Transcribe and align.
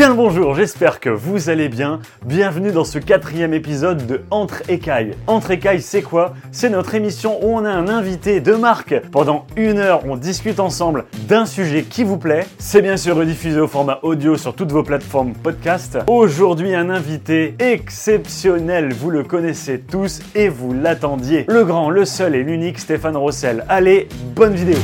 Bien 0.00 0.14
bonjour, 0.14 0.54
j'espère 0.54 0.98
que 0.98 1.10
vous 1.10 1.50
allez 1.50 1.68
bien. 1.68 2.00
Bienvenue 2.24 2.72
dans 2.72 2.84
ce 2.84 2.98
quatrième 2.98 3.52
épisode 3.52 4.06
de 4.06 4.22
Entre 4.30 4.62
Écailles. 4.70 5.14
Entre 5.26 5.50
Écailles, 5.50 5.82
c'est 5.82 6.00
quoi? 6.00 6.32
C'est 6.52 6.70
notre 6.70 6.94
émission 6.94 7.38
où 7.44 7.54
on 7.54 7.66
a 7.66 7.70
un 7.70 7.86
invité 7.86 8.40
de 8.40 8.54
marque. 8.54 8.98
Pendant 9.12 9.46
une 9.56 9.76
heure, 9.76 10.00
on 10.06 10.16
discute 10.16 10.58
ensemble 10.58 11.04
d'un 11.28 11.44
sujet 11.44 11.82
qui 11.82 12.02
vous 12.02 12.16
plaît. 12.16 12.46
C'est 12.56 12.80
bien 12.80 12.96
sûr 12.96 13.14
rediffusé 13.14 13.60
au 13.60 13.68
format 13.68 13.98
audio 14.00 14.38
sur 14.38 14.54
toutes 14.54 14.72
vos 14.72 14.82
plateformes 14.82 15.34
podcast. 15.34 15.98
Aujourd'hui, 16.06 16.74
un 16.74 16.88
invité 16.88 17.54
exceptionnel, 17.58 18.94
vous 18.94 19.10
le 19.10 19.22
connaissez 19.22 19.80
tous 19.80 20.20
et 20.34 20.48
vous 20.48 20.72
l'attendiez. 20.72 21.44
Le 21.46 21.66
grand, 21.66 21.90
le 21.90 22.06
seul 22.06 22.34
et 22.36 22.42
l'unique 22.42 22.78
Stéphane 22.78 23.18
Rossel. 23.18 23.66
Allez, 23.68 24.08
bonne 24.34 24.54
vidéo 24.54 24.78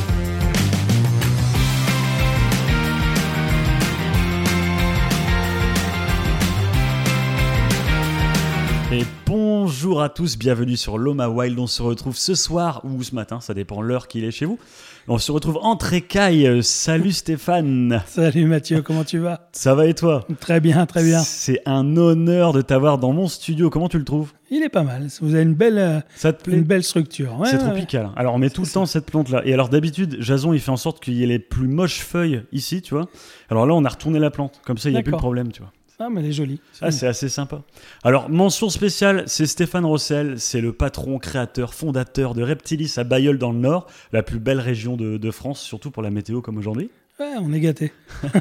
bonjour 9.87 10.01
à 10.01 10.09
tous, 10.09 10.37
bienvenue 10.37 10.75
sur 10.75 10.97
Loma 10.97 11.29
Wild. 11.29 11.57
On 11.57 11.65
se 11.65 11.81
retrouve 11.81 12.17
ce 12.17 12.35
soir 12.35 12.81
ou 12.83 13.01
ce 13.03 13.15
matin, 13.15 13.39
ça 13.39 13.53
dépend 13.53 13.81
l'heure 13.81 14.09
qu'il 14.09 14.25
est 14.25 14.31
chez 14.31 14.43
vous. 14.43 14.59
On 15.07 15.17
se 15.17 15.31
retrouve 15.31 15.59
entre 15.61 15.93
écailles. 15.93 16.61
Salut 16.61 17.13
Stéphane. 17.13 18.03
Salut 18.05 18.47
Mathieu, 18.47 18.81
comment 18.81 19.05
tu 19.05 19.17
vas? 19.19 19.47
Ça 19.53 19.75
va 19.75 19.85
et 19.85 19.93
toi? 19.93 20.27
Très 20.41 20.59
bien, 20.59 20.85
très 20.85 21.05
bien. 21.05 21.19
C'est 21.19 21.61
un 21.65 21.95
honneur 21.95 22.51
de 22.51 22.61
t'avoir 22.61 22.97
dans 22.97 23.13
mon 23.13 23.29
studio. 23.29 23.69
Comment 23.69 23.87
tu 23.87 23.97
le 23.97 24.03
trouves? 24.03 24.33
Il 24.51 24.61
est 24.61 24.67
pas 24.67 24.83
mal. 24.83 25.07
Vous 25.21 25.33
avez 25.35 25.43
une 25.43 25.53
belle, 25.53 25.77
euh, 25.77 25.99
Ça 26.15 26.33
te 26.33 26.43
plaît? 26.43 26.57
une 26.57 26.63
belle 26.63 26.83
structure. 26.83 27.39
Ouais, 27.39 27.47
C'est 27.49 27.55
ouais, 27.55 27.63
tropical. 27.63 28.09
Alors 28.17 28.35
on 28.35 28.39
met 28.39 28.49
tout 28.49 28.63
le 28.63 28.67
temps 28.67 28.85
cette 28.85 29.05
plante 29.05 29.29
là. 29.29 29.41
Et 29.45 29.53
alors 29.53 29.69
d'habitude, 29.69 30.17
Jason 30.19 30.51
il 30.51 30.59
fait 30.59 30.71
en 30.71 30.75
sorte 30.75 31.01
qu'il 31.01 31.13
y 31.13 31.23
ait 31.23 31.27
les 31.27 31.39
plus 31.39 31.69
moches 31.69 32.01
feuilles 32.01 32.43
ici, 32.51 32.81
tu 32.81 32.93
vois. 32.93 33.07
Alors 33.49 33.65
là 33.65 33.73
on 33.73 33.85
a 33.85 33.89
retourné 33.89 34.19
la 34.19 34.31
plante. 34.31 34.59
Comme 34.65 34.77
ça 34.77 34.89
il 34.89 34.93
n'y 34.93 34.99
a 34.99 35.01
plus 35.01 35.13
de 35.13 35.17
problème, 35.17 35.53
tu 35.53 35.61
vois. 35.61 35.71
Ah, 35.99 36.09
mais 36.11 36.21
elle 36.21 36.27
est 36.27 36.31
jolie. 36.31 36.61
C'est 36.73 36.85
Ah, 36.85 36.91
c'est 36.91 37.07
assez 37.07 37.27
sympa. 37.27 37.61
Alors, 38.03 38.29
mention 38.29 38.69
spéciale, 38.69 39.23
c'est 39.25 39.47
Stéphane 39.47 39.85
Rossel, 39.85 40.39
c'est 40.39 40.61
le 40.61 40.71
patron, 40.71 41.17
créateur, 41.17 41.73
fondateur 41.73 42.35
de 42.35 42.43
Reptilis 42.43 42.93
à 42.97 43.03
Bayeul 43.03 43.39
dans 43.39 43.51
le 43.51 43.57
Nord, 43.57 43.87
la 44.11 44.21
plus 44.21 44.39
belle 44.39 44.59
région 44.59 44.95
de, 44.95 45.17
de 45.17 45.31
France, 45.31 45.59
surtout 45.59 45.89
pour 45.89 46.03
la 46.03 46.11
météo 46.11 46.41
comme 46.41 46.57
aujourd'hui. 46.57 46.91
Ouais, 47.19 47.33
on 47.41 47.51
est 47.51 47.59
gâtés. 47.59 47.91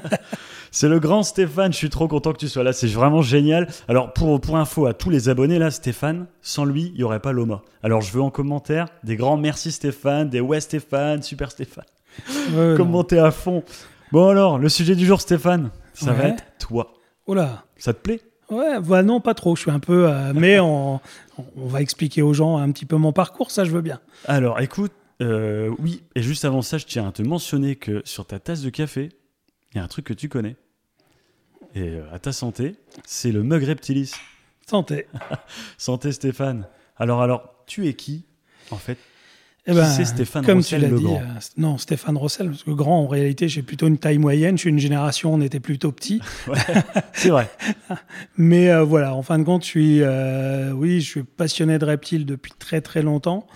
C'est 0.70 0.89
le 0.89 1.00
grand 1.00 1.22
Stéphane, 1.22 1.72
je 1.72 1.78
suis 1.78 1.89
trop 1.89 2.08
content 2.08 2.34
que 2.34 2.39
tu 2.39 2.48
sois 2.48 2.62
là, 2.62 2.75
c'est 2.75 2.89
vraiment 2.89 3.22
génial. 3.22 3.69
Alors, 3.89 4.12
pour, 4.12 4.39
pour 4.39 4.58
info 4.58 4.84
à 4.84 4.92
tous 4.92 5.08
les 5.08 5.30
abonnés 5.30 5.58
là, 5.58 5.70
Stéphane, 5.70 6.27
sans 6.42 6.67
lui, 6.67 6.91
il 6.95 6.98
n'y 6.98 7.02
aurait 7.02 7.20
pas 7.20 7.33
Loma. 7.33 7.62
Alors, 7.83 8.02
je 8.02 8.12
veux 8.12 8.20
en 8.20 8.28
commentaire 8.28 8.89
des 9.02 9.17
grands 9.17 9.39
merci 9.39 9.73
Stéphane, 9.73 10.28
des 10.28 10.41
ouais 10.41 10.61
Stéphane, 10.61 11.23
super 11.23 11.50
Stéphane. 11.50 11.84
Ouais, 12.52 12.73
non. 12.73 12.77
Commentez 12.77 13.19
à 13.19 13.30
fond. 13.30 13.62
Bon 14.12 14.28
alors, 14.28 14.58
le 14.58 14.69
sujet 14.69 14.95
du 14.95 15.06
jour 15.06 15.23
Stéphane, 15.23 15.70
ça 15.95 16.12
va 16.12 16.25
être 16.25 16.45
toi. 16.58 16.92
Oh 17.27 17.34
là. 17.34 17.64
Ça 17.77 17.92
te 17.92 17.98
plaît? 17.98 18.20
Ouais, 18.50 18.78
bah 18.80 19.02
non, 19.02 19.20
pas 19.20 19.34
trop. 19.34 19.56
Je 19.56 19.62
suis 19.62 19.70
un 19.70 19.80
peu. 19.80 20.08
euh, 20.08 20.32
mais 20.34 20.60
on, 20.60 21.00
on 21.56 21.66
va 21.66 21.83
expliquer 21.83 22.22
aux 22.22 22.33
gens 22.33 22.56
un 22.56 22.70
petit 22.70 22.86
peu 22.86 22.96
mon 22.96 23.12
parcours, 23.12 23.50
ça 23.50 23.64
je 23.64 23.70
veux 23.72 23.80
bien. 23.83 24.00
Alors, 24.27 24.60
écoute, 24.60 24.92
euh, 25.22 25.74
oui, 25.78 26.02
et 26.14 26.22
juste 26.22 26.44
avant 26.44 26.62
ça, 26.62 26.78
je 26.78 26.86
tiens 26.86 27.08
à 27.08 27.12
te 27.12 27.22
mentionner 27.22 27.77
que 27.77 28.02
sur 28.05 28.27
ta 28.27 28.38
tasse 28.38 28.62
de 28.62 28.70
café, 28.70 29.08
il 29.72 29.78
y 29.78 29.80
a 29.80 29.84
un 29.84 29.88
truc 29.88 30.05
que 30.06 30.14
tu 30.14 30.28
connais. 30.28 30.56
Et 31.74 31.83
euh, 31.91 32.05
à 32.12 32.18
ta 32.18 32.33
santé, 32.33 32.77
c'est 33.05 33.33
le 33.33 33.42
mug 33.42 33.62
Reptilis. 33.64 34.12
Santé. 34.66 35.06
Santé 35.78 36.12
Stéphane. 36.12 36.66
Alors, 36.96 37.22
alors, 37.22 37.55
tu 37.66 37.86
es 37.88 37.94
qui, 37.94 38.24
en 38.70 38.77
fait? 38.77 38.98
Eh 39.69 39.72
Qui 39.72 39.78
c'est 39.97 40.05
Stéphane 40.05 40.45
comme 40.45 40.59
Rossel, 40.59 40.81
tu 40.81 40.89
l'as 40.89 40.98
dit, 40.98 41.06
euh, 41.06 41.41
non, 41.56 41.77
Stéphane 41.77 42.17
Rossel, 42.17 42.50
parce 42.50 42.62
que 42.62 42.70
grand, 42.70 43.00
en 43.00 43.09
réalité, 43.09 43.48
j'ai 43.48 43.62
plutôt 43.62 43.89
une 43.89 43.98
taille 43.98 44.19
moyenne. 44.19 44.56
Je 44.56 44.61
suis 44.62 44.70
une 44.70 44.78
génération, 44.78 45.34
on 45.34 45.41
était 45.41 45.58
plutôt 45.58 45.91
petit. 45.91 46.20
C'est 47.12 47.31
vrai. 47.31 47.50
Mais 48.36 48.70
euh, 48.70 48.84
voilà, 48.84 49.14
en 49.14 49.23
fin 49.23 49.41
de 49.41 49.45
compte, 49.45 49.64
je 49.64 49.69
suis, 49.69 50.03
euh, 50.03 50.70
oui, 50.70 51.00
je 51.00 51.06
suis 51.06 51.23
passionné 51.25 51.78
de 51.78 51.84
reptiles 51.84 52.27
depuis 52.27 52.53
très 52.56 52.81
très 52.81 53.03
longtemps. 53.03 53.47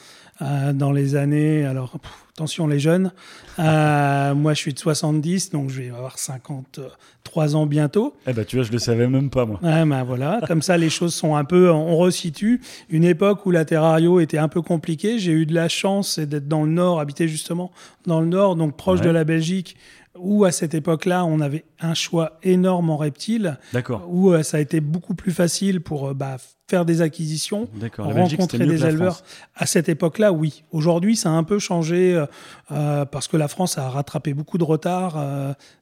Euh, 0.42 0.72
dans 0.72 0.90
les 0.90 1.16
années, 1.16 1.66
alors 1.66 1.98
pff, 2.00 2.10
attention 2.34 2.66
les 2.66 2.78
jeunes, 2.78 3.12
euh, 3.58 4.34
moi 4.34 4.54
je 4.54 4.58
suis 4.58 4.72
de 4.72 4.78
70, 4.78 5.50
donc 5.50 5.68
je 5.68 5.82
vais 5.82 5.90
avoir 5.90 6.18
53 6.18 7.56
ans 7.56 7.66
bientôt. 7.66 8.14
Eh 8.26 8.32
ben, 8.32 8.44
tu 8.44 8.56
vois, 8.56 8.64
je 8.64 8.72
le 8.72 8.78
savais 8.78 9.06
même 9.06 9.28
pas, 9.30 9.44
moi. 9.44 9.58
Ouais, 9.62 9.84
ben 9.84 10.02
voilà, 10.04 10.40
comme 10.46 10.62
ça 10.62 10.76
les 10.78 10.88
choses 10.90 11.14
sont 11.14 11.36
un 11.36 11.44
peu, 11.44 11.70
on 11.70 11.96
resitue 11.98 12.60
une 12.88 13.04
époque 13.04 13.44
où 13.46 13.50
la 13.50 13.64
terrario 13.64 14.18
était 14.20 14.38
un 14.38 14.48
peu 14.48 14.62
compliquée. 14.62 15.18
J'ai 15.18 15.32
eu 15.32 15.44
de 15.46 15.54
la 15.54 15.68
chance 15.68 16.18
d'être 16.18 16.48
dans 16.48 16.62
le 16.64 16.70
nord, 16.70 17.00
habiter 17.00 17.28
justement 17.28 17.70
dans 18.06 18.20
le 18.20 18.26
nord, 18.26 18.56
donc 18.56 18.76
proche 18.76 19.00
Ouais. 19.00 19.06
de 19.06 19.10
la 19.10 19.24
Belgique, 19.24 19.76
où 20.18 20.44
à 20.44 20.52
cette 20.52 20.74
époque-là 20.74 21.24
on 21.24 21.40
avait 21.40 21.64
un 21.80 21.94
choix 21.94 22.38
énorme 22.42 22.90
en 22.90 22.96
reptiles 22.96 23.58
D'accord. 23.72 24.04
où 24.08 24.32
euh, 24.32 24.42
ça 24.42 24.56
a 24.56 24.60
été 24.60 24.80
beaucoup 24.80 25.14
plus 25.14 25.30
facile 25.32 25.80
pour 25.80 26.08
euh, 26.08 26.14
bah, 26.14 26.36
faire 26.68 26.84
des 26.84 27.00
acquisitions, 27.00 27.68
rencontrer 27.98 28.66
des 28.66 28.84
éleveurs. 28.86 29.22
À 29.56 29.66
cette 29.66 29.88
époque-là, 29.88 30.32
oui. 30.32 30.62
Aujourd'hui, 30.70 31.16
ça 31.16 31.30
a 31.30 31.32
un 31.32 31.42
peu 31.42 31.58
changé 31.58 32.24
euh, 32.70 33.04
parce 33.06 33.26
que 33.26 33.36
la 33.36 33.48
France 33.48 33.76
a 33.76 33.88
rattrapé 33.88 34.34
beaucoup 34.34 34.56
de 34.56 34.62
retard 34.64 35.16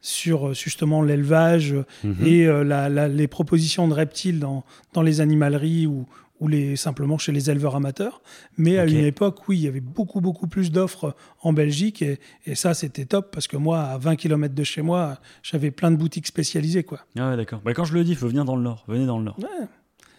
sur 0.01 0.55
justement 0.55 1.03
l'élevage 1.03 1.75
Mhm. 2.05 2.27
et 2.27 2.47
la- 2.47 2.89
la- 2.89 3.09
les 3.09 3.29
propositions 3.29 3.87
de 3.87 3.93
reptiles 3.95 4.39
dans, 4.41 4.65
dans 4.95 5.03
les 5.03 5.21
animaleries 5.21 5.87
ou, 5.87 6.07
ou 6.41 6.49
les, 6.49 6.77
simplement 6.77 7.19
chez 7.19 7.33
les 7.33 7.51
éleveurs 7.51 7.77
amateurs. 7.77 8.23
Mais 8.57 8.79
à 8.79 8.87
une 8.87 9.05
époque, 9.05 9.49
oui, 9.49 9.59
il 9.59 9.63
y 9.63 9.69
avait 9.69 9.81
beaucoup, 9.81 10.21
beaucoup 10.21 10.47
plus 10.47 10.71
d'offres 10.71 11.15
en 11.43 11.53
Belgique 11.53 12.03
et, 12.03 12.19
et 12.47 12.55
ça, 12.55 12.75
c'était 12.75 13.05
top 13.05 13.31
parce 13.33 13.47
que 13.47 13.57
moi, 13.57 13.81
à 13.83 13.99
20 13.99 14.17
km 14.17 14.55
de 14.55 14.65
chez 14.65 14.83
moi, 14.83 15.19
j'avais 15.43 15.71
plein 15.71 15.91
de 15.91 15.97
boutiques 15.97 16.27
spécialisées. 16.27 16.85
Quoi. 16.85 17.01
Ah 17.19 17.31
ouais, 17.31 17.37
d'accord. 17.37 17.61
Bah, 17.65 17.75
quand 17.75 17.85
je 17.85 17.95
le 17.95 18.05
dis, 18.05 18.13
il 18.13 18.17
faut 18.17 18.29
venir 18.29 18.45
dans 18.45 18.57
le 18.57 18.63
Nord. 18.63 18.85
Venez 18.89 19.07
dans 19.07 19.19
le 19.19 19.25
Nord. 19.25 19.39
Ouais, 19.39 19.67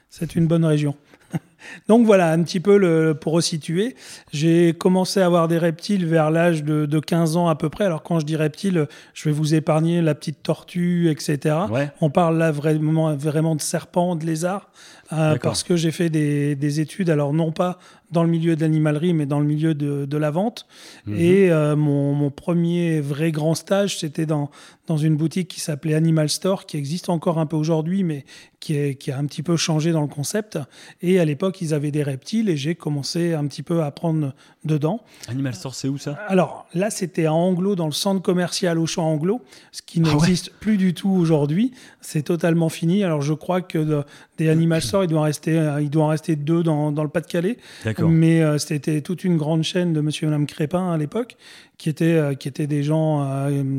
c'est 0.09 0.35
une 0.35 0.47
bonne 0.47 0.66
région. 0.66 0.96
Donc 1.87 2.05
voilà, 2.05 2.31
un 2.31 2.43
petit 2.43 2.59
peu 2.59 2.77
le, 2.77 3.13
pour 3.13 3.33
resituer. 3.33 3.95
J'ai 4.31 4.73
commencé 4.73 5.21
à 5.21 5.25
avoir 5.25 5.47
des 5.47 5.57
reptiles 5.57 6.05
vers 6.05 6.31
l'âge 6.31 6.63
de, 6.63 6.85
de 6.85 6.99
15 6.99 7.37
ans 7.37 7.47
à 7.47 7.55
peu 7.55 7.69
près. 7.69 7.85
Alors 7.85 8.03
quand 8.03 8.19
je 8.19 8.25
dis 8.25 8.35
reptiles, 8.35 8.87
je 9.13 9.29
vais 9.29 9.33
vous 9.33 9.53
épargner 9.53 10.01
la 10.01 10.15
petite 10.15 10.43
tortue, 10.43 11.09
etc. 11.09 11.55
Ouais. 11.69 11.89
On 12.01 12.09
parle 12.09 12.37
là 12.37 12.51
vraiment, 12.51 13.15
vraiment 13.15 13.55
de 13.55 13.61
serpents, 13.61 14.15
de 14.15 14.25
lézards, 14.25 14.69
euh, 15.13 15.37
parce 15.41 15.63
que 15.63 15.75
j'ai 15.75 15.91
fait 15.91 16.09
des, 16.09 16.55
des 16.55 16.79
études, 16.79 17.09
alors 17.09 17.33
non 17.33 17.51
pas 17.51 17.79
dans 18.11 18.23
le 18.23 18.29
milieu 18.29 18.55
de 18.55 18.61
l'animalerie, 18.61 19.13
mais 19.13 19.25
dans 19.25 19.39
le 19.39 19.45
milieu 19.45 19.73
de, 19.73 20.05
de 20.05 20.17
la 20.17 20.31
vente. 20.31 20.65
Mhm. 21.05 21.15
Et 21.19 21.51
euh, 21.51 21.75
mon, 21.75 22.13
mon 22.13 22.31
premier 22.31 23.01
vrai 23.01 23.31
grand 23.31 23.55
stage, 23.55 23.99
c'était 23.99 24.25
dans, 24.25 24.49
dans 24.87 24.97
une 24.97 25.15
boutique 25.15 25.47
qui 25.47 25.59
s'appelait 25.59 25.93
Animal 25.93 26.29
Store, 26.29 26.65
qui 26.65 26.77
existe 26.77 27.09
encore 27.09 27.37
un 27.37 27.45
peu 27.45 27.55
aujourd'hui, 27.55 28.03
mais 28.03 28.25
qui, 28.59 28.75
est, 28.75 28.95
qui 28.95 29.11
a 29.11 29.17
un 29.17 29.25
petit 29.25 29.43
peu 29.43 29.55
changé 29.57 29.91
dans 29.91 30.01
le 30.01 30.07
concept. 30.07 30.57
Et 31.01 31.19
à 31.19 31.25
l'époque, 31.25 31.48
ils 31.61 31.73
avaient 31.73 31.91
des 31.91 32.03
reptiles 32.03 32.49
et 32.49 32.57
j'ai 32.57 32.75
commencé 32.75 33.33
un 33.33 33.45
petit 33.47 33.63
peu 33.63 33.81
à 33.81 33.87
apprendre 33.87 34.33
dedans. 34.65 35.01
Animal 35.27 35.53
Store, 35.55 35.73
c'est 35.75 35.87
où 35.87 35.97
ça? 35.97 36.17
Alors 36.27 36.67
là, 36.73 36.89
c'était 36.89 37.25
à 37.25 37.33
Anglo, 37.33 37.75
dans 37.75 37.85
le 37.85 37.91
centre 37.91 38.21
commercial 38.21 38.77
Auchan 38.77 39.03
Anglo, 39.03 39.41
ce 39.71 39.81
qui 39.81 40.01
Ah 40.03 40.07
ouais? 40.09 40.13
n'existe 40.15 40.51
plus 40.59 40.77
du 40.77 40.93
tout 40.93 41.09
aujourd'hui. 41.09 41.71
C'est 42.01 42.23
totalement 42.23 42.69
fini. 42.69 43.03
Alors 43.03 43.21
je 43.21 43.33
crois 43.33 43.61
que 43.61 43.77
de- 43.77 44.03
des 44.38 44.49
Animal 44.49 44.81
Store, 44.81 45.03
il 45.03 45.07
doit 45.07 45.19
en 45.21 45.23
rester, 45.23 45.57
euh, 45.57 45.81
il 45.81 45.89
doit 45.89 46.03
en 46.05 46.07
rester 46.09 46.35
deux 46.35 46.63
dans, 46.63 46.91
dans 46.91 47.03
le 47.03 47.09
Pas-de-Calais. 47.09 47.57
D'accord. 47.85 48.09
Mais 48.09 48.41
euh, 48.41 48.57
c'était 48.57 49.01
toute 49.01 49.23
une 49.23 49.38
grande 49.38 49.63
chaîne 49.63 49.93
de 49.93 50.01
Monsieur 50.01 50.27
et 50.27 50.29
Madame 50.29 50.45
Crépin 50.47 50.91
à 50.91 50.97
l'époque, 50.97 51.35
qui 51.77 51.89
étaient, 51.89 52.05
euh, 52.05 52.33
qui 52.35 52.47
étaient 52.47 52.67
des 52.67 52.83
gens 52.83 53.25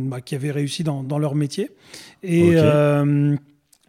bah, 0.08 0.20
qui 0.20 0.34
avaient 0.34 0.50
réussi 0.50 0.82
dans, 0.84 1.02
dans 1.02 1.18
leur 1.18 1.34
métier. 1.34 1.70
Et. 2.22 2.56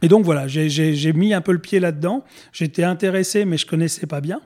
Et 0.01 0.07
donc 0.07 0.23
voilà, 0.25 0.47
j'ai- 0.47 1.13
mis 1.13 1.33
un 1.33 1.41
peu 1.41 1.51
le 1.51 1.59
pied 1.59 1.79
là-dedans. 1.79 2.23
J'étais 2.53 2.83
intéressé, 2.83 3.45
mais 3.45 3.57
je 3.57 3.65
connaissais 3.65 4.07
pas 4.07 4.21
bien. 4.21 4.41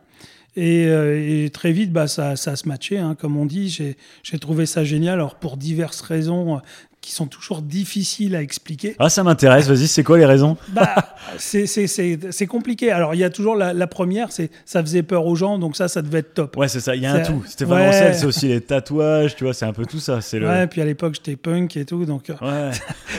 Et, 0.58 0.86
euh, 0.88 1.50
très 1.50 1.72
vite, 1.74 1.92
bah, 1.92 2.08
ça, 2.08 2.36
ça 2.38 2.56
se 2.56 2.68
matchait, 2.68 2.98
hein, 2.98 3.16
comme 3.20 3.36
on 3.38 3.46
dit. 3.46 3.70
J'ai 4.24 4.40
trouvé 4.40 4.66
ça 4.66 4.84
génial, 4.84 5.16
alors 5.16 5.36
pour 5.36 5.58
diverses 5.58 6.02
raisons 6.02 6.62
qui 7.06 7.12
sont 7.12 7.28
toujours 7.28 7.62
difficiles 7.62 8.36
à 8.36 8.42
expliquer. 8.42 8.96
Ah, 8.98 9.10
ça 9.10 9.24
m'intéresse. 9.24 9.68
Vas-y, 9.68 9.88
c'est 9.88 10.04
quoi 10.04 10.18
les 10.18 10.26
raisons? 10.26 10.58
Bah, 10.70 11.16
c'est- 11.38 12.48
compliqué. 12.48 12.92
Alors, 12.92 13.14
il 13.14 13.20
y 13.20 13.24
a 13.24 13.30
toujours 13.30 13.56
la, 13.56 13.74
la 13.74 13.86
première, 13.86 14.32
c'est 14.32 14.50
ça 14.66 14.82
faisait 14.82 15.04
peur 15.04 15.26
aux 15.28 15.36
gens, 15.36 15.60
donc 15.60 15.76
ça, 15.76 15.88
ça 15.88 16.02
devait 16.02 16.20
être 16.20 16.34
top. 16.34 16.58
Ouais, 16.58 16.68
c'est 16.68 16.80
ça. 16.80 16.96
Il 16.96 17.04
y 17.04 17.06
a 17.06 17.14
un 17.14 17.20
tout. 17.24 17.44
Stéphane 17.46 17.78
Ouais. 17.78 17.88
Rossel, 17.88 18.16
c'est 18.16 18.26
aussi 18.26 18.48
les 18.48 18.60
tatouages, 18.62 19.36
tu 19.36 19.44
vois, 19.44 19.54
c'est 19.54 19.66
un 19.66 19.74
peu 19.74 19.86
tout 19.86 20.00
ça. 20.00 20.20
Le. 20.34 20.48
Ouais, 20.48 20.66
puis 20.66 20.82
à 20.82 20.86
l'époque, 20.86 21.14
j'étais 21.16 21.36
punk 21.36 21.78
et 21.78 21.86
tout, 21.86 22.06
donc 22.06 22.32
euh, 22.32 22.34
Ouais. 22.42 22.72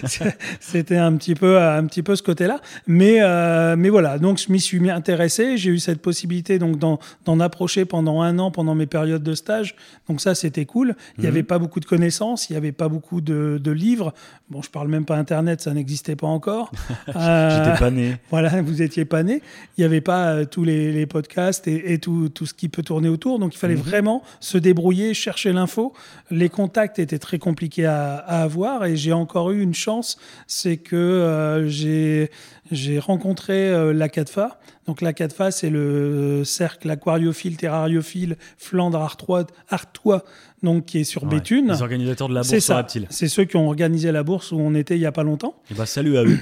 c'était 0.61 0.97
un 0.97 1.15
petit 1.17 1.35
peu, 1.37 1.61
un 1.61 1.85
petit 1.87 2.03
peu 2.03 2.17
ce 2.17 2.23
côté-là. 2.25 2.61
Mais, 2.89 3.19
euh, 3.21 3.77
mais 3.77 3.89
voilà, 3.89 4.19
donc 4.19 4.39
je 4.45 4.51
m'y 4.53 4.61
suis 4.61 4.81
mis 4.81 4.91
intéressé. 4.91 5.57
J'ai 5.57 5.71
eu 5.71 5.79
cette 5.79 6.03
possibilité 6.03 6.59
donc 6.59 6.79
d'en 6.79 7.41
approcher 7.41 7.85
pendant 7.85 8.21
un 8.23 8.39
an, 8.41 8.51
pendant 8.51 8.75
mes 8.75 8.87
périodes 8.87 9.23
de 9.23 9.35
stage. 9.35 9.77
Donc 10.09 10.21
ça, 10.21 10.35
c'était 10.35 10.65
cool. 10.65 10.97
Il 11.19 11.23
n'y 11.23 11.29
avait 11.29 11.43
pas 11.45 11.59
beaucoup 11.59 11.81
de 11.81 11.85
connaissances, 11.87 12.49
il 12.51 12.55
n'y 12.55 12.57
avait 12.57 12.73
pas 12.73 12.89
beaucoup 12.89 13.21
de, 13.21 13.61
de 13.63 13.71
livres. 13.77 14.13
Bon, 14.51 14.63
je 14.63 14.71
parle 14.71 14.89
même 14.89 15.05
pas 15.05 15.17
Internet, 15.17 15.61
ça 15.61 15.73
n'existait 15.73 16.17
pas 16.17 16.27
encore. 16.27 16.73
Euh, 17.15 17.65
J'étais 17.65 17.79
pas 17.79 17.91
né. 17.91 18.17
voilà, 18.31 18.63
vous 18.63 18.83
étiez 18.83 19.05
pas 19.05 19.23
né. 19.23 19.43
Il 19.77 19.81
n'y 19.81 19.85
avait 19.85 20.01
pas 20.01 20.29
euh, 20.33 20.45
tous 20.45 20.65
les, 20.65 20.93
les 20.93 21.07
podcasts 21.07 21.69
et, 21.69 21.93
et 21.93 21.99
tout, 21.99 22.29
tout, 22.29 22.47
ce 22.47 22.55
qui 22.55 22.69
peut 22.69 22.83
tourner 22.83 23.09
autour. 23.09 23.39
Donc 23.39 23.55
il 23.55 23.59
fallait 23.59 23.75
Mhm. 23.77 23.83
vraiment 23.83 24.23
se 24.41 24.59
débrouiller, 24.59 25.15
chercher 25.15 25.53
l'info. 25.53 25.93
Les 26.31 26.49
contacts 26.49 26.99
étaient 26.99 27.19
très 27.19 27.39
compliqués 27.39 27.87
à, 27.87 28.17
à 28.17 28.43
avoir 28.43 28.85
et 28.85 28.97
j'ai 28.97 29.13
encore 29.13 29.51
eu 29.51 29.61
une 29.63 29.75
chance, 29.75 30.19
c'est 30.47 30.77
que 30.77 30.97
euh, 30.97 31.69
j'ai 31.69 32.31
j'ai 32.73 32.99
rencontré 32.99 33.69
euh, 33.71 33.93
la 33.93 34.09
CADFA. 34.09 34.59
Donc 34.87 35.01
la 35.01 35.13
CADFA, 35.13 35.51
c'est 35.53 35.71
le 35.71 35.79
euh, 35.79 36.45
cercle 36.45 36.91
aquariophile, 36.91 37.57
terrariophile, 37.57 38.37
Flandre 38.57 39.01
Artois, 39.01 39.47
Artois 39.69 40.25
donc 40.67 40.85
qui 40.85 40.99
est 40.99 41.05
sur 41.05 41.23
Ouais, 41.23 41.31
Béthune. 41.31 41.69
Les 41.69 41.81
organisateurs 41.83 42.29
de 42.29 42.35
la 42.35 42.43
C'est 42.43 42.57
bourse 42.57 42.65
ça. 42.67 42.87
C'est 43.09 43.29
ceux 43.29 43.45
qui 43.45 43.57
ont 43.57 43.67
organisé 43.67 44.13
la 44.13 44.23
bourse 44.23 44.53
où 44.53 44.59
on 44.59 44.75
était 44.75 44.97
il 44.97 45.01
y 45.01 45.07
a 45.07 45.13
pas 45.13 45.23
longtemps. 45.23 45.55
Et 45.71 45.75
bah, 45.75 45.87
salut 45.87 46.19
à 46.19 46.25
eux. 46.25 46.39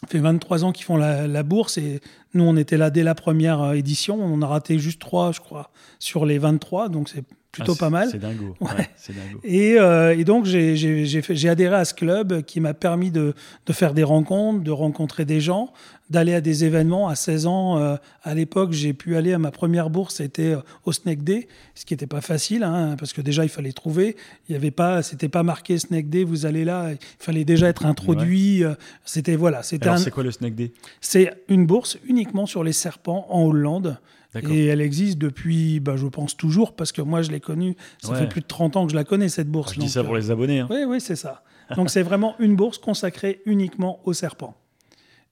Ça 0.00 0.08
fait 0.08 0.18
23 0.18 0.64
ans 0.64 0.72
qu'ils 0.72 0.84
font 0.84 0.96
la, 0.96 1.28
la 1.28 1.42
bourse 1.42 1.78
et 1.78 2.00
nous, 2.34 2.44
on 2.44 2.56
était 2.56 2.76
là 2.76 2.90
dès 2.90 3.02
la 3.04 3.14
première 3.14 3.60
euh, 3.60 3.72
édition. 3.74 4.18
On 4.20 4.40
a 4.42 4.46
raté 4.46 4.78
juste 4.78 5.00
3, 5.00 5.32
je 5.32 5.40
crois, 5.40 5.70
sur 5.98 6.24
les 6.26 6.38
23, 6.38 6.88
donc 6.88 7.08
c'est 7.08 7.22
plutôt 7.52 7.74
Ah, 7.76 7.78
pas 7.78 7.90
mal. 7.90 8.08
C'est 8.10 8.18
dingo. 8.18 8.54
Ouais. 8.60 8.70
Ouais, 8.78 8.88
c'est 8.96 9.12
dingo. 9.14 9.38
Et, 9.44 9.78
euh, 9.78 10.16
et 10.18 10.24
donc, 10.24 10.46
j'ai- 10.46 11.48
adhéré 11.48 11.76
à 11.76 11.84
ce 11.84 11.92
club 11.94 12.42
qui 12.42 12.60
m'a 12.60 12.72
permis 12.74 13.10
de, 13.10 13.34
de 13.66 13.72
faire 13.72 13.92
des 13.92 14.02
rencontres, 14.04 14.64
de 14.64 14.70
rencontrer 14.70 15.24
des 15.26 15.40
gens, 15.40 15.70
d'aller 16.08 16.32
à 16.34 16.40
des 16.40 16.64
événements. 16.64 17.08
À 17.08 17.14
16 17.14 17.46
ans, 17.46 17.78
euh, 17.78 17.96
à 18.22 18.34
l'époque, 18.34 18.72
j'ai 18.72 18.94
pu 18.94 19.16
aller 19.16 19.32
à 19.34 19.38
ma 19.38 19.50
première 19.50 19.90
bourse, 19.90 20.16
c'était 20.16 20.52
euh, 20.54 20.60
au 20.86 20.92
Snake 20.92 21.22
Day, 21.24 21.46
ce 21.74 21.84
qui 21.84 21.92
n'était 21.92 22.06
pas 22.06 22.22
facile, 22.22 22.62
hein, 22.64 22.96
parce 22.98 23.12
que 23.12 23.20
déjà, 23.20 23.44
il 23.44 23.50
fallait 23.50 23.72
trouver. 23.72 24.16
Il 24.48 24.52
y 24.52 24.56
avait 24.56 24.70
pas, 24.70 25.02
c'était 25.02 25.28
pas 25.28 25.42
marqué 25.42 25.78
Snake 25.78 26.08
Day, 26.08 26.24
vous 26.24 26.46
allez 26.46 26.64
là. 26.64 26.92
Il 26.92 26.98
fallait 27.18 27.44
déjà 27.44 27.68
être 27.68 27.84
introduit. 27.84 28.62
C'était 29.04 29.36
voilà, 29.36 29.62
c'était 29.62 29.88
c'est 29.98 30.10
quoi 30.10 30.22
le 30.22 30.30
Snack 30.30 30.54
Day? 30.54 30.72
C'est 31.02 31.30
une 31.48 31.66
bourse 31.66 31.98
uniquement 32.06 32.46
sur 32.46 32.64
les 32.64 32.72
serpents 32.72 33.26
en 33.28 33.42
Hollande. 33.44 33.98
Et 34.40 34.66
elle 34.66 34.80
existe 34.80 35.18
depuis, 35.18 35.78
bah, 35.80 35.96
je 35.96 36.06
pense 36.06 36.36
toujours, 36.36 36.74
parce 36.74 36.90
que 36.92 37.02
moi 37.02 37.20
je 37.22 37.30
l'ai 37.30 37.40
connue, 37.40 37.76
ça 38.02 38.12
Ouais. 38.12 38.18
fait 38.20 38.28
plus 38.28 38.40
de 38.40 38.46
30 38.46 38.76
ans 38.76 38.86
que 38.86 38.92
je 38.92 38.96
la 38.96 39.04
connais 39.04 39.28
cette 39.28 39.48
bourse. 39.48 39.70
Je 39.74 39.78
dis 39.78 39.86
donc, 39.86 39.90
ça 39.90 40.02
pour 40.04 40.14
euh, 40.14 40.18
les 40.18 40.30
abonnés. 40.30 40.60
hein. 40.60 40.68
Oui, 40.70 40.84
oui, 40.86 41.00
c'est 41.00 41.16
ça. 41.16 41.42
Donc 41.76 41.90
c'est 41.90 42.02
vraiment 42.02 42.34
une 42.38 42.56
bourse 42.56 42.78
consacrée 42.78 43.40
uniquement 43.46 44.00
aux 44.04 44.12
serpents. 44.14 44.56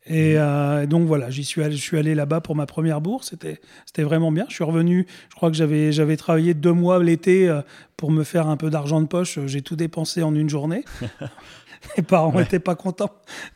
Et 0.07 0.35
euh, 0.39 0.87
donc 0.87 1.07
voilà, 1.07 1.29
j'y 1.29 1.45
suis 1.45 1.63
allé, 1.63 1.77
je 1.77 1.83
suis 1.83 1.99
allé 1.99 2.15
là-bas 2.15 2.41
pour 2.41 2.57
ma 2.57 2.65
première 2.67 3.01
bourse. 3.03 3.29
C'était, 3.31 3.61
c'était 3.85 4.03
vraiment 4.03 4.33
bien. 4.33 4.47
Je 4.49 4.55
suis 4.55 4.65
revenu. 4.65 5.07
Je 5.29 5.35
crois 5.37 5.51
que 5.51 5.57
j'avais, 5.57 5.93
j'avais 5.93 6.17
travaillé 6.17 6.55
deux 6.55 6.73
mois 6.73 7.03
l'été 7.03 7.49
euh, 7.49 7.61
pour 7.99 8.11
me 8.11 8.25
faire 8.25 8.49
un 8.49 8.57
peu 8.57 8.71
d'argent 8.71 9.01
de 9.03 9.07
poche. 9.07 9.39
J'ai 9.47 9.61
tout 9.61 9.77
dépensé 9.77 10.23
en 10.23 10.35
une 10.35 10.49
journée. 10.49 10.85
Mes 11.97 12.03
parents 12.03 12.33
Ouais. 12.33 12.43
n'étaient 12.43 12.59
pas 12.61 12.75
contents, 12.75 13.11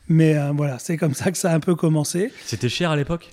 mais 0.07 0.35
euh, 0.37 0.51
voilà, 0.55 0.77
c'est 0.79 0.97
comme 0.97 1.13
ça 1.13 1.31
que 1.31 1.37
ça 1.37 1.51
a 1.51 1.55
un 1.55 1.59
peu 1.59 1.75
commencé. 1.75 2.31
C'était 2.45 2.69
cher 2.69 2.91
à 2.91 2.95
l'époque? 2.95 3.29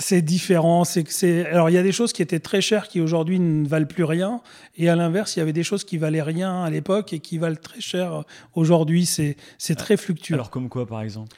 C'est 0.00 0.22
différent. 0.22 0.84
C'est. 0.84 1.46
Alors, 1.46 1.70
il 1.70 1.74
y 1.74 1.78
a 1.78 1.82
des 1.82 1.92
choses 1.92 2.12
qui 2.12 2.22
étaient 2.22 2.40
très 2.40 2.60
chères 2.60 2.88
qui 2.88 3.00
aujourd'hui 3.00 3.38
ne 3.38 3.68
valent 3.68 3.86
plus 3.86 4.04
rien. 4.04 4.40
Et 4.76 4.88
à 4.88 4.96
l'inverse, 4.96 5.36
il 5.36 5.40
y 5.40 5.42
avait 5.42 5.52
des 5.52 5.62
choses 5.62 5.84
qui 5.84 5.98
valaient 5.98 6.22
rien 6.22 6.62
à 6.62 6.70
l'époque 6.70 7.12
et 7.12 7.20
qui 7.20 7.38
valent 7.38 7.56
très 7.62 7.80
cher 7.80 8.24
aujourd'hui. 8.54 9.06
C'est, 9.06 9.36
c'est 9.58 9.74
très 9.76 9.96
fluctuant. 9.96 10.34
Alors, 10.36 10.50
comme 10.50 10.68
quoi, 10.68 10.86
par 10.86 11.02
exemple? 11.02 11.36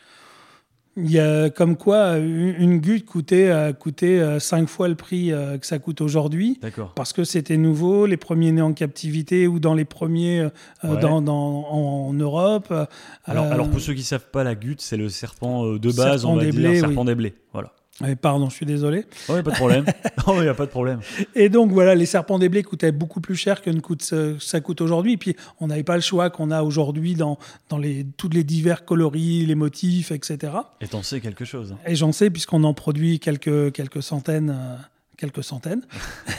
Il 0.94 1.10
y 1.10 1.18
a 1.18 1.48
comme 1.48 1.76
quoi 1.78 2.18
une, 2.18 2.78
goutte 2.78 3.06
coûtait, 3.06 3.48
euh, 3.48 3.72
coûtait 3.72 4.18
euh, 4.18 4.38
cinq 4.38 4.68
fois 4.68 4.88
le 4.88 4.94
prix 4.94 5.32
euh, 5.32 5.56
que 5.56 5.66
ça 5.66 5.78
coûte 5.78 6.02
aujourd'hui. 6.02 6.58
D'accord. 6.60 6.92
Parce 6.94 7.14
que 7.14 7.24
c'était 7.24 7.56
nouveau, 7.56 8.04
les 8.04 8.18
premiers 8.18 8.52
nés 8.52 8.60
en 8.60 8.74
captivité 8.74 9.46
ou 9.46 9.58
dans 9.58 9.72
les 9.72 9.86
premiers 9.86 10.48
Ouais. 10.84 11.00
dans, 11.00 11.22
dans- 11.22 11.64
en, 11.70 12.12
Europe. 12.12 12.68
Euh, 12.70 12.84
Alors, 13.24 13.70
pour 13.70 13.80
ceux 13.80 13.94
qui 13.94 14.02
savent 14.02 14.28
pas, 14.30 14.44
la 14.44 14.54
goutte, 14.54 14.82
c'est 14.82 14.98
le 14.98 15.08
serpent 15.08 15.64
de 15.64 15.78
base, 15.78 16.20
Serpent 16.20 16.34
on 16.34 16.36
va 16.36 16.44
des 16.44 16.50
dire, 16.50 16.60
blés, 16.60 16.80
serpent 16.80 17.04
des 17.06 17.14
blés. 17.14 17.34
Voilà. 17.54 17.72
Ouais, 18.00 18.16
pardon, 18.16 18.48
je 18.48 18.54
suis 18.56 18.66
désolé. 18.66 19.04
Oh, 19.28 19.34
pas 19.34 19.42
de 19.42 19.50
problème. 19.50 19.84
oh, 20.26 20.42
y 20.42 20.48
a 20.48 20.54
pas 20.54 20.66
de 20.66 20.70
problème. 20.70 21.00
Et 21.34 21.48
donc 21.48 21.70
voilà, 21.72 21.94
les 21.94 22.06
serpents 22.06 22.38
des 22.38 22.48
blés 22.48 22.62
coûtaient 22.62 22.92
beaucoup 22.92 23.20
plus 23.20 23.36
cher 23.36 23.62
que 23.62 23.70
ne 23.70 23.80
coûte, 23.80 24.02
ce- 24.02 24.38
ça 24.38 24.60
coûte 24.60 24.80
aujourd'hui. 24.80 25.12
Et 25.12 25.16
puis 25.16 25.36
on 25.60 25.66
n'avait 25.68 25.82
pas 25.82 25.94
le 25.96 26.00
choix 26.02 26.30
qu'on 26.30 26.50
a 26.50 26.62
aujourd'hui 26.62 27.14
dans, 27.14 27.38
dans 27.68 27.78
les, 27.78 28.06
tous 28.16 28.28
les 28.30 28.44
divers 28.44 28.84
coloris, 28.84 29.44
les 29.46 29.54
motifs, 29.54 30.10
etc. 30.12 30.52
Et 30.80 30.88
t'en 30.88 31.02
sais 31.02 31.20
quelque 31.20 31.44
chose. 31.44 31.74
Et 31.86 31.94
j'en 31.94 32.12
sais 32.12 32.30
puisqu'on 32.30 32.64
en 32.64 32.74
produit 32.74 33.20
quelques, 33.20 33.72
quelques 33.72 34.02
centaines. 34.02 34.50
euh, 34.50 34.76
quelques 35.22 35.44
centaines. 35.44 35.82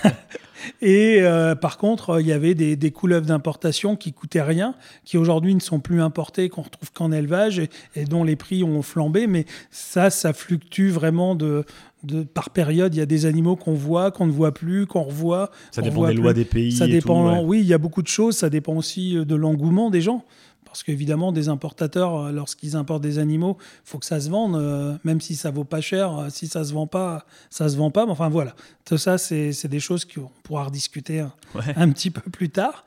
Et 0.82 1.22
euh, 1.22 1.56
par 1.56 1.78
contre, 1.78 2.20
il 2.20 2.28
y 2.28 2.34
avait 2.34 2.54
des, 2.54 2.76
des 2.76 2.92
couleuvres 2.92 3.26
d'importation 3.26 3.96
qui 3.96 4.12
coûtaient 4.12 4.42
rien, 4.42 4.76
qui 5.06 5.18
aujourd'hui 5.18 5.56
ne 5.56 5.62
sont 5.62 5.80
plus 5.80 6.02
importées, 6.02 6.50
qu'on 6.50 6.64
retrouve 6.64 6.92
qu'en 6.92 7.12
élevage 7.12 7.60
et, 7.60 7.70
et 7.96 8.06
dont 8.06 8.24
les 8.24 8.36
prix 8.36 8.64
ont 8.64 8.82
flambé. 8.82 9.28
Mais 9.28 9.46
ça, 9.72 10.10
ça 10.10 10.34
fluctue 10.34 10.90
vraiment 10.90 11.36
de, 11.36 11.66
de 12.04 12.24
par 12.24 12.50
période. 12.50 12.94
Il 12.94 12.98
y 12.98 13.02
a 13.02 13.06
des 13.06 13.26
animaux 13.26 13.56
qu'on 13.56 13.74
voit, 13.74 14.12
qu'on 14.12 14.26
ne 14.26 14.32
voit 14.32 14.54
plus, 14.54 14.86
qu'on 14.86 15.04
revoit. 15.04 15.50
Ça 15.72 15.82
dépend 15.82 15.96
voit 15.96 16.10
des 16.10 16.16
plus. 16.16 16.24
lois 16.24 16.34
des 16.34 16.46
pays. 16.46 16.72
Ça 16.74 16.86
et 16.86 16.92
dépend. 16.92 17.24
tout, 17.24 17.36
ouais. 17.38 17.44
Oui, 17.46 17.60
il 17.60 17.68
y 17.68 17.74
a 17.74 17.78
beaucoup 17.78 18.02
de 18.02 18.08
choses. 18.08 18.38
Ça 18.38 18.50
dépend 18.50 18.76
aussi 18.76 19.18
euh, 19.18 19.26
de 19.26 19.36
l'engouement 19.36 19.90
des 19.90 20.02
gens. 20.02 20.26
Parce 20.74 20.82
qu'évidemment, 20.82 21.32
des 21.32 21.50
importateurs, 21.50 22.18
euh, 22.18 22.32
lorsqu'ils 22.32 22.76
importent 22.76 23.04
des 23.04 23.20
animaux, 23.20 23.58
il 23.60 23.66
faut 23.90 24.00
que 24.00 24.08
ça 24.08 24.20
se 24.20 24.28
vende, 24.32 24.56
euh, 24.56 24.96
même 25.04 25.22
si 25.22 25.36
ça 25.36 25.52
vaut 25.52 25.64
pas 25.66 25.82
cher. 25.82 26.18
euh, 26.18 26.30
Si 26.30 26.48
ça 26.48 26.64
se 26.64 26.74
vend 26.74 26.88
pas, 26.88 27.26
ça 27.52 27.70
se 27.70 27.78
vend 27.78 27.92
pas. 27.92 28.08
Mais 28.08 28.12
enfin 28.12 28.28
voilà, 28.28 28.56
tout 28.84 28.98
ça, 28.98 29.20
c'est 29.20 29.68
des 29.68 29.80
choses 29.80 30.04
qu'on 30.04 30.32
pourra 30.42 30.64
rediscuter 30.64 31.20
un, 31.20 31.32
Ouais. 31.54 31.74
un 31.76 31.90
petit 31.92 32.10
peu 32.10 32.22
plus 32.32 32.50
tard. 32.50 32.86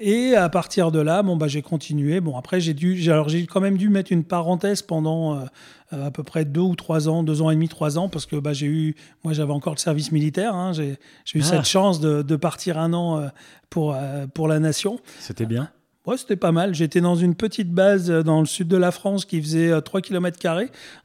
Et 0.00 0.34
à 0.34 0.48
partir 0.48 0.90
de 0.90 0.98
là, 0.98 1.22
bon 1.22 1.36
bah 1.36 1.46
j'ai 1.46 1.62
continué. 1.62 2.20
Bon 2.20 2.36
après 2.36 2.60
j'ai 2.60 2.74
dû, 2.74 2.96
j'ai- 2.96 3.12
alors 3.12 3.28
j'ai 3.28 3.46
quand 3.46 3.60
même 3.60 3.76
dû 3.78 3.88
mettre 3.88 4.10
une 4.10 4.24
parenthèse 4.24 4.82
pendant 4.82 5.36
euh, 5.36 5.44
à 5.92 6.10
peu 6.10 6.24
près 6.24 6.44
deux 6.44 6.60
ou 6.60 6.74
trois 6.74 7.08
ans, 7.08 7.22
deux 7.22 7.40
ans 7.40 7.50
et 7.50 7.54
demi, 7.54 7.68
trois 7.68 7.98
ans, 7.98 8.08
parce 8.08 8.26
que 8.26 8.34
bah 8.34 8.52
j'ai 8.52 8.66
eu, 8.66 8.96
moi 9.22 9.32
j'avais 9.32 9.52
encore 9.52 9.74
le 9.74 9.78
service 9.78 10.10
militaire. 10.10 10.56
hein, 10.56 10.72
j'ai 10.72 10.98
eu 11.34 11.40
Ah. 11.42 11.44
cette 11.44 11.64
chance 11.66 12.00
de, 12.00 12.22
de 12.22 12.36
partir 12.36 12.78
un 12.78 12.92
an 12.92 13.20
euh, 13.20 13.28
pour 13.70 13.96
pour 14.34 14.48
la 14.48 14.58
nation. 14.58 14.98
C'était 15.20 15.46
bien. 15.46 15.70
Ouais, 16.08 16.16
c'était 16.16 16.36
pas 16.36 16.52
mal. 16.52 16.74
J'étais 16.74 17.02
dans 17.02 17.16
une 17.16 17.34
petite 17.34 17.70
base 17.70 18.10
euh, 18.10 18.22
dans 18.22 18.40
le 18.40 18.46
sud 18.46 18.66
de 18.68 18.78
la 18.78 18.90
France 18.92 19.26
qui 19.26 19.42
faisait 19.42 19.70
euh, 19.70 19.80
3 19.82 20.00
km. 20.00 20.38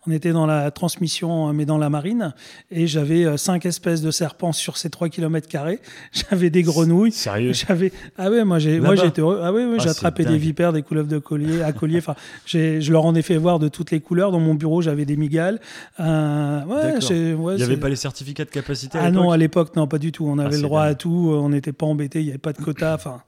On 0.08 0.12
était 0.12 0.32
dans 0.32 0.46
la 0.46 0.72
transmission, 0.72 1.50
euh, 1.50 1.52
mais 1.52 1.66
dans 1.66 1.78
la 1.78 1.90
marine. 1.90 2.34
Et 2.72 2.88
j'avais 2.88 3.26
euh, 3.26 3.36
cinq 3.36 3.66
espèces 3.66 4.02
de 4.02 4.12
serpents 4.12 4.54
sur 4.54 4.78
ces 4.78 4.90
3 4.90 5.10
km. 5.10 5.50
J'avais 6.14 6.50
des 6.50 6.64
grenouilles. 6.64 7.12
Sérieux? 7.12 7.52
J'avais 7.54 7.92
ah 8.18 8.30
ouais 8.30 8.44
moi 8.46 8.60
j'ai 8.60 8.80
moi 8.80 8.96
Là-bas? 8.96 9.04
j'étais 9.08 9.22
heureux 9.22 9.42
ah 9.44 9.52
Ah, 9.54 9.90
attrapé 9.90 10.24
des 10.26 10.38
vipères 10.38 10.72
des 10.74 10.84
couleuvres 10.84 11.08
de 11.08 11.18
collier 11.18 11.62
à 11.62 11.72
collier 11.74 11.98
enfin 11.98 12.16
j'ai 12.46 12.82
je 12.82 12.92
leur 12.92 13.06
en 13.06 13.14
ai 13.16 13.22
fait 13.22 13.38
voir 13.38 13.60
de 13.60 13.68
toutes 13.68 13.92
les 13.92 14.00
couleurs 14.00 14.32
dans 14.32 14.40
mon 14.40 14.54
bureau 14.54 14.82
j'avais 14.82 15.06
des 15.06 15.18
migales 15.18 15.60
Euh, 16.00 16.64
ouais, 16.66 16.82
D'accord. 16.94 17.02
j'ai- 17.02 17.34
ouais, 17.34 17.54
Il 17.56 17.58
n'y 17.58 17.64
avait 17.64 17.78
pas 17.78 17.90
les 17.90 17.96
certificats 17.96 18.46
de 18.46 18.50
capacité 18.50 18.98
à 18.98 19.04
ah 19.04 19.12
non, 19.12 19.32
à 19.32 19.38
l'époque, 19.38 19.76
non, 19.76 19.88
pas 19.88 20.00
du 20.00 20.12
tout. 20.12 20.26
On 20.26 20.40
avait 20.40 20.52
c'est 20.52 20.58
le 20.58 20.64
droit 20.64 20.84
à 20.84 20.96
tout, 20.96 21.32
euh, 21.32 21.38
on 21.38 21.50
n'était 21.50 21.74
pas 21.74 21.86
embêté, 21.86 22.20
il 22.20 22.26
n'y 22.26 22.30
avait 22.30 22.38
pas 22.38 22.54
de 22.54 22.62
quota, 22.62 22.94
enfin, 22.96 23.22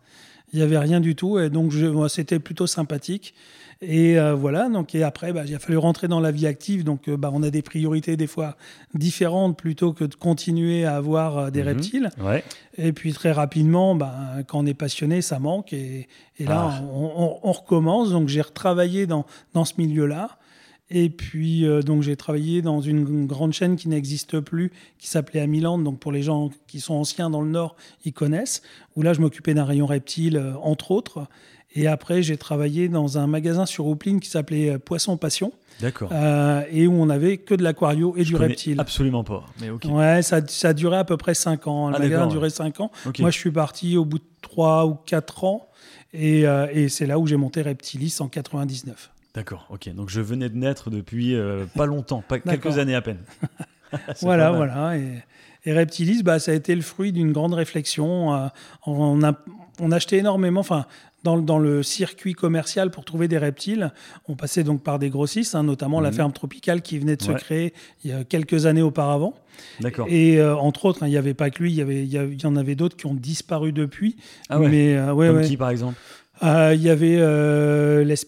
il 0.53 0.59
n'y 0.59 0.63
avait 0.63 0.77
rien 0.80 1.00
du 1.00 1.15
tout. 1.15 1.39
Et 1.39 1.50
donc, 1.50 1.71
c'était 2.09 2.39
plutôt 2.39 2.68
sympathique. 2.68 3.33
Et 3.81 4.18
euh, 4.18 4.33
voilà, 4.36 4.69
donc, 4.69 4.95
et 4.95 5.03
après, 5.03 5.33
bah, 5.33 5.44
il 5.45 5.53
a 5.53 5.59
fallu 5.59 5.77
rentrer 5.77 6.07
dans 6.07 6.21
la 6.21 6.31
vie 6.31 6.47
active. 6.47 6.86
Donc, 6.86 7.09
euh, 7.09 7.18
bah, 7.18 7.30
on 7.33 7.44
a 7.44 7.50
des 7.50 7.62
priorités 7.62 8.16
des 8.16 8.25
fois 8.25 8.56
différentes 8.94 9.57
plutôt 9.57 9.92
que 9.92 10.06
de 10.06 10.16
continuer 10.16 10.85
à 10.85 10.95
avoir 10.95 11.37
euh, 11.37 11.49
des 11.49 11.61
Mhm. 11.61 11.68
reptiles. 11.68 12.09
Ouais. 12.21 12.44
Et 12.78 12.94
puis, 12.94 13.11
très 13.11 13.33
rapidement, 13.33 13.94
bah, 13.94 14.16
quand 14.47 14.59
on 14.59 14.66
est 14.66 14.73
passionné, 14.73 15.21
ça 15.21 15.40
manque. 15.40 15.73
Et, 15.73 16.07
et 16.40 16.45
là, 16.45 16.69
Ah. 16.71 16.81
on, 16.94 17.11
on- 17.18 17.40
on 17.44 17.52
recommence. 17.52 18.11
Donc, 18.11 18.30
j'ai 18.30 18.42
retravaillé 18.42 19.07
dans, 19.07 19.25
dans 19.54 19.66
ce 19.66 19.73
milieu-là. 19.78 20.37
Et 20.92 21.09
puis, 21.09 21.65
euh, 21.68 21.81
donc, 21.81 22.04
j'ai 22.04 22.15
travaillé 22.15 22.61
dans 22.61 22.80
une 22.80 23.25
grande 23.25 23.54
chaîne 23.54 23.75
qui 23.75 23.89
n'existe 23.89 24.39
plus, 24.39 24.71
qui 24.99 25.07
s'appelait 25.07 25.39
Amiland. 25.42 25.80
Donc, 25.80 25.99
pour 25.99 26.11
les 26.11 26.21
gens 26.21 26.51
qui 26.68 26.80
sont 26.80 26.94
anciens 26.94 27.30
dans 27.31 27.42
le 27.42 27.49
Nord, 27.49 27.75
ils 28.06 28.13
connaissent. 28.13 28.61
Où 28.95 29.01
là, 29.01 29.13
je 29.13 29.19
m'occupais 29.21 29.56
d'un 29.56 29.65
rayon 29.65 29.87
reptile, 29.87 30.37
euh, 30.37 30.54
entre 30.61 30.92
autres. 30.92 31.25
Et 31.73 31.87
après, 31.87 32.21
j'ai 32.21 32.37
travaillé 32.37 32.87
dans 32.87 33.18
un 33.18 33.25
magasin 33.27 33.65
sur 33.65 33.87
Oupline 33.87 34.19
qui 34.19 34.30
s'appelait 34.30 34.69
euh, 34.75 34.77
Poisson 34.77 35.18
Passion, 35.18 35.51
D'accord. 35.81 36.09
euh, 36.13 36.61
et 36.71 36.85
où 36.87 36.94
on 36.94 37.09
avait 37.09 37.37
que 37.37 37.56
de 37.56 37.63
l'aquario 37.63 38.13
et 38.15 38.23
Je 38.23 38.30
du 38.30 38.35
reptile. 38.35 38.80
Absolument 38.80 39.23
pas. 39.23 39.44
Mais 39.59 39.71
ok. 39.71 39.85
Ouais, 39.89 40.21
ça, 40.21 40.39
ça 40.47 40.69
a 40.69 40.73
duré 40.73 40.97
à 40.97 41.04
peu 41.04 41.18
près 41.18 41.33
5 41.33 41.65
ans. 41.68 41.89
Le 41.89 41.95
Ah, 41.95 41.99
magasin 41.99 42.15
a 42.15 42.19
d'accord, 42.19 42.31
duré 42.31 42.44
ouais. 42.45 42.49
5 42.51 42.80
ans. 42.80 42.92
Moi, 43.19 43.31
je 43.31 43.37
suis 43.37 43.51
parti 43.51 43.97
au 43.97 44.06
bout 44.06 44.19
de 44.19 44.23
3 44.44 44.85
ou 44.85 44.94
4 45.06 45.44
ans. 45.45 45.68
Et, 46.13 46.44
et 46.71 46.87
c'est 46.87 47.06
là 47.07 47.19
où 47.19 47.27
j'ai 47.27 47.35
monté 47.35 47.61
Reptilis 47.61 48.15
en 48.21 48.30
99. 48.30 49.11
D'accord. 49.35 49.68
Ok. 49.69 49.94
Donc 49.94 50.09
je 50.09 50.21
venais 50.21 50.49
de 50.49 50.56
naître 50.57 50.89
depuis 50.89 51.35
euh, 51.35 51.65
pas 51.75 51.85
longtemps, 51.94 52.23
pas 52.27 52.39
quelques 52.39 52.77
années 52.80 52.95
à 52.95 53.01
peine. 53.01 53.19
Voilà, 54.21 54.51
voilà. 54.51 54.97
Et, 54.97 55.23
et 55.65 55.73
Reptilis, 55.73 56.23
bah, 56.23 56.39
ça 56.39 56.51
a 56.51 56.56
été 56.56 56.75
le 56.75 56.81
fruit 56.81 57.11
d'une 57.11 57.31
grande 57.31 57.54
réflexion. 57.54 58.33
Euh, 58.33 58.47
on, 58.85 59.23
a, 59.23 59.33
on 59.80 59.92
achetait 59.92 60.18
énormément, 60.18 60.59
enfin, 60.59 60.85
dans, 61.23 61.35
le- 61.35 61.44
dans 61.44 61.59
le 61.59 61.81
circuit 61.83 62.33
commercial 62.33 62.89
pour 62.92 63.06
trouver 63.06 63.27
des 63.27 63.37
reptiles, 63.37 63.92
on 64.27 64.35
passait 64.35 64.63
donc 64.63 64.83
par 64.83 64.99
des 64.99 65.09
grossistes, 65.09 65.56
hein, 65.56 65.63
notamment 65.63 66.01
la 66.01 66.09
Mhm. 66.09 66.15
ferme 66.15 66.33
tropicale 66.33 66.81
qui 66.81 66.97
venait 66.99 67.15
de 67.15 67.21
se 67.21 67.31
créer 67.31 67.73
il 68.04 68.11
y 68.11 68.13
a 68.13 68.23
quelques 68.23 68.65
années 68.65 68.81
auparavant. 68.81 69.33
D'accord. 69.80 70.07
Et 70.09 70.39
euh, 70.39 70.56
entre 70.57 70.85
autres, 70.85 71.04
hein, 71.04 71.07
il 71.07 71.11
n'y 71.11 71.18
avait 71.18 71.33
pas 71.35 71.49
que 71.49 71.61
lui, 71.63 71.71
il 71.71 71.75
y, 71.75 71.81
avait, 71.81 72.06
y, 72.06 72.18
a- 72.18 72.25
il 72.25 72.42
y 72.42 72.45
en 72.45 72.56
avait 72.56 72.75
d'autres 72.75 72.97
qui 72.97 73.06
ont 73.06 73.13
disparu 73.15 73.71
depuis. 73.71 74.18
Ah 74.49 74.59
ouais. 74.59 74.69
Mais 74.69 75.09
ouais, 75.11 75.27
Comme 75.27 75.42
qui 75.44 75.57
par 75.57 75.69
exemple? 75.69 75.97
Euh, 76.44 76.73
Il 76.75 76.81
y 76.81 76.89
avait 76.89 77.15
euh, 77.18 78.04
l'es- 78.04 78.27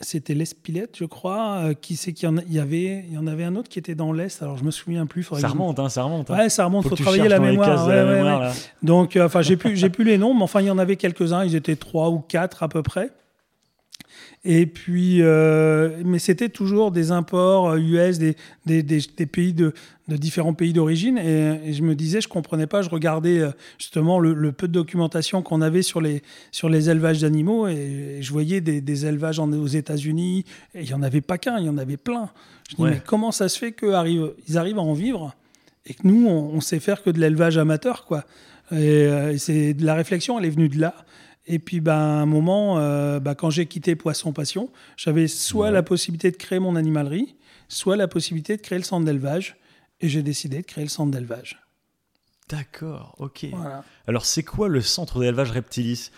c'était 0.00 0.34
l'Espilette, 0.34 0.96
je 0.98 1.04
crois. 1.04 1.58
Euh, 1.64 1.74
qui 1.74 1.96
c'est 1.96 2.12
qu'il 2.12 2.28
y 2.48 2.54
y 2.54 2.58
avait, 2.58 3.04
il 3.08 3.14
y 3.14 3.18
en 3.18 3.26
avait 3.26 3.44
un 3.44 3.56
autre 3.56 3.68
qui 3.68 3.78
était 3.78 3.94
dans 3.94 4.12
l'est. 4.12 4.42
Alors 4.42 4.56
je 4.58 4.64
me 4.64 4.70
souviens 4.70 5.06
plus. 5.06 5.22
Ça 5.38 5.48
remonte, 5.48 5.78
hein, 5.78 5.88
ça 5.88 6.02
remonte. 6.02 6.30
hein. 6.30 6.36
Ouais, 6.36 6.48
ça 6.48 6.64
remonte. 6.64 6.84
Faut 6.84 6.90
Faut, 6.90 6.96
travailler 7.02 7.28
la 7.28 7.38
mémoire. 7.38 7.86
ouais, 7.86 7.94
la 7.96 8.04
mémoire, 8.04 8.40
ouais. 8.42 8.48
Donc, 8.82 9.16
euh, 9.16 9.26
enfin, 9.26 9.42
j'ai 9.42 9.56
plus, 9.56 9.76
j'ai 9.76 9.90
plus 9.90 10.04
les 10.04 10.18
noms, 10.18 10.34
mais 10.34 10.42
enfin, 10.42 10.60
il 10.60 10.66
y 10.66 10.70
en 10.70 10.78
avait 10.78 10.96
quelques-uns. 10.96 11.44
Ils 11.44 11.54
étaient 11.54 11.76
trois 11.76 12.10
ou 12.10 12.18
quatre 12.20 12.62
à 12.62 12.68
peu 12.68 12.82
près. 12.82 13.10
Et 14.46 14.66
puis, 14.66 15.22
euh, 15.22 16.02
mais 16.04 16.18
c'était 16.18 16.50
toujours 16.50 16.90
des 16.90 17.10
imports 17.12 17.70
euh, 17.70 17.78
US, 17.78 18.18
des, 18.18 18.36
des, 18.66 18.82
des, 18.82 19.00
des 19.16 19.24
pays 19.26 19.54
de, 19.54 19.72
de 20.08 20.16
différents 20.18 20.52
pays 20.52 20.74
d'origine. 20.74 21.16
Et, 21.16 21.60
et 21.70 21.72
je 21.72 21.82
me 21.82 21.94
disais, 21.94 22.20
je 22.20 22.28
comprenais 22.28 22.66
pas. 22.66 22.82
Je 22.82 22.90
regardais 22.90 23.38
euh, 23.38 23.50
justement 23.78 24.18
le, 24.20 24.34
le 24.34 24.52
peu 24.52 24.68
de 24.68 24.72
documentation 24.74 25.40
qu'on 25.40 25.62
avait 25.62 25.80
sur 25.80 26.02
les, 26.02 26.22
sur 26.52 26.68
les 26.68 26.90
élevages 26.90 27.22
d'animaux 27.22 27.68
et, 27.68 28.18
je 28.20 28.30
voyais 28.32 28.60
des, 28.60 29.06
élevages 29.06 29.38
en- 29.38 29.50
aux 29.50 29.66
États-Unis. 29.66 30.44
Et 30.74 30.82
il 30.82 30.90
y 30.90 30.94
en 30.94 31.02
avait 31.02 31.22
pas 31.22 31.38
qu'un, 31.38 31.58
il 31.58 31.64
y 31.64 31.70
en 31.70 31.78
avait 31.78 31.96
plein. 31.96 32.28
Je 32.68 32.76
dis, 32.76 32.82
Ouais. 32.82 32.90
mais 32.90 33.00
comment 33.04 33.32
ça 33.32 33.48
se 33.48 33.58
fait 33.58 33.72
qu'ils 33.72 33.92
arrivent, 33.94 34.32
ils 34.48 34.58
arrivent 34.58 34.78
à 34.78 34.82
en 34.82 34.92
vivre 34.92 35.34
et 35.86 35.94
que 35.94 36.06
nous, 36.06 36.26
on, 36.28 36.50
on 36.54 36.60
sait 36.60 36.80
faire 36.80 37.02
que 37.02 37.08
de 37.10 37.18
l'élevage 37.18 37.56
amateur, 37.56 38.04
quoi. 38.04 38.24
Et, 38.72 38.76
euh, 38.76 39.36
c'est 39.38 39.72
de 39.74 39.84
la 39.86 39.94
réflexion, 39.94 40.38
elle 40.38 40.44
est 40.46 40.50
venue 40.50 40.68
de 40.68 40.78
là. 40.80 40.94
Et 41.46 41.58
puis, 41.58 41.80
ben, 41.80 41.92
à 41.92 41.96
un 42.22 42.26
moment, 42.26 42.78
euh, 42.78 43.20
ben, 43.20 43.34
quand 43.34 43.50
j'ai 43.50 43.66
quitté 43.66 43.96
Poisson 43.96 44.32
Passion, 44.32 44.70
j'avais 44.96 45.28
soit 45.28 45.66
Ouais. 45.66 45.72
la 45.72 45.82
possibilité 45.82 46.30
de 46.30 46.36
créer 46.36 46.58
mon 46.58 46.74
animalerie, 46.76 47.34
soit 47.68 47.96
la 47.96 48.08
possibilité 48.08 48.56
de 48.56 48.62
créer 48.62 48.78
le 48.78 48.84
centre 48.84 49.04
d'élevage. 49.04 49.56
Et 50.00 50.08
j'ai 50.08 50.22
décidé 50.22 50.58
de 50.58 50.66
créer 50.66 50.84
le 50.84 50.90
centre 50.90 51.10
d'élevage. 51.12 51.60
D'accord, 52.48 53.14
ok. 53.18 53.46
Voilà. 53.52 53.84
Alors, 54.06 54.24
c'est 54.26 54.42
quoi 54.42 54.68
le 54.68 54.80
centre 54.82 55.20
d'élevage 55.20 55.50
Reptilis? 55.50 56.10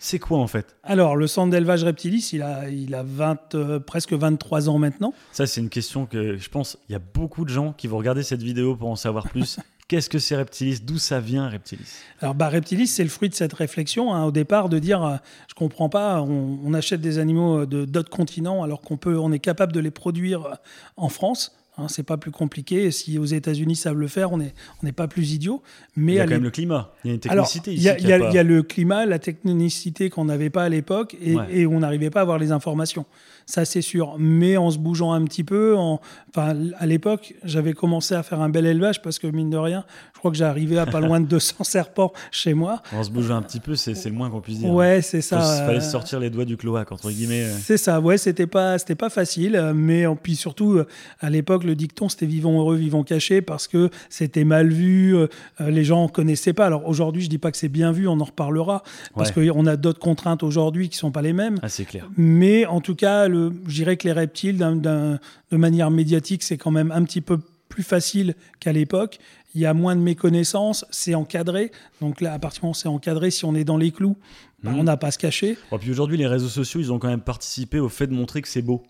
C'est 0.00 0.18
quoi 0.20 0.38
en 0.38 0.46
fait? 0.46 0.76
Alors, 0.84 1.16
le 1.16 1.26
centre 1.26 1.50
d'élevage 1.50 1.82
Reptilis, 1.84 2.30
il 2.32 2.42
a, 2.42 2.68
il 2.68 2.94
a 2.94 3.02
20, 3.02 3.54
euh, 3.56 3.80
presque 3.80 4.12
23 4.12 4.68
ans 4.68 4.78
maintenant. 4.78 5.12
Ça, 5.32 5.46
c'est 5.46 5.60
une 5.60 5.68
question 5.70 6.06
que 6.06 6.36
je 6.36 6.48
pense 6.48 6.78
il 6.88 6.92
y 6.92 6.94
a 6.94 7.00
beaucoup 7.00 7.44
de 7.44 7.50
gens 7.50 7.72
qui 7.72 7.86
vont 7.88 7.98
regarder 7.98 8.22
cette 8.22 8.42
vidéo 8.42 8.76
pour 8.76 8.88
en 8.90 8.96
savoir 8.96 9.28
plus. 9.28 9.58
Qu'est-ce 9.88 10.10
que 10.10 10.18
c'est 10.18 10.36
Reptilis? 10.36 10.80
D'où 10.84 10.98
ça 10.98 11.18
vient 11.18 11.48
Reptilis? 11.48 12.02
Alors, 12.20 12.34
bah, 12.34 12.50
Reptilis, 12.50 12.88
c'est 12.88 13.02
le 13.02 13.08
fruit 13.08 13.30
de 13.30 13.34
cette 13.34 13.54
réflexion 13.54 14.12
hein, 14.12 14.24
au 14.24 14.30
départ 14.30 14.68
de 14.68 14.78
dire, 14.78 15.02
euh, 15.02 15.16
je 15.48 15.54
comprends 15.54 15.88
pas, 15.88 16.20
on, 16.20 16.74
achète 16.74 17.00
des 17.00 17.18
animaux 17.18 17.64
de 17.64 17.86
d'autres 17.86 18.10
continents 18.10 18.62
alors 18.62 18.82
qu'on 18.82 18.98
peut, 18.98 19.18
on 19.18 19.32
est 19.32 19.38
capable 19.38 19.72
de 19.72 19.80
les 19.80 19.90
produire 19.90 20.44
euh, 20.44 20.54
en 20.98 21.08
France. 21.08 21.57
Hein, 21.78 21.86
c'est 21.88 22.02
pas 22.02 22.16
plus 22.16 22.30
compliqué. 22.32 22.84
Et 22.84 22.90
Si 22.90 23.18
aux 23.18 23.24
États-Unis 23.24 23.76
savent 23.76 23.96
le 23.98 24.08
faire, 24.08 24.32
on 24.32 24.38
n'est 24.38 24.52
on 24.82 24.86
n'est 24.86 24.92
pas 24.92 25.06
plus 25.08 25.32
idiot. 25.32 25.62
Mais 25.96 26.12
Il 26.12 26.16
y 26.16 26.20
a 26.20 26.24
quand 26.24 26.30
même 26.30 26.42
le 26.42 26.50
climat. 26.50 26.92
Il 27.04 27.08
y 27.08 27.10
a 27.10 27.14
une 27.14 27.20
technicité 27.20 27.72
il 27.72 27.78
ici. 27.78 27.86
y, 27.88 28.02
il 28.02 28.08
y 28.08 28.12
a- 28.12 28.18
pas. 28.18 28.28
il 28.30 28.34
y 28.34 28.38
a 28.38 28.42
le 28.42 28.62
climat, 28.62 29.06
la 29.06 29.18
technicité 29.18 30.10
qu'on 30.10 30.24
n'avait 30.26 30.50
pas 30.50 30.64
à 30.64 30.68
l'époque 30.68 31.16
et, 31.22 31.34
Ouais. 31.36 31.44
et 31.50 31.66
on 31.66 31.78
n'arrivait 31.80 32.10
pas 32.10 32.20
à 32.20 32.22
avoir 32.22 32.38
les 32.38 32.52
informations. 32.52 33.06
Ça, 33.46 33.64
c'est 33.64 33.80
sûr. 33.80 34.16
Mais 34.18 34.58
en 34.58 34.70
se 34.70 34.76
bougeant 34.78 35.12
un 35.12 35.24
petit 35.24 35.42
peu, 35.42 35.74
en, 35.74 36.00
enfin, 36.30 36.54
à 36.78 36.84
l'époque, 36.86 37.34
j'avais 37.44 37.72
commencé 37.72 38.14
à 38.14 38.22
faire 38.22 38.42
un 38.42 38.50
bel 38.50 38.66
élevage 38.66 39.00
parce 39.00 39.18
que, 39.18 39.26
mine 39.26 39.48
de 39.48 39.56
rien, 39.56 39.84
je 40.14 40.18
crois 40.18 40.30
que 40.30 40.36
j'arrivais 40.36 40.76
à 40.76 40.84
pas 40.84 41.00
loin 41.00 41.18
de 41.20 41.26
200 41.38 41.64
serpents 41.64 42.12
chez 42.30 42.52
moi. 42.52 42.82
On 42.92 43.02
se 43.02 43.10
bouge 43.10 43.30
un 43.30 43.40
petit 43.40 43.60
peu, 43.60 43.74
c'est 43.74 43.94
c'est 43.94 44.10
le 44.10 44.14
moins 44.16 44.28
qu'on 44.28 44.42
puisse 44.42 44.58
dire. 44.58 44.70
Ouais, 44.70 45.00
c'est 45.00 45.22
ça. 45.22 45.40
fallait 45.40 45.78
euh, 45.78 45.80
se 45.80 45.90
sortir 45.92 46.20
les 46.20 46.28
doigts 46.28 46.44
du 46.44 46.58
cloaque, 46.58 46.92
entre 46.92 47.10
guillemets. 47.10 47.46
C'est 47.62 47.78
ça, 47.78 48.00
ouais, 48.00 48.18
c'était 48.18 48.46
pas, 48.46 48.76
c'était 48.78 48.94
pas 48.96 49.08
facile, 49.08 49.72
mais 49.74 50.04
en- 50.04 50.16
puis 50.16 50.36
surtout 50.36 50.72
euh, 50.74 50.86
à 51.20 51.30
l'époque 51.30 51.64
le 51.68 51.76
dicton 51.76 52.08
c'était 52.08 52.26
vivons 52.26 52.58
heureux, 52.60 52.76
vivons 52.76 53.04
cachés 53.04 53.40
parce 53.42 53.68
que 53.68 53.90
c'était 54.08 54.44
mal 54.44 54.68
vu, 54.72 55.14
euh, 55.16 55.28
euh, 55.60 55.70
les 55.70 55.84
gens 55.84 56.08
connaissaient 56.08 56.52
pas. 56.52 56.66
Alors 56.66 56.86
aujourd'hui, 56.88 57.22
je 57.22 57.28
dis 57.28 57.38
pas 57.38 57.50
que 57.52 57.56
c'est 57.56 57.68
bien 57.68 57.92
vu, 57.92 58.08
on 58.08 58.18
en 58.20 58.24
reparlera 58.24 58.82
parce 59.14 59.34
Ouais. 59.36 59.48
qu'on 59.48 59.66
a 59.66 59.76
d'autres 59.76 60.00
contraintes 60.00 60.42
aujourd'hui 60.42 60.88
qui 60.88 60.96
sont 60.96 61.12
pas 61.12 61.22
les 61.22 61.32
mêmes. 61.32 61.58
Ah, 61.62 61.68
c'est 61.68 61.84
clair. 61.84 62.08
Mais 62.16 62.66
en 62.66 62.80
tout 62.80 62.94
cas, 62.94 63.28
le, 63.28 63.52
je 63.66 63.74
dirais 63.74 63.96
que 63.96 64.06
les 64.08 64.12
reptiles, 64.12 64.58
de 64.58 65.56
manière 65.56 65.90
médiatique, 65.90 66.42
c'est 66.42 66.56
quand 66.56 66.70
même 66.70 66.90
un 66.90 67.04
petit 67.04 67.20
peu 67.20 67.38
plus 67.68 67.82
facile 67.82 68.34
qu'à 68.60 68.72
l'époque. 68.72 69.18
Il 69.54 69.60
y 69.60 69.66
a 69.66 69.74
moins 69.74 69.96
de 69.96 70.00
méconnaissance, 70.00 70.84
c'est 70.90 71.14
encadré. 71.14 71.70
Donc 72.00 72.20
là, 72.20 72.32
à 72.34 72.38
partir 72.38 72.60
du 72.60 72.64
moment 72.66 72.72
où 72.72 72.74
c'est 72.74 72.88
encadré, 72.88 73.30
si 73.30 73.44
on 73.44 73.54
est 73.54 73.64
dans 73.64 73.76
les 73.78 73.90
clous, 73.90 74.16
bah, 74.62 74.70
Mhm. 74.72 74.80
on 74.80 74.84
n'a 74.84 74.96
pas 74.96 75.08
à 75.08 75.10
se 75.10 75.18
cacher. 75.18 75.56
Bon, 75.70 75.78
puis 75.78 75.90
aujourd'hui, 75.90 76.16
les 76.16 76.26
réseaux 76.26 76.48
sociaux, 76.48 76.80
ils 76.80 76.92
ont 76.92 76.98
quand 76.98 77.08
même 77.08 77.20
participé 77.20 77.78
au 77.78 77.88
fait 77.88 78.06
de 78.06 78.12
montrer 78.14 78.42
que 78.42 78.48
c'est 78.48 78.62
beau. 78.62 78.82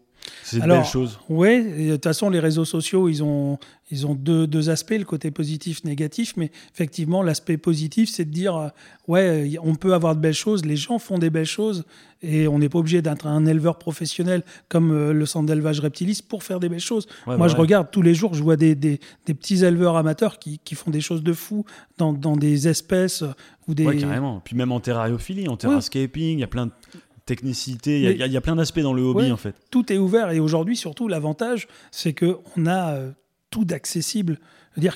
C'est 0.42 0.58
de 0.58 0.62
Alors, 0.62 0.78
belles 0.78 0.86
choses. 0.86 1.18
Oui, 1.28 1.62
de 1.88 1.92
toute 1.92 2.04
façon, 2.04 2.30
les 2.30 2.40
réseaux 2.40 2.64
sociaux, 2.64 3.08
ils 3.08 3.22
ont, 3.22 3.58
ils 3.90 4.06
ont 4.06 4.14
deux, 4.14 4.46
deux 4.46 4.70
aspects, 4.70 4.96
le 4.96 5.04
côté 5.04 5.30
positif, 5.30 5.84
négatif. 5.84 6.34
Mais 6.36 6.50
effectivement, 6.74 7.22
l'aspect 7.22 7.56
positif, 7.56 8.08
c'est 8.10 8.24
de 8.24 8.30
dire, 8.30 8.56
euh, 8.56 8.68
ouais, 9.06 9.56
on 9.62 9.74
peut 9.74 9.94
avoir 9.94 10.14
de 10.16 10.20
belles 10.20 10.34
choses, 10.34 10.64
les 10.64 10.76
gens 10.76 10.98
font 10.98 11.18
des 11.18 11.30
belles 11.30 11.44
choses, 11.46 11.84
et 12.22 12.48
on 12.48 12.58
n'est 12.58 12.68
pas 12.68 12.78
obligé 12.78 13.00
d'être 13.00 13.26
un 13.26 13.46
éleveur 13.46 13.78
professionnel 13.78 14.42
comme 14.68 14.90
euh, 14.90 15.12
le 15.12 15.26
centre 15.26 15.46
d'élevage 15.46 15.80
reptilis 15.80 16.20
pour 16.26 16.42
faire 16.42 16.60
des 16.60 16.68
belles 16.68 16.80
choses. 16.80 17.06
Ouais, 17.26 17.36
Moi, 17.36 17.46
bah 17.46 17.48
je 17.48 17.54
ouais. 17.54 17.60
regarde 17.60 17.88
tous 17.90 18.02
les 18.02 18.14
jours, 18.14 18.34
je 18.34 18.42
vois 18.42 18.56
des, 18.56 18.74
des, 18.74 19.00
des 19.26 19.34
petits 19.34 19.64
éleveurs 19.64 19.96
amateurs 19.96 20.38
qui, 20.38 20.58
qui 20.64 20.74
font 20.74 20.90
des 20.90 21.00
choses 21.00 21.22
de 21.22 21.32
fou 21.32 21.64
dans, 21.96 22.12
dans 22.12 22.36
des 22.36 22.68
espèces 22.68 23.22
euh, 23.22 23.28
ou 23.68 23.74
des. 23.74 23.86
Ouais, 23.86 23.96
carrément. 23.96 24.40
Puis 24.44 24.56
même 24.56 24.72
en 24.72 24.80
terrariophilie, 24.80 25.48
en 25.48 25.56
terrascaping, 25.56 26.38
il 26.38 26.40
y 26.40 26.44
a 26.44 26.48
plein 26.48 26.66
de 26.66 26.72
technicité, 27.28 27.98
il 28.00 28.18
y 28.18 28.22
a- 28.22 28.26
y, 28.26 28.32
y 28.32 28.36
plein 28.40 28.56
d'aspects 28.56 28.80
dans 28.80 28.92
le 28.92 29.02
hobby 29.02 29.24
Ouais. 29.26 29.30
en 29.30 29.36
fait. 29.36 29.54
tout 29.70 29.92
est 29.92 29.98
ouvert 29.98 30.30
et 30.30 30.40
aujourd'hui 30.40 30.76
surtout 30.76 31.06
l'avantage 31.08 31.68
c'est 31.90 32.12
que 32.12 32.38
on 32.56 32.66
a 32.66 32.92
euh, 32.94 33.10
tout 33.50 33.64
d'accessible 33.64 34.38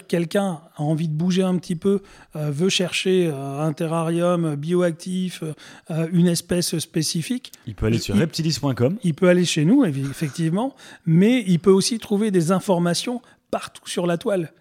que 0.03 0.07
quelqu'un 0.07 0.61
a 0.77 0.83
envie 0.83 1.09
de 1.09 1.15
bouger 1.15 1.43
un 1.43 1.57
petit 1.59 1.75
peu 1.77 2.03
euh, 2.37 2.51
veut 2.51 2.69
chercher 2.69 3.27
euh, 3.33 3.61
un 3.67 3.73
terrarium 3.73 4.55
bioactif 4.55 5.43
une 6.13 6.29
espèce 6.29 6.79
spécifique 6.79 7.53
Il 7.67 7.75
peut 7.75 7.87
aller 7.87 7.99
sur 7.99 8.15
il- 8.15 8.21
reptilis.com. 8.21 8.97
il 9.03 9.15
peut 9.15 9.29
aller 9.29 9.45
chez 9.45 9.65
nous 9.65 9.85
effectivement 9.85 10.75
mais 11.07 11.45
il 11.47 11.59
peut 11.59 11.73
aussi 11.73 11.99
trouver 11.99 12.31
des 12.31 12.53
informations 12.53 13.23
partout 13.51 13.87
sur 13.89 14.07
la 14.07 14.19
toile 14.19 14.53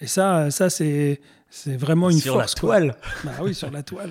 et 0.00 0.06
ça 0.06 0.50
ça 0.50 0.70
c'est 0.70 1.20
c'est 1.50 1.76
vraiment 1.76 2.10
une 2.10 2.18
sur 2.18 2.34
force 2.34 2.54
la 2.54 2.60
quoi. 2.60 2.68
toile. 2.78 2.94
bah 3.24 3.30
oui 3.42 3.54
sur 3.54 3.70
la 3.70 3.82
toile 3.82 4.10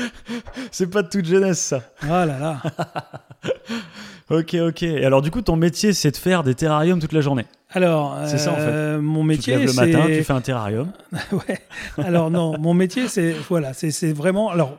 C'est 0.70 0.88
pas 0.88 1.02
de 1.02 1.08
toute 1.08 1.24
jeunesse 1.24 1.58
ça. 1.60 1.82
oh 2.04 2.08
là 2.08 2.26
là 2.26 2.62
Ok, 4.30 4.54
ok. 4.54 4.82
Et 4.84 5.04
alors 5.04 5.22
du 5.22 5.30
coup, 5.32 5.42
ton 5.42 5.56
métier, 5.56 5.92
c'est 5.92 6.12
de 6.12 6.16
faire 6.16 6.44
des 6.44 6.54
terrariums 6.54 7.00
toute 7.00 7.12
la 7.12 7.20
journée. 7.20 7.46
alors 7.70 8.16
C'est 8.26 8.38
ça, 8.38 8.52
en 8.52 8.56
fait. 8.56 8.60
euh, 8.62 9.00
mon 9.00 9.22
tu 9.22 9.26
te 9.26 9.28
métier 9.28 9.56
lèves 9.56 9.66
le 9.66 9.72
matin, 9.72 10.06
tu 10.06 10.22
fais 10.22 10.32
un 10.32 10.40
terrarium. 10.40 10.92
ouais. 11.32 11.58
Alors 11.98 12.30
non, 12.30 12.56
mon 12.58 12.72
métier, 12.72 13.08
c'est 13.08 13.34
voilà, 13.48 13.72
c'est 13.72 13.90
c'est 13.90 14.12
vraiment. 14.12 14.50
Alors 14.50 14.78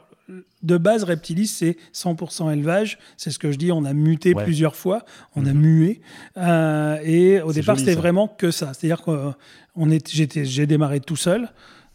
de 0.63 0.77
base, 0.77 1.03
Reptilis, 1.03 1.47
c'est 1.47 1.77
100% 1.93 2.51
élevage. 2.51 2.97
C'est 3.17 3.31
ce 3.31 3.39
que 3.39 3.51
je 3.51 3.57
dis. 3.57 3.71
On 3.71 3.85
a 3.85 3.93
muté 3.93 4.33
Ouais. 4.33 4.43
plusieurs 4.43 4.75
fois. 4.75 5.03
On 5.35 5.45
a 5.45 5.53
Mhm. 5.53 5.59
mué. 5.61 6.01
Euh, 6.37 6.97
et 7.03 7.41
au 7.41 7.51
départ, 7.53 7.77
c'était 7.79 7.95
vraiment 7.95 8.27
que 8.27 8.51
ça. 8.51 8.73
C'est-à-dire 8.73 9.01
que 9.03 9.31
j'étais, 10.11 10.45
j'ai 10.45 10.65
démarré 10.67 10.99
tout 10.99 11.15
seul. 11.15 11.49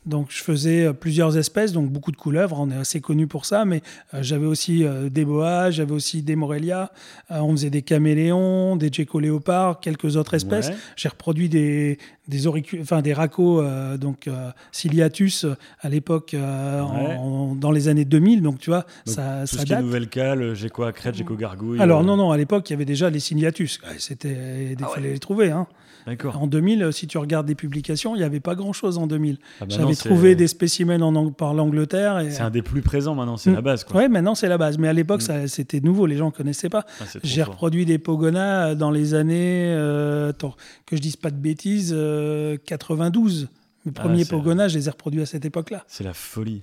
Donc 0.07 0.29
je 0.31 0.43
faisais 0.43 0.87
euh, 0.87 0.93
plusieurs 0.93 1.37
espèces, 1.37 1.73
donc 1.73 1.91
beaucoup 1.91 2.13
de 2.13 2.17
couleuvres, 2.17 2.61
on 2.61 2.71
est 2.71 2.77
assez 2.77 3.01
connu 3.01 3.27
pour 3.27 3.45
ça, 3.45 3.65
mais 3.65 3.83
euh, 4.15 4.19
j'avais 4.23 4.47
aussi 4.47 4.85
euh, 4.85 5.09
des 5.11 5.25
boas, 5.25 5.71
j'avais 5.73 5.93
aussi 5.93 6.23
des 6.23 6.37
morélias, 6.37 6.91
euh, 7.33 7.41
on 7.41 7.51
faisait 7.53 7.71
des 7.71 7.83
caméléons, 7.83 8.77
des 8.77 8.91
léopards, 9.21 9.81
quelques 9.81 10.17
autres 10.17 10.35
espèces. 10.35 10.69
Ouais. 10.69 10.77
J'ai 10.97 11.09
reproduit 11.09 11.49
des, 11.49 11.99
des, 12.29 12.47
enfin, 12.81 13.03
des 13.03 13.13
racos, 13.13 13.61
euh, 13.61 13.97
donc 13.97 14.29
euh, 14.29 14.51
ciliatus, 14.73 15.47
à 15.81 15.89
l'époque, 15.89 16.35
euh, 16.35 16.83
Ouais. 16.83 17.57
dans 17.59 17.71
les 17.73 17.89
années 17.89 18.05
2000. 18.05 18.43
Donc, 18.43 18.59
tu 18.59 18.71
vois, 18.71 18.87
Donc, 19.07 19.15
ça, 19.17 19.41
Tout 19.43 19.47
ça 19.47 19.47
ce 19.47 19.57
qui 19.57 19.73
est 19.73 19.75
date. 19.77 19.85
nouvelle 19.85 20.09
cale, 20.09 20.55
j'ai 20.55 20.69
quoi 20.69 20.93
crête, 20.93 21.15
j'ai 21.17 21.25
quoi 21.25 21.37
gargouille. 21.37 21.81
Alors, 21.81 22.01
euh, 22.01 22.05
non, 22.05 22.17
non, 22.17 22.31
à 22.31 22.37
l'époque, 22.37 22.69
il 22.71 22.73
y 22.73 22.77
avait 22.77 22.85
déjà 22.85 23.11
les 23.11 23.19
ciliatus. 23.21 23.81
Ouais, 23.83 23.97
C'était, 23.99 24.73
il 24.73 24.77
Ah 24.83 24.87
fallait 24.89 25.09
ouais. 25.09 25.13
les 25.15 25.19
trouver. 25.19 25.51
Hein. 25.51 25.67
D'accord. 26.07 26.41
En 26.41 26.47
2000, 26.47 26.83
euh, 26.85 26.93
si 26.93 27.09
tu 27.09 27.19
regardes 27.19 27.47
des 27.47 27.57
publications, 27.57 28.15
il 28.15 28.19
n'y 28.19 28.25
avait 28.25 28.39
pas 28.39 28.55
grand-chose 28.55 28.97
en 28.99 29.09
2000. 29.09 29.39
Ah 29.61 29.65
bah 29.65 29.67
J'avais 29.77 29.96
trouvé 29.97 30.35
des 30.37 30.49
spécimens 30.49 31.01
en, 31.03 31.15
Ang- 31.15 31.35
par 31.35 31.55
l'Angleterre. 31.55 32.21
Et, 32.21 32.31
C'est 32.31 32.43
un 32.43 32.51
des 32.51 32.63
plus 32.63 32.83
présents 32.83 33.15
maintenant, 33.15 33.37
c'est 33.37 33.51
Mm. 33.51 33.55
la 33.55 33.61
base. 33.63 33.87
Ouais, 33.95 34.09
maintenant 34.09 34.35
c'est 34.35 34.49
la 34.49 34.59
base. 34.59 34.79
Mais 34.79 34.89
à 34.89 34.93
l'époque, 34.93 35.23
Mm. 35.29 35.47
c'était 35.49 35.81
nouveau, 35.81 36.07
les 36.07 36.17
gens 36.17 36.27
ne 36.27 36.31
connaissaient 36.31 36.69
pas. 36.69 36.85
Ah, 37.01 37.05
J'ai 37.25 37.43
reproduit 37.43 37.85
des 37.87 37.99
pogonas 37.99 38.75
dans 38.75 38.91
les 38.91 39.15
années, 39.15 39.73
euh, 39.75 40.31
attends, 40.31 40.55
que 40.87 40.97
je 40.97 41.01
dise 41.03 41.17
pas 41.17 41.31
de 41.31 41.37
bêtises, 41.37 41.93
euh, 41.97 42.57
92. 42.67 43.49
Mes 43.85 43.93
Ah, 43.97 44.01
premiers 44.03 44.25
pogonas, 44.25 44.69
je 44.69 44.79
les 44.79 44.89
ai 44.89 44.91
reproduits 44.91 45.23
à 45.23 45.27
cette 45.27 45.45
époque-là. 45.45 45.85
C'est 45.87 46.03
la 46.05 46.15
folie. 46.15 46.63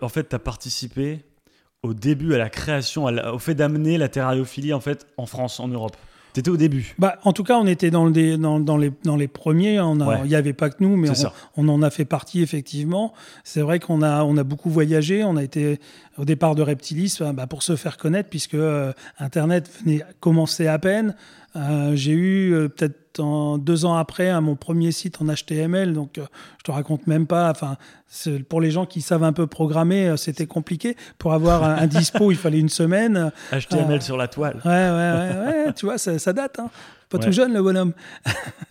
En 0.00 0.08
fait, 0.08 0.28
tu 0.28 0.34
as 0.36 0.38
participé 0.38 1.20
au 1.82 1.94
début 1.94 2.34
à 2.34 2.38
la 2.38 2.48
création, 2.48 3.06
au 3.06 3.38
fait 3.40 3.54
d'amener 3.56 3.98
la 3.98 4.08
terrariophilie 4.08 4.72
en 4.72 4.78
fait 4.80 5.06
en 5.16 5.26
France, 5.26 5.58
en 5.58 5.66
Europe. 5.66 5.96
T'étais 6.32 6.48
au 6.50 6.56
début. 6.56 6.94
Bah, 6.98 7.18
en 7.24 7.32
tout 7.34 7.44
cas, 7.44 7.58
on 7.58 7.66
était 7.66 7.90
dans, 7.90 8.06
le 8.06 8.38
dans, 8.38 8.58
dans 8.58 8.78
les, 8.78 8.90
dans 9.04 9.16
les 9.16 9.28
premiers. 9.28 9.76
A- 9.78 9.86
Ouais. 9.86 10.20
Il 10.24 10.28
n'y 10.28 10.34
avait 10.34 10.54
pas 10.54 10.70
que 10.70 10.76
nous, 10.80 10.96
mais 10.96 11.08
on, 11.56 11.68
en 11.68 11.82
a 11.82 11.90
fait 11.90 12.04
partie, 12.06 12.40
effectivement. 12.42 13.12
C'est 13.44 13.60
vrai 13.60 13.78
qu'on 13.80 14.00
a, 14.02 14.24
on 14.24 14.36
a 14.38 14.42
beaucoup 14.44 14.70
voyagé. 14.70 15.24
On 15.24 15.36
a 15.36 15.42
été 15.42 15.78
au 16.16 16.24
départ 16.24 16.54
de 16.54 16.62
Reptilis 16.62 17.18
euh, 17.20 17.32
bah, 17.32 17.46
pour 17.46 17.62
se 17.62 17.76
faire 17.76 17.98
connaître, 17.98 18.30
puisque 18.30 18.54
euh, 18.54 18.92
Internet 19.18 19.68
venait 19.84 20.02
commencer 20.20 20.66
à 20.66 20.78
peine. 20.78 21.14
Euh, 21.56 21.94
J'ai 21.94 22.12
eu 22.12 22.54
euh, 22.54 22.68
peut-être 22.68 22.96
en- 23.20 23.58
deux 23.58 23.84
ans 23.84 23.94
après 23.96 24.28
à 24.30 24.40
mon 24.40 24.54
premier 24.56 24.92
site 24.92 25.20
en 25.20 25.26
HTML. 25.26 25.92
Donc, 25.92 26.18
euh, 26.18 26.24
je 26.58 26.64
te 26.64 26.70
raconte 26.70 27.06
même 27.06 27.26
pas. 27.26 27.50
Enfin, 27.50 27.76
pour 28.48 28.60
les 28.60 28.70
gens 28.70 28.86
qui 28.86 29.00
savent 29.00 29.24
un 29.24 29.32
peu 29.32 29.46
programmer, 29.46 30.08
euh, 30.08 30.16
c'était 30.16 30.46
compliqué. 30.46 30.96
Pour 31.18 31.32
avoir 31.32 31.64
un, 31.64 31.76
un 31.76 31.86
dispo, 31.86 32.30
il 32.30 32.36
fallait 32.36 32.60
une 32.60 32.68
semaine. 32.68 33.30
HTML 33.52 33.98
Ah. 33.98 34.00
sur 34.00 34.16
la 34.16 34.28
toile. 34.28 34.60
Ouais, 34.64 34.70
ouais, 34.70 34.90
ouais, 34.90 35.64
ouais, 35.66 35.72
tu 35.74 35.86
vois, 35.86 35.98
ça, 35.98 36.18
ça 36.18 36.32
date. 36.32 36.58
Hein. 36.58 36.70
Pas 37.12 37.18
Ouais. 37.18 37.24
tout 37.26 37.32
jeune, 37.32 37.52
le 37.52 37.62
bonhomme. 37.62 37.92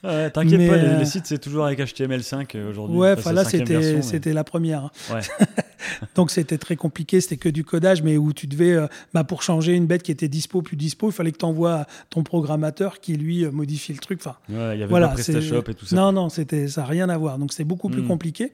Ouais, 0.03 0.31
T'inquiète 0.31 0.67
pas, 0.67 0.75
les, 0.77 0.83
euh, 0.83 0.97
les 0.99 1.05
sites 1.05 1.27
c'est 1.27 1.37
toujours 1.37 1.65
avec 1.65 1.79
HTML5 1.79 2.55
euh, 2.55 2.69
aujourd'hui. 2.71 2.97
Ouais, 2.97 3.13
Enfin, 3.15 3.33
là, 3.33 3.45
c'était 3.45 3.77
mais- 3.77 4.33
la 4.33 4.43
première. 4.43 4.89
Ouais. 5.13 5.19
Donc 6.15 6.31
c'était 6.31 6.57
très 6.57 6.75
compliqué, 6.75 7.21
c'était 7.21 7.37
que 7.37 7.49
du 7.49 7.63
codage, 7.63 8.01
mais 8.01 8.17
où 8.17 8.33
tu 8.33 8.47
devais, 8.47 8.71
euh, 8.73 8.87
bah, 9.13 9.23
pour 9.23 9.43
changer 9.43 9.73
une 9.73 9.85
bête 9.85 10.01
qui 10.03 10.11
était 10.11 10.27
dispo, 10.27 10.61
plus 10.61 10.75
dispo, 10.77 11.09
il 11.09 11.13
fallait 11.13 11.31
que 11.31 11.37
tu 11.37 11.45
envoies 11.45 11.85
ton 12.09 12.23
programmateur 12.23 12.99
qui 12.99 13.15
lui 13.15 13.45
modifie 13.47 13.93
le 13.93 13.99
truc. 13.99 14.19
Enfin, 14.23 14.37
Ouais, 14.49 14.75
il 14.75 14.79
y 14.79 14.83
avait 14.83 14.87
voilà, 14.87 15.09
pas 15.09 15.13
PrestaShop 15.15 15.63
et 15.69 15.73
tout 15.75 15.85
ça. 15.85 15.95
Non, 15.95 16.11
non, 16.11 16.29
ça 16.29 16.41
n'a 16.43 16.85
rien 16.85 17.09
à 17.09 17.17
voir. 17.17 17.37
Donc 17.37 17.53
c'est 17.53 17.63
beaucoup 17.63 17.89
plus 17.89 18.01
Hmm. 18.01 18.07
compliqué. 18.07 18.53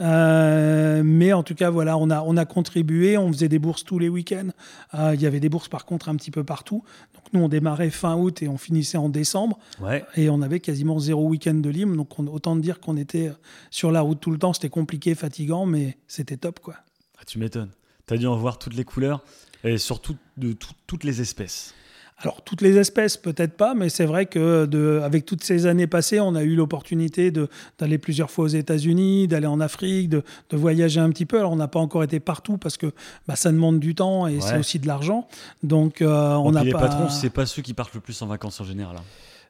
Euh, 0.00 1.02
mais 1.04 1.32
en 1.32 1.42
tout 1.42 1.54
cas, 1.54 1.70
voilà, 1.70 1.96
on 1.96 2.10
a, 2.10 2.22
on 2.22 2.36
a 2.36 2.44
contribué, 2.44 3.16
on 3.16 3.32
faisait 3.32 3.48
des 3.48 3.58
bourses 3.58 3.84
tous 3.84 3.98
les 3.98 4.08
week-ends. 4.08 4.48
Euh, 4.94 5.12
Il 5.14 5.20
y 5.22 5.26
avait 5.26 5.40
des 5.40 5.48
bourses 5.48 5.68
par 5.68 5.84
contre 5.86 6.08
un 6.08 6.16
petit 6.16 6.30
peu 6.30 6.44
partout. 6.44 6.82
Donc 7.14 7.24
nous, 7.32 7.40
on 7.40 7.48
démarrait 7.48 7.90
fin 7.90 8.14
août 8.16 8.42
et 8.42 8.48
on 8.48 8.58
finissait 8.58 8.98
en 8.98 9.08
décembre. 9.08 9.58
Ouais. 9.80 10.04
Et 10.16 10.28
on 10.28 10.42
avait 10.42 10.60
quasiment 10.60 10.98
zéro 10.98 11.26
week-end 11.28 11.54
de 11.54 11.70
libre. 11.70 11.96
Donc 11.96 12.18
on- 12.18 12.26
autant 12.26 12.56
dire 12.56 12.80
qu'on 12.80 12.96
était 12.96 13.32
sur 13.70 13.90
la 13.90 14.00
route 14.02 14.20
tout 14.20 14.30
le 14.30 14.38
temps. 14.38 14.52
C'était 14.52 14.68
compliqué, 14.68 15.14
fatigant, 15.14 15.66
mais 15.66 15.96
c'était 16.08 16.36
top, 16.36 16.60
quoi. 16.60 16.74
Ah, 17.18 17.22
tu 17.26 17.38
m'étonnes. 17.38 17.70
T'as 18.06 18.16
dû 18.18 18.26
en 18.26 18.36
voir 18.36 18.58
toutes 18.58 18.74
les 18.74 18.84
couleurs 18.84 19.24
et 19.64 19.78
surtout 19.78 20.16
de 20.36 20.52
tout- 20.52 20.72
toutes 20.86 21.04
les 21.04 21.20
espèces. 21.20 21.74
Alors, 22.18 22.42
toutes 22.42 22.62
les 22.62 22.78
espèces, 22.78 23.18
peut-être 23.18 23.58
pas, 23.58 23.74
mais 23.74 23.90
c'est 23.90 24.06
vrai 24.06 24.24
que 24.24 24.64
de, 24.64 25.00
avec 25.04 25.26
toutes 25.26 25.44
ces 25.44 25.66
années 25.66 25.86
passées, 25.86 26.18
on 26.18 26.34
a 26.34 26.42
eu 26.42 26.54
l'opportunité 26.56 27.30
d'aller 27.78 27.98
plusieurs 27.98 28.30
fois 28.30 28.46
aux 28.46 28.48
États-Unis, 28.48 29.28
d'aller 29.28 29.46
en 29.46 29.60
Afrique, 29.60 30.08
de, 30.08 30.22
de 30.48 30.56
voyager 30.56 30.98
un 30.98 31.10
petit 31.10 31.26
peu. 31.26 31.38
Alors, 31.38 31.52
on 31.52 31.56
n'a 31.56 31.68
pas 31.68 31.78
encore 31.78 32.02
été 32.02 32.18
partout 32.18 32.56
parce 32.56 32.78
que 32.78 32.86
bah, 33.28 33.36
ça 33.36 33.52
demande 33.52 33.80
du 33.80 33.94
temps 33.94 34.26
et 34.26 34.36
Ouais. 34.36 34.40
c'est 34.40 34.58
aussi 34.58 34.78
de 34.78 34.86
l'argent. 34.86 35.28
Donc, 35.62 36.00
euh, 36.00 36.34
on 36.36 36.52
n'a 36.52 36.60
puis 36.60 36.68
les 36.68 36.72
pas. 36.72 36.80
patrons, 36.80 37.10
c'est 37.10 37.28
pas 37.30 37.44
ceux 37.44 37.60
qui 37.60 37.74
partent 37.74 37.94
le 37.94 38.00
plus 38.00 38.20
en 38.22 38.26
vacances 38.26 38.60
en 38.62 38.64
général. 38.64 38.96
hein. 38.96 39.02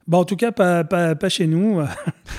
Bah, 0.09 0.19
en 0.19 0.25
tout 0.25 0.37
cas, 0.37 0.53
pas, 0.53 0.85
pas, 0.85 1.15
pas 1.15 1.29
chez 1.29 1.47
nous. 1.47 1.81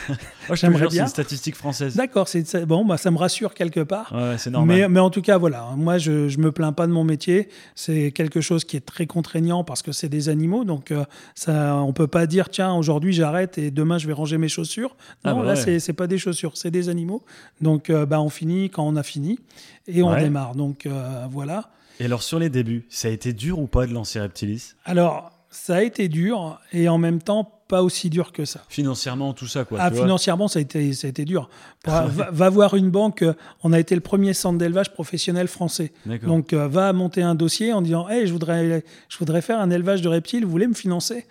Oh, 0.49 0.55
je 0.55 0.65
jure, 0.77 0.89
c'est 0.89 0.99
une 0.99 1.07
statistique 1.07 1.55
française. 1.57 1.97
D'accord, 1.97 2.29
c'est 2.29 2.65
bon, 2.65 2.85
bah, 2.85 2.95
ça 2.95 3.11
me 3.11 3.17
rassure 3.17 3.53
quelque 3.53 3.81
part. 3.81 4.13
Ouais, 4.15 4.37
c'est 4.37 4.49
normal. 4.49 4.77
Mais, 4.77 4.87
mais 4.87 5.01
en 5.01 5.09
tout 5.09 5.21
cas, 5.21 5.37
voilà, 5.37 5.73
moi, 5.75 5.97
je, 5.97 6.29
je 6.29 6.37
me 6.37 6.53
plains 6.53 6.71
pas 6.71 6.87
de 6.87 6.93
mon 6.93 7.03
métier. 7.03 7.49
C'est 7.75 8.13
quelque 8.13 8.39
chose 8.39 8.63
qui 8.63 8.77
est 8.77 8.85
très 8.85 9.07
contraignant 9.07 9.65
parce 9.65 9.81
que 9.81 9.91
c'est 9.91 10.07
des 10.07 10.29
animaux. 10.29 10.63
Donc, 10.63 10.91
euh, 10.91 11.03
ça, 11.35 11.75
on 11.83 11.91
peut 11.91 12.07
pas 12.07 12.27
dire, 12.27 12.47
tiens, 12.49 12.73
aujourd'hui, 12.75 13.11
j'arrête 13.11 13.57
et 13.57 13.71
demain, 13.71 13.97
je 13.97 14.07
vais 14.07 14.13
ranger 14.13 14.37
mes 14.37 14.47
chaussures. 14.47 14.95
Ah 15.25 15.33
Non, 15.33 15.39
bah 15.41 15.45
là, 15.47 15.53
ouais. 15.55 15.61
c'est 15.61 15.79
c'est 15.79 15.91
pas 15.91 16.07
des 16.07 16.17
chaussures, 16.17 16.55
c'est 16.55 16.71
des 16.71 16.87
animaux. 16.87 17.23
Donc, 17.59 17.89
euh, 17.89 18.05
bah, 18.05 18.21
on 18.21 18.29
finit 18.29 18.69
quand 18.69 18.87
on 18.87 18.95
a 18.95 19.03
fini 19.03 19.39
et 19.85 20.01
on 20.01 20.11
Ouais. 20.11 20.21
démarre. 20.23 20.55
Donc, 20.55 20.85
euh, 20.85 21.25
voilà. 21.29 21.71
Et 21.99 22.05
alors, 22.05 22.23
sur 22.23 22.39
les 22.39 22.49
débuts, 22.49 22.85
ça 22.89 23.09
a 23.09 23.11
été 23.11 23.33
dur 23.33 23.59
ou 23.59 23.67
pas 23.67 23.85
de 23.85 23.93
lancer 23.93 24.21
Reptilis? 24.21 24.75
Alors, 24.85 25.33
ça 25.49 25.75
a 25.75 25.81
été 25.81 26.07
dur 26.07 26.61
et 26.71 26.87
en 26.87 26.97
même 26.97 27.21
temps, 27.21 27.56
pas 27.67 27.83
aussi 27.83 28.09
dur 28.09 28.31
que 28.31 28.45
ça. 28.45 28.61
Financièrement, 28.69 29.33
tout 29.33 29.47
ça, 29.47 29.65
quoi. 29.65 29.77
Ah, 29.81 29.89
tu 29.89 29.95
vois 29.95 30.05
financièrement, 30.05 30.47
ça 30.47 30.59
a 30.59 30.61
été, 30.61 30.93
ça 30.93 31.07
a 31.07 31.09
été 31.09 31.25
dur. 31.25 31.49
Va, 31.85 32.07
va 32.31 32.49
voir 32.49 32.75
une 32.75 32.89
banque. 32.89 33.21
euh, 33.21 33.33
On 33.63 33.71
a 33.73 33.79
été 33.79 33.95
le 33.95 34.01
premier 34.01 34.33
centre 34.33 34.57
d'élevage 34.57 34.91
professionnel 34.91 35.47
français. 35.47 35.93
Donc, 36.27 36.51
euh, 36.53 36.67
va 36.67 36.91
monter 36.93 37.21
un 37.21 37.35
dossier 37.35 37.71
en 37.73 37.81
disant 37.81 38.09
Hey, 38.09 38.27
je 38.27 38.31
voudrais, 38.33 38.83
je 39.09 39.17
voudrais 39.17 39.41
faire 39.41 39.59
un 39.59 39.69
élevage 39.69 40.01
de 40.01 40.09
reptiles, 40.09 40.43
vous 40.45 40.51
voulez 40.51 40.67
me 40.67 40.73
financer? 40.73 41.25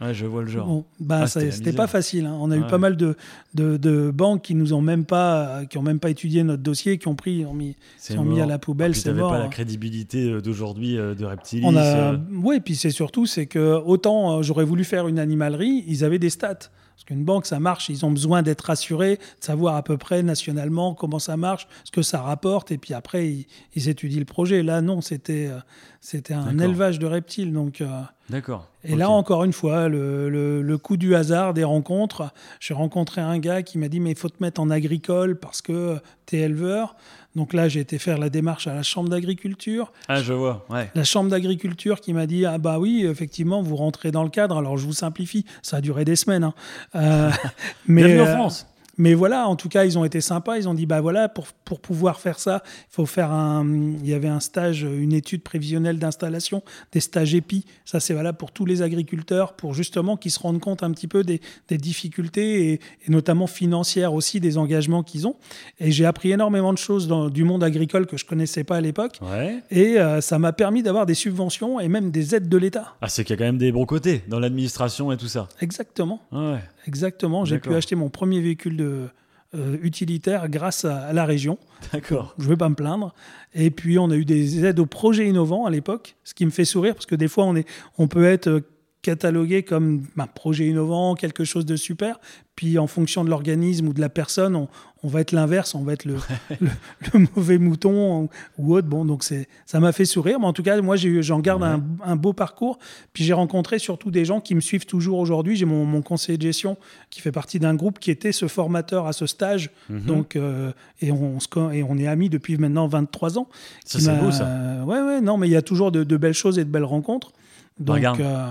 Ouais, 0.00 0.14
je 0.14 0.24
vois 0.24 0.42
le 0.42 0.48
genre. 0.48 0.66
Bon, 0.66 0.84
bah, 0.98 1.20
Ah, 1.24 1.26
c'était 1.26 1.72
pas 1.74 1.86
facile. 1.86 2.24
hein. 2.26 2.36
On 2.40 2.50
a 2.50 2.56
eu 2.56 2.62
Ouais. 2.62 2.66
pas 2.68 2.78
mal 2.78 2.96
de, 2.96 3.16
de, 3.54 3.76
de 3.76 4.10
banques 4.10 4.42
qui 4.42 4.54
nous 4.54 4.72
ont 4.72 4.80
même 4.80 5.04
pas, 5.04 5.66
qui 5.68 5.76
ont 5.76 5.82
même 5.82 5.98
pas 6.00 6.08
étudié 6.08 6.42
notre 6.42 6.62
dossier, 6.62 6.96
qui 6.96 7.06
ont 7.08 7.14
pris, 7.14 7.44
ont 7.44 7.52
mis, 7.52 7.76
qui 8.02 8.16
ont 8.16 8.24
mis 8.24 8.40
à 8.40 8.46
la 8.46 8.58
poubelle. 8.58 8.92
Puis 8.92 9.00
C'est 9.02 9.12
mort. 9.12 9.32
pas 9.32 9.38
la 9.40 9.44
hein. 9.44 9.48
crédibilité 9.48 10.30
euh, 10.30 10.40
d'aujourd'hui 10.40 10.96
euh, 10.96 11.14
de 11.14 11.24
Reptilis. 11.26 11.62
On 11.66 11.76
a, 11.76 11.84
euh, 12.14 12.16
ouais, 12.42 12.60
puis 12.60 12.76
c'est 12.76 12.90
surtout, 12.90 13.26
c'est 13.26 13.44
que 13.46 13.74
autant 13.84 14.40
j'aurais 14.42 14.64
voulu 14.64 14.84
faire 14.84 15.06
une 15.06 15.18
animalerie, 15.18 15.84
ils 15.86 16.02
avaient 16.04 16.18
des 16.18 16.30
stats. 16.30 16.70
Parce 17.00 17.06
qu'une 17.06 17.24
banque, 17.24 17.46
ça 17.46 17.60
marche, 17.60 17.88
ils 17.88 18.04
ont 18.04 18.10
besoin 18.10 18.42
d'être 18.42 18.60
rassurés, 18.60 19.16
de 19.16 19.44
savoir 19.44 19.74
à 19.76 19.82
peu 19.82 19.96
près 19.96 20.22
nationalement 20.22 20.94
comment 20.94 21.18
ça 21.18 21.38
marche, 21.38 21.66
ce 21.84 21.90
que 21.90 22.02
ça 22.02 22.20
rapporte, 22.20 22.72
et 22.72 22.76
puis 22.76 22.92
après, 22.92 23.26
ils, 23.26 23.46
ils 23.74 23.88
étudient 23.88 24.18
le 24.18 24.26
projet. 24.26 24.62
Là, 24.62 24.82
non, 24.82 25.00
c'était 25.00 25.46
euh, 25.50 25.58
c'était 26.02 26.34
un 26.34 26.58
élevage 26.58 26.98
de 26.98 27.06
reptiles. 27.06 27.54
Donc, 27.54 27.80
euh, 27.80 27.86
D'accord. 28.28 28.68
et 28.84 28.96
là, 28.96 29.08
encore 29.08 29.44
une 29.44 29.54
fois, 29.54 29.88
le, 29.88 30.28
le- 30.28 30.60
le 30.60 30.78
coup 30.78 30.98
du 30.98 31.14
hasard, 31.14 31.54
des 31.54 31.64
rencontres. 31.64 32.32
J'ai 32.60 32.74
rencontré 32.74 33.22
un 33.22 33.38
gars 33.38 33.62
qui 33.62 33.78
m'a 33.78 33.88
dit 33.88 33.98
Mais 34.00 34.10
il 34.10 34.16
faut 34.18 34.28
te 34.28 34.42
mettre 34.42 34.60
en 34.60 34.68
agricole 34.68 35.38
parce 35.38 35.62
que 35.62 35.96
tu 36.26 36.36
es 36.36 36.40
éleveur. 36.40 36.96
Donc 37.36 37.52
là, 37.52 37.68
j'ai 37.68 37.80
été 37.80 37.98
faire 37.98 38.18
la 38.18 38.28
démarche 38.28 38.66
à 38.66 38.74
la 38.74 38.82
chambre 38.82 39.08
d'agriculture. 39.08 39.92
Ah, 40.08 40.20
je 40.22 40.32
vois. 40.32 40.66
Ouais. 40.68 40.90
La 40.94 41.04
chambre 41.04 41.30
d'agriculture 41.30 42.00
qui 42.00 42.12
m'a 42.12 42.26
dit 42.26 42.44
Ah, 42.44 42.58
bah 42.58 42.78
oui, 42.78 43.06
effectivement, 43.08 43.62
vous 43.62 43.76
rentrez 43.76 44.10
dans 44.10 44.24
le 44.24 44.30
cadre. 44.30 44.56
Alors, 44.56 44.76
je 44.76 44.84
vous 44.84 44.92
simplifie, 44.92 45.44
ça 45.62 45.76
a 45.76 45.80
duré 45.80 46.04
des 46.04 46.16
semaines. 46.16 46.44
hein. 46.44 46.54
Euh, 46.96 47.30
mais, 47.86 48.02
Bienvenue 48.02 48.22
en 48.22 48.26
euh, 48.26 48.34
France. 48.34 48.66
Mais 49.00 49.14
voilà, 49.14 49.48
en 49.48 49.56
tout 49.56 49.70
cas, 49.70 49.86
ils 49.86 49.98
ont 49.98 50.04
été 50.04 50.20
sympas. 50.20 50.58
Ils 50.58 50.68
ont 50.68 50.74
dit, 50.74 50.84
bah 50.84 51.00
voilà, 51.00 51.30
pour, 51.30 51.46
pour 51.64 51.80
pouvoir 51.80 52.20
faire 52.20 52.38
ça, 52.38 52.62
il 52.66 52.94
faut 52.94 53.06
faire 53.06 53.32
un. 53.32 53.66
Il 53.66 54.06
y 54.06 54.12
avait 54.12 54.28
un 54.28 54.40
stage, 54.40 54.82
une 54.82 55.14
étude 55.14 55.42
prévisionnelle 55.42 55.98
d'installation, 55.98 56.62
des 56.92 57.00
stages 57.00 57.34
EPI. 57.34 57.64
Ça, 57.86 57.98
c'est 57.98 58.12
valable 58.12 58.36
pour 58.36 58.52
tous 58.52 58.66
les 58.66 58.82
agriculteurs, 58.82 59.54
pour 59.54 59.72
justement 59.72 60.18
qu'ils 60.18 60.32
se 60.32 60.38
rendent 60.38 60.60
compte 60.60 60.82
un 60.82 60.90
petit 60.90 61.08
peu 61.08 61.24
des, 61.24 61.40
des 61.68 61.78
difficultés 61.78 62.72
et, 62.72 62.72
et 62.74 63.10
notamment 63.10 63.46
financières 63.46 64.12
aussi 64.12 64.38
des 64.38 64.58
engagements 64.58 65.02
qu'ils 65.02 65.26
ont. 65.26 65.36
Et 65.78 65.90
j'ai 65.92 66.04
appris 66.04 66.32
énormément 66.32 66.74
de 66.74 66.78
choses 66.78 67.08
dans, 67.08 67.30
du 67.30 67.44
monde 67.44 67.64
agricole 67.64 68.06
que 68.06 68.18
je 68.18 68.26
connaissais 68.26 68.64
pas 68.64 68.76
à 68.76 68.80
l'époque. 68.82 69.18
Ouais. 69.22 69.62
Et 69.70 69.98
euh, 69.98 70.20
ça 70.20 70.38
m'a 70.38 70.52
permis 70.52 70.82
d'avoir 70.82 71.06
des 71.06 71.14
subventions 71.14 71.80
et 71.80 71.88
même 71.88 72.10
des 72.10 72.34
aides 72.34 72.50
de 72.50 72.56
l'État. 72.58 72.96
Ah, 73.00 73.08
c'est 73.08 73.24
qu'il 73.24 73.32
y 73.32 73.38
a 73.38 73.38
quand 73.38 73.48
même 73.48 73.56
des 73.56 73.72
bons 73.72 73.86
côtés 73.86 74.24
dans 74.28 74.40
l'administration 74.40 75.10
et 75.10 75.16
tout 75.16 75.28
ça. 75.28 75.48
Exactement. 75.62 76.20
Ouais. 76.32 76.60
Exactement. 76.86 77.44
J'ai 77.44 77.58
pu 77.58 77.74
acheter 77.74 77.94
mon 77.96 78.08
premier 78.08 78.40
véhicule 78.40 78.76
de, 78.76 79.08
euh, 79.54 79.76
utilitaire 79.82 80.48
grâce 80.48 80.84
à- 80.84 80.98
à 81.06 81.12
la 81.12 81.24
région. 81.24 81.58
D'accord. 81.92 82.34
Je 82.38 82.44
ne 82.44 82.48
vais 82.50 82.56
pas 82.56 82.68
me 82.68 82.74
plaindre. 82.74 83.14
Et 83.54 83.70
puis, 83.70 83.98
on 83.98 84.10
a 84.10 84.16
eu 84.16 84.24
des 84.24 84.64
aides 84.64 84.78
aux 84.78 84.86
projets 84.86 85.26
innovants 85.28 85.66
à 85.66 85.70
l'époque, 85.70 86.16
ce 86.24 86.34
qui 86.34 86.46
me 86.46 86.50
fait 86.50 86.64
sourire 86.64 86.94
parce 86.94 87.06
que 87.06 87.16
des 87.16 87.28
fois, 87.28 87.44
on, 87.44 87.56
est, 87.56 87.66
on 87.98 88.06
peut 88.08 88.24
être 88.24 88.46
euh, 88.48 88.60
catalogué 89.02 89.62
comme 89.62 90.02
un 90.18 90.26
projet 90.26 90.66
innovant, 90.66 91.14
quelque 91.14 91.44
chose 91.44 91.64
de 91.66 91.76
super. 91.76 92.20
Puis, 92.56 92.78
en 92.78 92.86
fonction 92.86 93.24
de 93.24 93.30
l'organisme 93.30 93.88
ou 93.88 93.94
de 93.94 94.02
la 94.02 94.10
personne, 94.10 94.54
on, 94.54 94.68
on 95.02 95.08
va 95.08 95.22
être 95.22 95.32
l'inverse, 95.32 95.74
on 95.74 95.82
va 95.82 95.94
être 95.94 96.04
le, 96.04 96.16
le, 96.60 96.68
le 97.14 97.26
mauvais 97.34 97.56
mouton 97.56 98.24
ou, 98.24 98.28
ou 98.58 98.74
autre. 98.74 98.86
Bon, 98.86 99.06
donc 99.06 99.24
c'est, 99.24 99.48
ça 99.64 99.80
m'a 99.80 99.92
fait 99.92 100.04
sourire. 100.04 100.38
Mais 100.38 100.44
en 100.46 100.52
tout 100.52 100.62
cas, 100.62 100.78
moi, 100.82 100.96
j'en 100.96 101.40
garde 101.40 101.62
un, 101.62 101.82
un 102.04 102.16
beau 102.16 102.34
parcours. 102.34 102.78
Puis, 103.14 103.24
j'ai 103.24 103.32
rencontré 103.32 103.78
surtout 103.78 104.10
des 104.10 104.26
gens 104.26 104.40
qui 104.42 104.54
me 104.54 104.60
suivent 104.60 104.84
toujours 104.84 105.18
aujourd'hui. 105.20 105.56
J'ai 105.56 105.64
mon, 105.64 105.86
mon 105.86 106.02
conseiller 106.02 106.36
de 106.36 106.42
gestion 106.42 106.76
qui 107.08 107.22
fait 107.22 107.32
partie 107.32 107.58
d'un 107.58 107.74
groupe 107.74 107.98
qui 107.98 108.10
était 108.10 108.32
ce 108.32 108.46
formateur 108.46 109.06
à 109.06 109.14
ce 109.14 109.24
stage. 109.26 109.70
Mhm. 109.88 110.00
Donc, 110.02 110.36
euh, 110.36 110.72
et, 111.00 111.12
on, 111.12 111.40
se 111.40 111.48
co- 111.48 111.70
et 111.70 111.82
on 111.82 111.96
est 111.96 112.06
amis 112.08 112.28
depuis 112.28 112.58
maintenant 112.58 112.86
23 112.88 113.38
ans. 113.38 113.48
Ça, 113.86 114.00
c'est 114.00 114.18
beau, 114.20 114.30
ça. 114.30 114.46
euh, 114.46 114.84
ouais, 114.84 115.00
ouais, 115.00 115.20
non, 115.22 115.38
mais 115.38 115.48
il 115.48 115.52
y 115.52 115.56
a 115.56 115.62
toujours 115.62 115.92
de, 115.92 116.04
de 116.04 116.16
belles 116.18 116.34
choses 116.34 116.58
et 116.58 116.64
de 116.64 116.70
belles 116.70 116.84
rencontres. 116.84 117.32
Donc, 117.78 117.96
Regarde. 117.96 118.20
euh, 118.20 118.46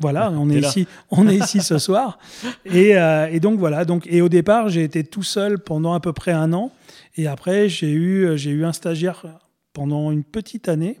voilà, 0.00 0.30
on 0.30 0.48
T'es 0.48 0.56
est, 0.56 0.60
ici, 0.60 0.86
on 1.10 1.28
est 1.28 1.36
ici 1.36 1.60
ce 1.60 1.78
soir. 1.78 2.18
Et, 2.64 2.96
euh, 2.96 3.28
et 3.30 3.38
donc, 3.40 3.58
voilà. 3.58 3.84
Donc, 3.84 4.06
et 4.08 4.22
au 4.22 4.28
départ, 4.28 4.68
j'ai 4.68 4.82
été 4.82 5.04
tout 5.04 5.22
seul 5.22 5.58
pendant 5.58 5.94
à 5.94 6.00
peu 6.00 6.12
près 6.12 6.32
un 6.32 6.52
an. 6.52 6.72
Et 7.16 7.26
après, 7.28 7.68
j'ai 7.68 7.92
eu, 7.92 8.36
j'ai 8.36 8.50
eu 8.50 8.64
un 8.64 8.72
stagiaire 8.72 9.24
pendant 9.72 10.10
une 10.10 10.24
petite 10.24 10.68
année. 10.68 10.98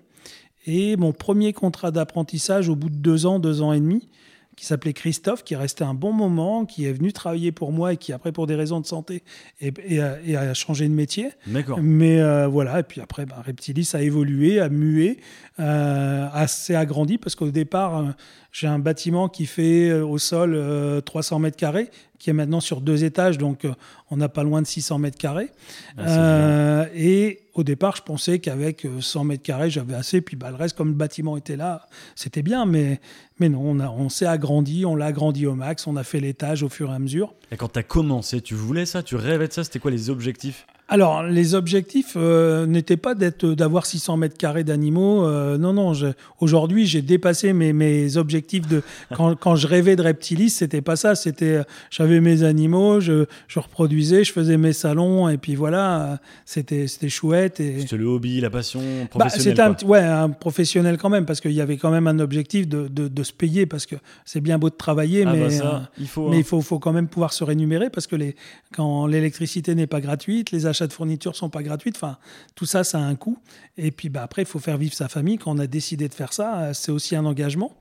Et 0.66 0.96
mon 0.96 1.12
premier 1.12 1.52
contrat 1.52 1.90
d'apprentissage 1.90 2.68
au 2.68 2.76
bout 2.76 2.88
de 2.88 2.96
deux 2.96 3.26
ans, 3.26 3.38
deux 3.38 3.62
ans 3.62 3.72
et 3.72 3.80
demi, 3.80 4.08
qui 4.56 4.66
s'appelait 4.66 4.92
Christophe, 4.92 5.44
qui 5.44 5.54
est 5.54 5.58
resté 5.58 5.84
un 5.84 5.94
bon 5.94 6.12
moment, 6.12 6.64
qui 6.64 6.86
est 6.86 6.92
venu 6.92 7.12
travailler 7.12 7.52
pour 7.52 7.72
moi 7.72 7.92
et 7.92 7.96
qui, 7.96 8.12
après, 8.12 8.32
pour 8.32 8.46
des 8.46 8.54
raisons 8.54 8.80
de 8.80 8.86
santé, 8.86 9.22
et, 9.60 9.72
et 9.86 10.00
a, 10.00 10.18
et 10.24 10.36
a 10.36 10.54
changé 10.54 10.88
de 10.88 10.94
métier. 10.94 11.30
D'accord. 11.46 11.78
Mais 11.82 12.20
euh, 12.20 12.46
voilà, 12.46 12.80
et 12.80 12.82
puis 12.82 13.00
après, 13.00 13.26
bah, 13.26 13.42
Reptilis 13.44 13.90
a 13.94 14.02
évolué, 14.02 14.60
a 14.60 14.68
mué, 14.68 15.18
euh, 15.60 16.28
assez 16.32 16.74
agrandi, 16.74 17.18
parce 17.18 17.34
qu'au 17.34 17.50
départ, 17.50 17.98
euh, 17.98 18.04
j'ai 18.52 18.66
un 18.68 18.78
bâtiment 18.78 19.28
qui 19.28 19.46
fait 19.46 19.92
au 19.92 20.18
sol 20.18 20.54
euh, 20.54 21.00
300 21.00 21.40
mètres 21.40 21.56
carrés, 21.56 21.90
qui 22.18 22.30
est 22.30 22.32
maintenant 22.32 22.60
sur 22.60 22.80
deux 22.80 23.04
étages, 23.04 23.36
donc 23.38 23.64
euh, 23.64 23.72
on 24.10 24.16
n'a 24.16 24.28
pas 24.28 24.42
loin 24.44 24.62
de 24.62 24.66
600 24.66 24.98
mètres 24.98 25.18
carrés. 25.18 25.50
Ah, 25.98 26.02
Euh, 26.08 26.86
et 26.94 27.40
au 27.54 27.64
départ, 27.64 27.96
je 27.96 28.02
pensais 28.02 28.38
qu'avec 28.38 28.84
euh, 28.86 29.00
100 29.00 29.24
mètres 29.24 29.42
carrés, 29.42 29.68
j'avais 29.70 29.94
assez, 29.94 30.20
puis 30.20 30.36
bah, 30.36 30.50
le 30.50 30.56
reste, 30.56 30.76
comme 30.76 30.88
le 30.88 30.94
bâtiment 30.94 31.36
était 31.36 31.56
là, 31.56 31.86
c'était 32.14 32.42
bien, 32.42 32.66
mais, 32.66 33.00
mais 33.40 33.48
non, 33.48 33.60
on, 33.62 33.80
a- 33.80 33.90
on 33.90 34.08
s'est 34.08 34.26
agrandi, 34.26 34.84
on 34.86 34.96
l'a 34.96 35.06
agrandi 35.06 35.46
au 35.46 35.54
max, 35.54 35.86
on 35.86 35.96
a 35.96 36.04
fait 36.04 36.20
l'étage 36.20 36.62
au 36.62 36.68
fur 36.68 36.90
et 36.90 36.94
à 36.94 36.98
mesure. 36.98 37.34
Et 37.50 37.56
quand 37.56 37.68
t'as 37.68 37.82
commencé, 37.82 38.40
tu 38.40 38.54
voulais 38.54 38.86
ça 38.86 39.02
Tu 39.02 39.16
rêvais 39.16 39.48
de 39.48 39.52
ça 39.52 39.64
C'était 39.64 39.78
quoi 39.80 39.90
les 39.90 40.08
objectifs? 40.10 40.66
Alors, 40.86 41.22
les 41.22 41.54
objectifs 41.54 42.12
euh, 42.14 42.66
n'étaient 42.66 42.98
pas 42.98 43.14
d'être, 43.14 43.46
d'avoir 43.46 43.86
600 43.86 44.18
mètres 44.18 44.36
carrés 44.36 44.64
d'animaux. 44.64 45.24
euh, 45.26 45.56
non, 45.56 45.72
non. 45.72 45.94
je- 45.94 46.08
aujourd'hui, 46.40 46.84
j'ai 46.84 47.00
dépassé 47.00 47.54
mes, 47.54 47.72
mes 47.72 48.18
objectifs 48.18 48.68
de 48.68 48.82
quand, 49.16 49.34
quand 49.34 49.56
je 49.56 49.66
rêvais 49.66 49.96
de 49.96 50.02
reptilis. 50.02 50.50
C'était 50.50 50.82
pas 50.82 50.96
ça. 50.96 51.14
C'était, 51.14 51.56
euh, 51.56 51.62
j'avais 51.90 52.20
mes 52.20 52.42
animaux, 52.42 53.00
je, 53.00 53.24
je 53.48 53.58
reproduisais, 53.60 54.24
je 54.24 54.32
faisais 54.32 54.58
mes 54.58 54.74
salons, 54.74 55.30
et 55.30 55.38
puis 55.38 55.54
voilà, 55.54 56.18
c'était, 56.44 56.86
c'était 56.86 57.08
chouette. 57.08 57.60
Et... 57.60 57.80
C'était 57.80 57.96
le 57.96 58.04
hobby, 58.04 58.42
la 58.42 58.50
passion 58.50 58.80
Bah, 58.80 59.06
professionnelle. 59.08 59.42
c'était 59.42 59.62
un, 59.62 59.72
quoi. 59.72 59.88
ouais, 59.88 60.00
un 60.04 60.28
professionnel 60.28 60.98
quand 60.98 61.08
même, 61.08 61.24
parce 61.24 61.40
qu'il 61.40 61.52
y 61.52 61.62
avait 61.62 61.78
quand 61.78 61.90
même 61.90 62.06
un 62.08 62.18
objectif 62.18 62.68
de, 62.68 62.88
de, 62.88 63.08
de 63.08 63.22
se 63.22 63.32
payer, 63.32 63.64
parce 63.64 63.86
que 63.86 63.96
c'est 64.26 64.42
bien 64.42 64.58
beau 64.58 64.68
de 64.68 64.74
travailler, 64.76 65.24
Ah 65.26 65.32
mais, 65.32 65.40
bah 65.40 65.50
ça, 65.50 65.74
euh, 65.76 65.78
il 65.98 66.08
faut. 66.08 66.28
mais 66.28 66.36
hein. 66.36 66.40
il 66.40 66.44
faut, 66.44 66.60
faut 66.60 66.78
quand 66.78 66.92
même 66.92 67.08
pouvoir 67.08 67.32
se 67.32 67.42
rémunérer, 67.42 67.88
parce 67.88 68.06
que 68.06 68.16
les, 68.16 68.36
quand 68.76 69.06
l'électricité 69.06 69.74
n'est 69.74 69.86
pas 69.86 70.02
gratuite, 70.02 70.50
les 70.50 70.66
achats 70.74 70.86
de 70.86 70.92
fournitures 70.92 71.36
sont 71.36 71.50
pas 71.50 71.62
gratuits, 71.62 71.92
enfin, 71.94 72.18
tout 72.54 72.66
ça, 72.66 72.84
ça 72.84 72.98
a 72.98 73.02
un 73.02 73.14
coût. 73.14 73.38
Et 73.76 73.90
puis 73.90 74.08
bah, 74.08 74.22
après, 74.22 74.42
il 74.42 74.46
faut 74.46 74.58
faire 74.58 74.76
vivre 74.76 74.94
sa 74.94 75.08
famille. 75.08 75.38
Quand 75.38 75.52
on 75.52 75.58
a 75.58 75.66
décidé 75.66 76.08
de 76.08 76.14
faire 76.14 76.32
ça, 76.32 76.58
euh, 76.58 76.72
c'est 76.74 76.92
aussi 76.92 77.16
un 77.16 77.24
engagement. 77.24 77.72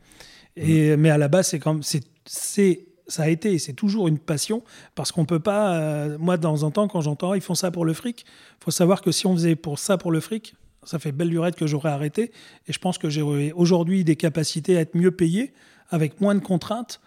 Et, 0.56 0.96
Mais 0.98 1.10
à 1.10 1.18
la 1.18 1.28
base, 1.28 1.48
c'est 1.48 1.60
comme 1.60 1.82
c'est, 1.82 2.04
c'est, 2.26 2.86
ça 3.08 3.24
a 3.24 3.30
été 3.30 3.54
et 3.54 3.60
c'est 3.60 3.74
toujours 3.74 4.08
une 4.08 4.20
passion 4.20 4.64
parce 4.94 5.12
qu'on 5.12 5.26
peut 5.26 5.40
pas. 5.40 5.76
euh, 5.76 6.18
moi, 6.20 6.38
de 6.38 6.44
temps 6.44 6.64
en 6.64 6.72
temps, 6.72 6.88
quand 6.88 7.02
j'entends 7.02 7.34
ils 7.34 7.42
font 7.42 7.56
ça 7.56 7.72
pour 7.72 7.86
le 7.86 7.94
fric, 7.94 8.26
faut 8.64 8.72
savoir 8.72 9.02
que 9.02 9.12
si 9.12 9.26
on 9.26 9.34
faisait 9.34 9.56
pour 9.56 9.80
ça 9.80 9.98
pour 9.98 10.12
le 10.12 10.20
fric, 10.20 10.56
ça 10.84 11.00
fait 11.00 11.12
belle 11.12 11.30
lurette 11.30 11.56
que 11.56 11.66
j'aurais 11.66 11.90
arrêté. 11.90 12.32
Et 12.68 12.74
je 12.74 12.80
pense 12.80 12.98
que 12.98 13.10
j'ai 13.10 13.22
aujourd'hui 13.24 14.04
des 14.04 14.16
capacités 14.16 14.78
à 14.78 14.82
être 14.82 14.96
mieux 14.96 15.12
payé 15.12 15.54
avec 15.90 16.22
moins 16.22 16.36
de 16.36 16.40
contraintes 16.40 17.02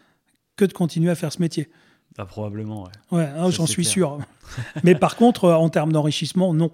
que 0.57 0.65
de 0.65 0.73
continuer 0.73 1.11
à 1.11 1.15
faire 1.15 1.33
ce 1.33 1.41
métier. 1.41 1.69
Ah, 2.19 2.25
probablement, 2.25 2.85
ouais. 2.85 3.19
Ouais, 3.19 3.25
hein, 3.37 3.45
Ça, 3.45 3.51
j'en 3.51 3.67
suis 3.67 3.83
clair. 3.83 3.93
sûr. 3.93 4.19
Mais 4.85 4.95
par 4.95 5.17
contre, 5.17 5.45
euh, 5.45 5.55
en 5.55 5.69
termes 5.69 5.93
d'enrichissement, 5.93 6.55
non. 6.55 6.71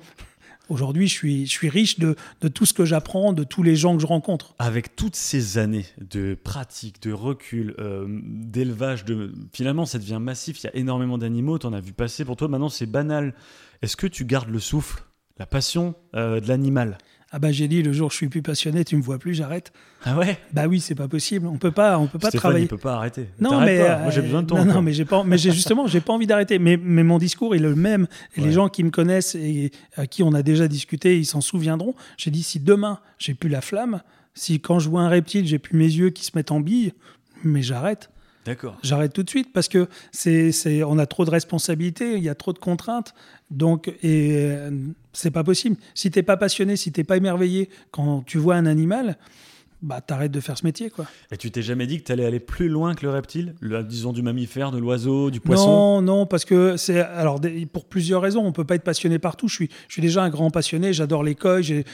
Aujourd'hui, 0.68 1.09
je 1.09 1.12
suis, 1.12 1.46
je 1.46 1.50
suis 1.50 1.68
riche 1.68 1.98
de, 1.98 2.14
de 2.40 2.48
tout 2.48 2.64
ce 2.64 2.72
que 2.72 2.85
j'apprends, 2.85 3.33
de 3.33 3.42
tous 3.44 3.62
les 3.62 3.74
gens 3.76 3.94
que 3.96 4.00
je 4.00 4.07
rencontre. 4.07 4.55
Avec 4.59 4.94
toutes 4.94 5.16
ces 5.16 5.59
années 5.59 5.85
de 6.00 6.35
pratique, 6.35 7.02
de 7.02 7.12
recul, 7.12 7.74
euh, 7.78 8.07
d'élevage, 8.22 9.05
de 9.05 9.33
finalement 9.52 9.85
ça 9.87 9.98
devient 9.98 10.18
massif. 10.20 10.62
Il 10.62 10.66
y 10.66 10.70
a 10.70 10.76
énormément 10.76 11.18
d'animaux. 11.18 11.59
Tu 11.59 11.66
en 11.66 11.72
as 11.72 11.81
vu 11.81 11.92
passer. 11.92 12.24
Pour 12.24 12.37
toi, 12.37 12.48
maintenant 12.48 12.68
c'est 12.68 12.87
banal. 12.87 13.35
Est-ce 13.83 13.96
que 13.96 14.07
tu 14.07 14.24
gardes 14.24 14.48
le 14.48 14.61
souffle, 14.61 15.02
la 15.38 15.46
passion 15.46 15.94
euh, 16.14 16.40
de 16.40 16.46
l'animal? 16.48 16.96
Ah 17.35 17.38
bah 17.38 17.51
j'ai 17.51 17.66
dit 17.66 17.83
le 17.83 17.95
jour 17.95 18.09
où 18.09 18.11
je 18.11 18.16
suis 18.16 18.29
plus 18.29 18.42
passionné, 18.42 18.85
tu 18.85 18.95
me 18.95 19.01
vois 19.03 19.18
plus, 19.18 19.33
j'arrête. 19.33 19.73
Ah 20.05 20.18
ouais? 20.18 20.38
Bah 20.53 20.66
oui, 20.68 20.81
c'est 20.81 20.95
pas 20.95 21.09
possible. 21.09 21.47
On 21.47 21.57
peut 21.57 21.71
pas, 21.71 21.99
on 21.99 22.07
peut 22.07 22.18
pas 22.18 22.29
Stéphane, 22.29 22.40
travailler. 22.51 22.64
il 22.66 22.68
peut 22.68 22.77
pas 22.77 22.95
arrêter. 22.97 23.29
Non, 23.40 23.59
mais 23.62 23.79
pas. 23.79 23.99
moi 24.01 24.09
euh, 24.09 24.11
j'ai 24.11 24.21
besoin 24.21 24.42
de 24.42 24.49
toi. 24.49 24.64
Non, 24.66 24.83
mais 24.83 24.92
j'ai 24.92 25.07
pas, 25.07 25.25
mais 25.25 25.38
j'ai 25.38 25.51
justement, 25.51 25.87
j'ai 25.87 26.03
pas 26.03 26.12
envie 26.12 26.27
d'arrêter. 26.27 26.59
Mais, 26.59 26.77
mais 26.77 27.03
mon 27.03 27.16
discours 27.16 27.55
est 27.55 27.59
le 27.59 27.75
même. 27.75 28.07
Et 28.37 28.40
Ouais. 28.40 28.47
les 28.49 28.53
gens 28.53 28.68
qui 28.68 28.85
me 28.85 28.90
connaissent 28.90 29.35
et 29.35 29.71
à 29.97 30.07
qui 30.07 30.23
on 30.23 30.35
a 30.35 30.42
déjà 30.42 30.68
discuté, 30.68 31.18
ils 31.18 31.25
s'en 31.25 31.40
souviendront. 31.40 31.95
J'ai 32.18 32.31
dit 32.31 32.42
si 32.42 32.61
demain 32.61 32.99
j'ai 33.18 33.33
plus 33.33 33.49
la 33.49 33.62
flamme, 33.62 34.03
si 34.35 34.61
quand 34.61 34.79
je 34.79 34.90
vois 34.90 35.01
un 35.01 35.09
reptile, 35.09 35.47
j'ai 35.47 35.59
plus 35.59 35.77
mes 35.79 35.85
yeux 35.90 36.11
qui 36.11 36.25
se 36.27 36.33
mettent 36.35 36.53
en 36.53 36.61
bille, 36.61 36.92
mais 37.45 37.62
j'arrête. 37.62 38.11
J'arrête 38.83 39.12
tout 39.12 39.22
de 39.22 39.31
suite 39.31 39.52
parce 39.52 39.68
que 39.68 39.88
c'est, 40.11 40.52
c'est, 40.52 40.83
on 40.83 40.98
a 40.98 41.07
trop 41.07 41.24
de 41.24 41.31
responsabilités, 41.31 42.16
il 42.16 42.22
y 42.22 42.28
a 42.28 42.35
trop 42.35 42.52
de 42.52 42.59
contraintes. 42.59 43.14
Donc, 43.50 43.88
et 44.02 44.31
euh, 44.33 44.70
c'est 45.12 45.31
pas 45.31 45.44
possible. 45.44 45.76
Si 45.94 46.11
t'es 46.11 46.22
pas 46.22 46.37
passionné, 46.37 46.76
si 46.76 46.90
t'es 46.90 47.05
pas 47.05 47.16
émerveillé 47.16 47.68
quand 47.90 48.24
tu 48.26 48.38
vois 48.38 48.57
un 48.57 48.66
animal, 48.66 49.16
bah 49.83 50.01
t'arrêtes 50.01 50.31
de 50.31 50.40
faire 50.40 50.57
ce 50.57 50.64
métier, 50.64 50.90
quoi. 50.90 51.07
Et 51.33 51.37
tu 51.37 51.51
t'es 51.51 51.62
jamais 51.62 51.87
dit 51.87 52.01
que 52.01 52.05
tu 52.05 52.12
allais 52.12 52.25
aller 52.25 52.40
plus 52.40 52.68
loin 52.68 52.95
que 52.95 53.05
le 53.05 53.11
reptile, 53.11 53.55
le, 53.61 53.83
disons 53.83 54.12
du 54.12 54.23
mammifère, 54.23 54.71
de 54.71 54.79
l'oiseau, 54.79 55.31
du 55.31 55.40
poisson? 55.40 56.01
Non, 56.01 56.03
non, 56.03 56.27
parce 56.27 56.45
que 56.45 56.77
c'est 56.77 57.01
alors 57.01 57.40
pour 57.73 57.87
plusieurs 57.87 58.23
raisons. 58.23 58.45
On 58.45 58.53
peut 58.53 58.64
pas 58.64 58.77
être 58.77 58.85
passionné 58.85 59.18
partout. 59.18 59.49
Je 59.49 59.55
suis, 59.55 59.71
je 59.88 59.95
suis 59.95 60.03
déjà 60.03 60.23
un 60.23 60.31
grand 60.31 60.51
passionné. 60.51 60.92
J'adore 60.92 61.25
l'écueil. 61.25 61.62
J'ai, 61.62 61.85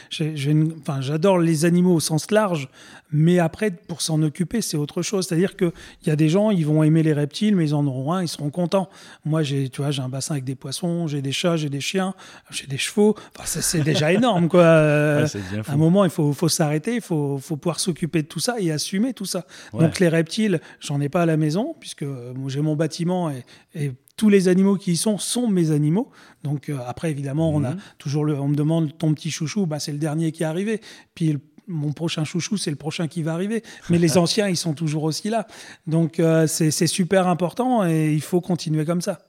enfin, 0.80 1.00
j'adore 1.00 1.38
les 1.38 1.64
animaux 1.64 1.94
au 1.94 2.00
sens 2.00 2.30
large. 2.30 2.68
Mais 3.10 3.38
après, 3.38 3.70
pour 3.70 4.02
s'en 4.02 4.22
occuper, 4.22 4.60
c'est 4.60 4.76
autre 4.76 5.00
chose. 5.00 5.26
C'est-à-dire 5.26 5.56
que 5.56 5.72
il 6.02 6.08
y 6.08 6.10
a 6.12 6.16
des 6.16 6.28
gens, 6.28 6.50
ils 6.50 6.66
vont 6.66 6.82
aimer 6.82 7.02
les 7.02 7.14
reptiles, 7.14 7.56
mais 7.56 7.70
ils 7.70 7.74
en 7.74 7.86
auront 7.86 8.12
un, 8.12 8.22
ils 8.22 8.28
seront 8.28 8.50
contents. 8.50 8.90
Moi, 9.24 9.42
j'ai, 9.42 9.70
tu 9.70 9.80
vois, 9.80 9.90
j'ai 9.90 10.02
un 10.02 10.10
bassin 10.10 10.34
avec 10.34 10.44
des 10.44 10.54
poissons, 10.54 11.06
j'ai 11.06 11.22
des 11.22 11.32
chats, 11.32 11.56
j'ai 11.56 11.70
des 11.70 11.80
chiens, 11.80 12.14
j'ai 12.50 12.66
des 12.66 12.76
chevaux. 12.76 13.16
Enfin, 13.34 13.60
c'est, 13.60 13.82
déjà 13.82 14.12
énorme, 14.18 14.48
quoi. 14.48 14.60
Ouais, 14.60 15.24
à 15.66 15.72
un 15.72 15.76
moment, 15.76 16.04
il 16.04 16.10
faut, 16.10 16.34
faut 16.34 16.48
s'arrêter, 16.48 16.96
il 16.96 17.00
faut, 17.00 17.38
faut 17.38 17.56
pouvoir 17.56 17.77
s'occuper 17.78 18.22
de 18.22 18.28
tout 18.28 18.40
ça 18.40 18.56
et 18.60 18.70
assumer 18.70 19.14
tout 19.14 19.24
ça. 19.24 19.46
Ouais. 19.72 19.80
Donc 19.84 19.98
les 20.00 20.08
reptiles, 20.08 20.60
j'en 20.80 21.00
ai 21.00 21.08
pas 21.08 21.22
à 21.22 21.26
la 21.26 21.36
maison, 21.36 21.74
puisque 21.80 22.02
euh, 22.02 22.32
j'ai 22.48 22.60
mon 22.60 22.76
bâtiment 22.76 23.30
et, 23.30 23.44
et 23.74 23.92
tous 24.16 24.28
les 24.28 24.48
animaux 24.48 24.76
qui 24.76 24.92
y 24.92 24.96
sont 24.96 25.18
sont 25.18 25.48
mes 25.48 25.70
animaux. 25.70 26.10
Donc 26.42 26.68
euh, 26.68 26.78
après, 26.86 27.10
évidemment, 27.10 27.50
on 27.50 27.64
a 27.64 27.70
Mhm. 27.72 27.80
toujours 27.98 28.24
le, 28.24 28.34
on 28.38 28.48
me 28.48 28.56
demande 28.56 28.96
ton 28.98 29.14
petit 29.14 29.30
chouchou, 29.30 29.66
bah, 29.66 29.78
c'est 29.78 29.92
le 29.92 29.98
dernier 29.98 30.32
qui 30.32 30.42
est 30.42 30.46
arrivé. 30.46 30.80
Puis 31.14 31.32
le- 31.34 31.40
mon 31.70 31.92
prochain 31.92 32.24
chouchou, 32.24 32.56
c'est 32.56 32.70
le 32.70 32.76
prochain 32.76 33.08
qui 33.08 33.22
va 33.22 33.34
arriver. 33.34 33.62
Mais 33.90 33.98
les 33.98 34.16
anciens, 34.18 34.48
ils 34.48 34.56
sont 34.56 34.72
toujours 34.72 35.02
aussi 35.04 35.28
là. 35.28 35.46
Donc 35.86 36.18
euh, 36.18 36.46
c'est 36.46 36.70
c'est 36.70 36.86
super 36.86 37.26
important 37.28 37.86
et 37.86 38.12
il 38.12 38.22
faut 38.22 38.40
continuer 38.40 38.84
comme 38.86 39.02
ça. 39.02 39.20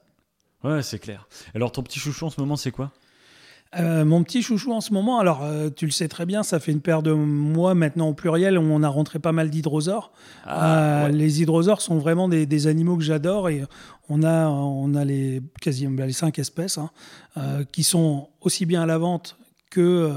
Ouais, 0.64 0.82
c'est 0.82 1.00
clair. 1.00 1.28
Alors 1.54 1.72
ton 1.72 1.84
petit 1.84 2.00
chouchou 2.00 2.26
en 2.26 2.30
ce 2.30 2.40
moment, 2.40 2.56
c'est 2.56 2.72
quoi? 2.72 2.92
Euh, 3.78 4.04
mon 4.04 4.24
petit 4.24 4.42
chouchou 4.42 4.72
en 4.74 4.82
ce 4.82 4.94
moment, 4.94 5.20
alors 5.20 5.44
euh, 5.44 5.70
tu 5.70 5.86
le 5.86 5.92
sais 5.92 6.08
très 6.08 6.26
bien, 6.26 6.42
ça 6.42 6.60
fait 6.60 6.72
une 6.72 6.82
paire 6.82 7.04
de 7.04 7.12
mois 7.14 7.76
maintenant 7.76 8.10
au 8.10 8.14
pluriel 8.16 8.58
où 8.58 8.62
on 8.64 8.82
a 8.82 8.88
rentré 8.88 9.20
pas 9.20 9.32
mal 9.32 9.52
d'hydrosaures. 9.52 10.12
Ah, 10.46 11.04
Euh, 11.04 11.06
ouais. 11.06 11.12
Les 11.12 11.42
hydrosaures 11.44 11.82
sont 11.82 12.00
vraiment 12.00 12.28
des, 12.28 12.48
des 12.48 12.66
animaux 12.66 12.98
que 12.98 13.04
j'adore 13.04 13.48
et 13.48 13.64
on 14.10 14.24
a, 14.24 14.48
on 14.48 14.96
a 14.96 15.06
les, 15.06 15.44
quasiment 15.62 15.96
bah, 15.96 16.08
les 16.08 16.14
cinq 16.14 16.40
espèces 16.40 16.80
hein, 16.80 16.90
euh, 17.38 17.64
qui 17.72 17.84
sont 17.84 18.30
aussi 18.42 18.66
bien 18.66 18.82
à 18.82 18.86
la 18.88 18.98
vente 18.98 19.38
que 19.70 20.12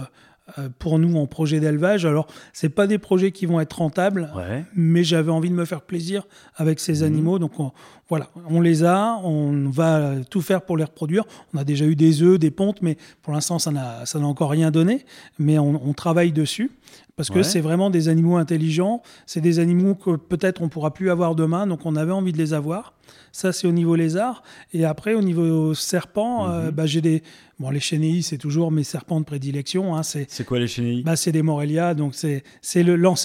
pour 0.79 0.99
nous 0.99 1.17
en 1.17 1.27
projet 1.27 1.61
d'élevage. 1.61 2.05
Alors, 2.05 2.27
c'est 2.53 2.69
pas 2.69 2.87
des 2.87 2.99
projets 2.99 3.31
qui 3.33 3.47
vont 3.47 3.61
être 3.61 3.79
rentables, 3.79 4.31
Ouais. 4.37 4.65
mais 4.75 5.03
j'avais 5.05 5.31
envie 5.31 5.49
de 5.49 5.55
me 5.55 5.65
faire 5.65 5.81
plaisir 5.83 6.25
avec 6.57 6.79
ces 6.81 6.99
Mhm. 7.01 7.07
animaux. 7.07 7.39
Donc 7.39 7.59
on- 7.61 7.73
voilà, 8.09 8.29
on 8.51 8.61
les 8.61 8.85
a, 8.85 9.19
on 9.25 9.71
va 9.71 10.17
tout 10.29 10.43
faire 10.43 10.63
pour 10.63 10.77
les 10.77 10.85
reproduire. 10.85 11.25
On 11.55 11.59
a 11.59 11.65
déjà 11.65 11.87
eu 11.87 11.97
des 11.97 12.23
œufs, 12.23 12.39
des 12.39 12.51
pontes, 12.51 12.83
mais 12.83 12.99
pour 13.23 13.33
l'instant, 13.33 13.59
ça 13.59 13.71
n'a 13.71 14.05
encore 14.27 14.51
rien 14.51 14.71
donné. 14.71 15.07
Mais 15.39 15.59
on, 15.59 15.81
on 15.89 15.93
travaille 15.95 16.33
dessus 16.33 16.71
parce 17.17 17.31
que 17.31 17.37
Ouais. 17.39 17.43
c'est 17.43 17.61
vraiment 17.61 17.89
des 17.89 18.09
animaux 18.09 18.37
intelligents. 18.37 19.03
C'est 19.27 19.41
des 19.41 19.59
animaux 19.61 19.95
que 19.95 20.17
peut-être 20.17 20.61
on 20.63 20.69
pourra 20.69 20.93
plus 20.93 21.11
avoir 21.11 21.35
demain, 21.35 21.67
donc 21.67 21.87
on 21.87 21.97
avait 21.97 22.13
envie 22.13 22.33
de 22.33 22.39
les 22.39 22.53
avoir. 22.53 22.93
Ça, 23.35 23.51
c'est 23.53 23.67
au 23.67 23.73
niveau 23.73 23.95
lézard. 23.97 24.43
Et 24.75 24.85
après, 24.85 25.15
au 25.15 25.23
niveau 25.23 25.73
serpent, 25.73 26.49
euh, 26.51 26.67
Mhm. 26.67 26.71
bah, 26.71 26.85
j'ai 26.87 27.01
des. 27.01 27.23
Bon, 27.59 27.71
les 27.71 27.81
chenilles, 27.81 28.23
c'est 28.23 28.37
toujours 28.39 28.71
mes 28.73 28.85
serpents 28.85 29.21
de 29.21 29.25
prédilection. 29.25 29.97
Hein, 29.97 30.03
c'est 30.03 30.45
quoi 30.45 30.59
les 30.59 30.67
chenilles? 30.67 31.03
Bah, 31.03 31.17
c'est 31.17 31.33
des 31.33 31.43
Morelia, 31.43 31.95
donc 31.95 32.15
c'est 32.15 32.43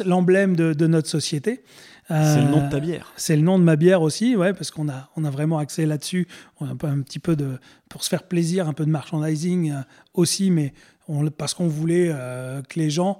l'emblème 0.06 0.56
de, 0.56 0.72
de 0.74 0.88
notre 0.88 1.10
société. 1.10 1.62
C'est 2.10 2.42
le 2.42 2.50
nom 2.50 2.62
de 2.62 2.66
Euh, 2.66 2.70
ta 2.70 2.80
bière. 2.80 3.12
C'est 3.18 3.36
le 3.36 3.42
nom 3.42 3.60
de 3.60 3.64
ma 3.66 3.76
bière 3.76 4.02
aussi, 4.02 4.36
ouais, 4.38 4.54
parce 4.54 4.72
qu'on 4.72 4.88
a, 4.88 5.10
on 5.18 5.26
a 5.26 5.30
vraiment 5.30 5.58
axé 5.60 5.86
là-dessus. 5.86 6.28
On 6.62 6.66
a 6.68 6.72
un, 6.72 6.76
peu- 6.78 6.88
un 6.88 7.02
petit 7.02 7.20
peu 7.20 7.36
de, 7.36 7.60
pour 7.90 8.04
se 8.04 8.10
faire 8.10 8.24
plaisir, 8.24 8.68
un 8.68 8.74
peu 8.74 8.86
de 8.86 8.90
merchandising 8.92 9.72
euh, 9.72 9.82
aussi, 10.14 10.50
mais 10.50 10.74
on, 11.10 11.28
parce 11.30 11.54
qu'on 11.54 11.68
voulait 11.68 12.10
euh, 12.12 12.62
que 12.62 12.80
les 12.80 12.90
gens, 12.90 13.20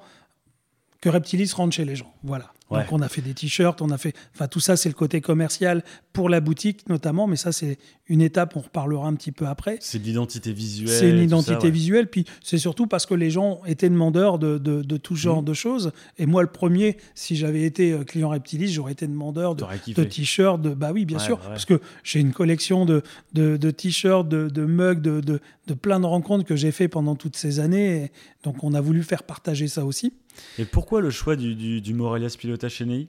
que 1.02 1.10
Reptilis 1.10 1.52
rentre 1.56 1.76
chez 1.76 1.86
les 1.86 1.96
gens. 1.96 2.14
Voilà. 2.24 2.52
Ouais. 2.70 2.80
Donc 2.82 2.92
on 2.92 3.00
a 3.02 3.08
fait 3.08 3.22
des 3.22 3.34
t-shirts, 3.34 3.82
on 3.82 3.92
a 3.92 3.98
fait, 3.98 4.14
enfin 4.36 4.50
tout 4.50 4.60
ça 4.60 4.76
c'est 4.76 4.90
le 4.90 4.94
côté 4.96 5.22
commercial 5.22 5.86
pour 6.12 6.28
la 6.28 6.42
boutique 6.42 6.90
notamment, 6.90 7.26
mais 7.26 7.38
ça 7.38 7.54
c'est 7.54 7.78
une 8.10 8.22
étape, 8.22 8.58
on 8.58 8.60
reparlera 8.60 9.08
un 9.08 9.14
petit 9.16 9.32
peu 9.32 9.48
après. 9.48 9.78
C'est 9.80 10.00
de 10.00 10.04
l'identité 10.04 10.52
visuelle. 10.52 10.90
C'est 10.90 11.10
une 11.10 11.24
identité 11.24 11.54
ça, 11.54 11.64
ouais. 11.64 11.72
visuelle, 11.72 12.10
puis 12.10 12.26
c'est 12.44 12.58
surtout 12.58 12.86
parce 12.86 13.06
que 13.06 13.14
les 13.14 13.30
gens 13.32 13.62
étaient 13.68 13.90
demandeurs 13.90 14.38
de, 14.38 14.58
de, 14.58 14.82
de 14.82 14.98
tout 14.98 15.16
genre 15.16 15.38
Mhm. 15.40 15.46
de 15.46 15.54
choses. 15.54 15.92
Et 16.18 16.26
moi, 16.26 16.42
le 16.42 16.50
premier, 16.50 16.98
si 17.16 17.38
j'avais 17.38 17.64
été 17.64 17.94
euh, 17.94 18.04
client 18.04 18.28
Reptilis, 18.30 18.68
j'aurais 18.74 18.92
été 18.92 19.08
demandeur 19.08 19.56
de, 19.56 19.64
t-shirts, 20.04 20.62
de 20.62 20.72
bah 20.74 20.92
oui, 20.94 21.06
bien 21.06 21.20
Ouais, 21.20 21.24
sûr, 21.24 21.40
parce 21.40 21.64
que 21.64 21.80
j'ai 22.04 22.20
une 22.20 22.34
collection 22.34 22.84
de, 22.86 23.02
de, 23.34 23.72
t-shirts, 23.72 24.28
de, 24.28 24.66
mugs, 24.66 25.00
de, 25.02 25.22
de, 25.22 25.40
de 25.68 25.74
plein 25.74 26.02
de 26.02 26.06
rencontres 26.06 26.44
que 26.44 26.58
j'ai 26.58 26.72
fait 26.74 26.90
pendant 26.90 27.16
toutes 27.16 27.38
ces 27.38 27.62
années. 27.62 28.04
Et 28.04 28.12
donc, 28.44 28.62
on 28.66 28.74
a 28.74 28.82
voulu 28.82 29.04
faire 29.04 29.24
partager 29.24 29.70
ça 29.70 29.86
aussi. 29.86 30.12
Et 30.60 30.66
pourquoi 30.66 31.02
le 31.02 31.10
choix 31.10 31.36
du, 31.36 31.56
du, 31.56 31.82
du 31.82 31.94
Morelia 31.94 32.30
Spilota 32.30 32.70
Cheney 32.70 33.08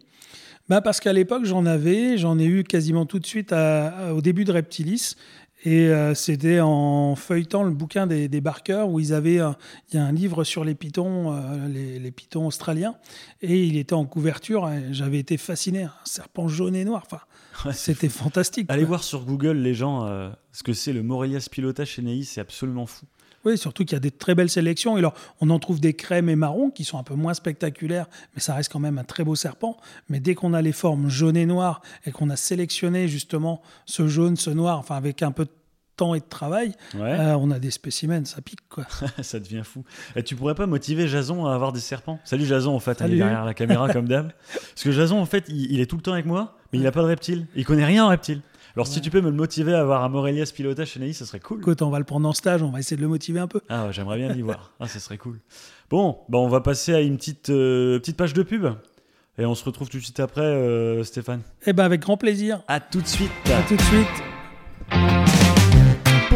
Bah 0.68 0.80
parce 0.80 1.00
qu'à 1.00 1.12
l'époque, 1.12 1.44
j'en 1.44 1.66
avais, 1.66 2.18
j'en 2.18 2.38
ai 2.38 2.44
eu 2.46 2.64
quasiment 2.64 3.06
tout 3.06 3.18
de 3.18 3.26
suite 3.26 3.52
à- 3.52 3.88
à- 4.08 4.12
au 4.12 4.20
début 4.20 4.44
de 4.44 4.52
Reptilis. 4.52 5.14
Et 5.64 5.88
euh, 5.88 6.14
c'était 6.14 6.60
en 6.60 7.16
feuilletant 7.16 7.64
le 7.64 7.72
bouquin 7.72 8.06
des, 8.06 8.28
des 8.28 8.40
Barker 8.40 8.84
où 8.88 9.00
ils 9.00 9.12
avaient, 9.12 9.40
un- 9.40 9.56
il 9.90 9.96
y 9.96 9.98
a 9.98 10.04
un 10.04 10.12
livre 10.12 10.44
sur 10.44 10.64
les 10.64 10.76
pitons, 10.76 11.32
euh, 11.34 11.66
les, 11.66 11.98
les 11.98 12.10
pitons 12.12 12.46
australiens, 12.46 12.94
et 13.42 13.64
il 13.64 13.76
était 13.76 13.94
en 13.94 14.04
couverture. 14.04 14.70
J'avais 14.92 15.18
été 15.18 15.36
fasciné, 15.36 15.82
un 15.82 15.92
serpent 16.04 16.46
jaune 16.46 16.76
et 16.76 16.84
noir. 16.84 17.02
Enfin, 17.10 17.22
Ouais, 17.68 17.72
c'était 17.74 18.08
fantastique. 18.08 18.66
Allez 18.68 18.82
quoi. 18.82 18.88
voir 18.88 19.02
sur 19.02 19.24
Google 19.24 19.56
les 19.56 19.74
gens 19.74 20.04
euh, 20.06 20.30
ce 20.52 20.62
que 20.62 20.72
c'est 20.72 20.92
le 20.92 21.02
Morelia 21.02 21.40
Spilota 21.40 21.84
Cheney, 21.84 22.22
c'est 22.22 22.40
absolument 22.40 22.86
fou. 22.86 23.06
Oui, 23.48 23.58
surtout 23.58 23.84
qu'il 23.84 23.94
y 23.94 23.96
a 23.96 24.00
des 24.00 24.10
très 24.10 24.34
belles 24.34 24.50
sélections. 24.50 24.96
Et 24.96 25.00
alors, 25.00 25.14
on 25.40 25.50
en 25.50 25.58
trouve 25.58 25.80
des 25.80 25.94
crèmes 25.94 26.28
et 26.28 26.36
marrons 26.36 26.70
qui 26.70 26.84
sont 26.84 26.98
un 26.98 27.02
peu 27.02 27.14
moins 27.14 27.34
spectaculaires, 27.34 28.06
mais 28.34 28.40
ça 28.40 28.54
reste 28.54 28.70
quand 28.72 28.78
même 28.80 28.98
un 28.98 29.04
très 29.04 29.24
beau 29.24 29.34
serpent. 29.34 29.76
Mais 30.08 30.20
dès 30.20 30.34
qu'on 30.34 30.54
a 30.54 30.62
les 30.62 30.72
formes 30.72 31.08
jaune 31.08 31.36
et 31.36 31.46
noir 31.46 31.82
et 32.06 32.10
qu'on 32.12 32.30
a 32.30 32.36
sélectionné 32.36 33.08
justement 33.08 33.62
ce 33.86 34.06
jaune, 34.08 34.36
ce 34.36 34.50
noir, 34.50 34.78
enfin 34.78 34.96
avec 34.96 35.22
un 35.22 35.30
peu 35.32 35.44
de 35.44 35.50
temps 35.96 36.14
et 36.14 36.20
de 36.20 36.24
travail, 36.28 36.72
Ouais. 36.94 37.00
euh, 37.18 37.36
on 37.38 37.50
a 37.50 37.58
des 37.58 37.72
spécimens, 37.72 38.24
ça 38.24 38.40
pique 38.40 38.60
quoi. 38.68 38.84
ça 39.22 39.40
devient 39.40 39.62
fou. 39.64 39.84
Et 40.14 40.22
tu 40.22 40.36
pourrais 40.36 40.54
pas 40.54 40.66
motiver 40.66 41.08
Jason 41.08 41.46
à 41.46 41.54
avoir 41.54 41.72
des 41.72 41.80
serpents? 41.80 42.20
Salut 42.24 42.44
Jason, 42.46 42.72
en 42.72 42.78
fait, 42.78 42.92
il 42.92 42.94
est 42.94 42.98
Salut. 43.06 43.16
derrière 43.16 43.44
la 43.44 43.54
caméra 43.54 43.92
comme 43.92 44.06
d'hab. 44.06 44.30
Parce 44.52 44.84
que 44.84 44.92
Jason, 44.92 45.18
en 45.20 45.26
fait, 45.26 45.46
il, 45.48 45.72
il 45.72 45.80
est 45.80 45.86
tout 45.86 45.96
le 45.96 46.02
temps 46.02 46.12
avec 46.12 46.26
moi, 46.26 46.56
mais 46.72 46.78
il 46.78 46.86
a 46.86 46.92
pas 46.92 47.02
de 47.02 47.06
reptiles. 47.06 47.46
Il 47.56 47.64
connaît 47.64 47.84
rien 47.84 48.04
en 48.04 48.08
reptiles. 48.08 48.42
Alors 48.74 48.86
si 48.86 49.00
tu 49.00 49.10
peux 49.10 49.20
me 49.20 49.30
le 49.30 49.36
motiver 49.36 49.74
à 49.74 49.80
avoir 49.80 50.04
un 50.04 50.08
Morélias 50.08 50.52
pilotage 50.54 50.88
chez 50.88 51.00
Naïs, 51.00 51.16
ça 51.18 51.26
serait 51.26 51.40
cool. 51.40 51.60
Écoute, 51.60 51.82
on 51.82 51.90
va 51.90 51.98
le 51.98 52.04
prendre 52.04 52.28
en 52.28 52.32
stage, 52.32 52.62
on 52.62 52.70
va 52.70 52.78
essayer 52.80 52.96
de 52.96 53.02
le 53.02 53.08
motiver 53.08 53.40
un 53.40 53.48
peu. 53.48 53.60
Ah, 53.68 53.86
ouais, 53.86 53.92
j'aimerais 53.92 54.18
bien 54.18 54.32
l'y 54.32 54.42
voir. 54.42 54.72
Ah, 54.80 54.86
ça 54.86 55.00
serait 55.00 55.18
cool. 55.18 55.40
Bon, 55.90 56.18
bah, 56.28 56.38
on 56.38 56.48
va 56.48 56.60
passer 56.60 56.94
à 56.94 57.00
une 57.00 57.16
petite, 57.16 57.50
euh, 57.50 57.98
petite 57.98 58.16
page 58.16 58.32
de 58.32 58.42
pub. 58.42 58.66
Et 59.38 59.46
on 59.46 59.54
se 59.54 59.64
retrouve 59.64 59.88
tout 59.88 59.98
de 59.98 60.02
suite 60.02 60.20
après, 60.20 60.42
euh, 60.42 61.04
Stéphane. 61.04 61.42
Eh 61.66 61.72
ben 61.72 61.84
avec 61.84 62.00
grand 62.00 62.16
plaisir. 62.16 62.62
À 62.68 62.80
tout 62.80 63.00
de 63.00 63.06
suite. 63.06 63.30
À 63.46 63.62
tout 63.62 63.76
de 63.76 63.82
suite. 63.82 65.17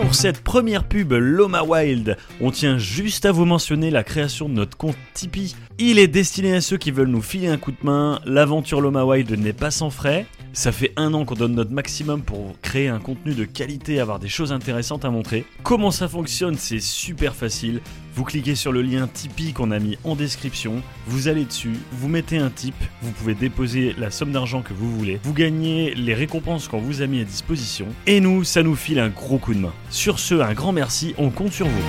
Pour 0.02 0.16
cette 0.16 0.42
première 0.42 0.82
pub 0.82 1.12
Loma 1.12 1.62
Wild, 1.62 2.16
on 2.40 2.50
tient 2.50 2.76
juste 2.76 3.24
à 3.24 3.30
vous 3.30 3.44
mentionner 3.44 3.88
la 3.88 4.02
création 4.02 4.48
de 4.48 4.54
notre 4.54 4.76
compte 4.76 4.96
Tipeee. 5.14 5.54
Il 5.78 6.00
est 6.00 6.08
destiné 6.08 6.56
à 6.56 6.60
ceux 6.60 6.76
qui 6.76 6.90
veulent 6.90 7.06
nous 7.06 7.22
filer 7.22 7.46
un 7.46 7.56
coup 7.56 7.70
de 7.70 7.78
main. 7.84 8.20
L'aventure 8.26 8.80
Loma 8.80 9.04
Wild 9.04 9.30
n'est 9.30 9.52
pas 9.52 9.70
sans 9.70 9.90
frais. 9.90 10.26
Ça 10.54 10.72
fait 10.72 10.92
un 10.96 11.14
an 11.14 11.24
qu'on 11.24 11.36
donne 11.36 11.54
notre 11.54 11.70
maximum 11.70 12.20
pour 12.20 12.60
créer 12.62 12.88
un 12.88 12.98
contenu 12.98 13.34
de 13.34 13.44
qualité, 13.44 14.00
avoir 14.00 14.18
des 14.18 14.28
choses 14.28 14.52
intéressantes 14.52 15.04
à 15.04 15.10
montrer. 15.10 15.46
Comment 15.62 15.92
ça 15.92 16.08
fonctionne 16.08 16.56
C'est 16.56 16.80
super 16.80 17.34
facile. 17.34 17.80
Vous 18.14 18.24
cliquez 18.24 18.54
sur 18.54 18.72
le 18.72 18.82
lien 18.82 19.08
Tipeee 19.08 19.54
qu'on 19.54 19.70
a 19.70 19.78
mis 19.78 19.96
en 20.04 20.14
description, 20.14 20.82
vous 21.06 21.28
allez 21.28 21.46
dessus, 21.46 21.72
vous 21.92 22.08
mettez 22.08 22.36
un 22.36 22.50
tip, 22.50 22.74
vous 23.00 23.10
pouvez 23.10 23.34
déposer 23.34 23.94
la 23.96 24.10
somme 24.10 24.32
d'argent 24.32 24.60
que 24.60 24.74
vous 24.74 24.94
voulez, 24.94 25.18
vous 25.22 25.32
gagnez 25.32 25.94
les 25.94 26.12
récompenses 26.12 26.68
qu'on 26.68 26.78
vous 26.78 27.00
a 27.00 27.06
mis 27.06 27.22
à 27.22 27.24
disposition, 27.24 27.86
et 28.06 28.20
nous, 28.20 28.44
ça 28.44 28.62
nous 28.62 28.76
file 28.76 28.98
un 28.98 29.08
gros 29.08 29.38
coup 29.38 29.54
de 29.54 29.60
main. 29.60 29.72
Sur 29.88 30.18
ce, 30.18 30.34
un 30.34 30.52
grand 30.52 30.72
merci, 30.72 31.14
on 31.16 31.30
compte 31.30 31.52
sur 31.52 31.66
vous. 31.66 31.82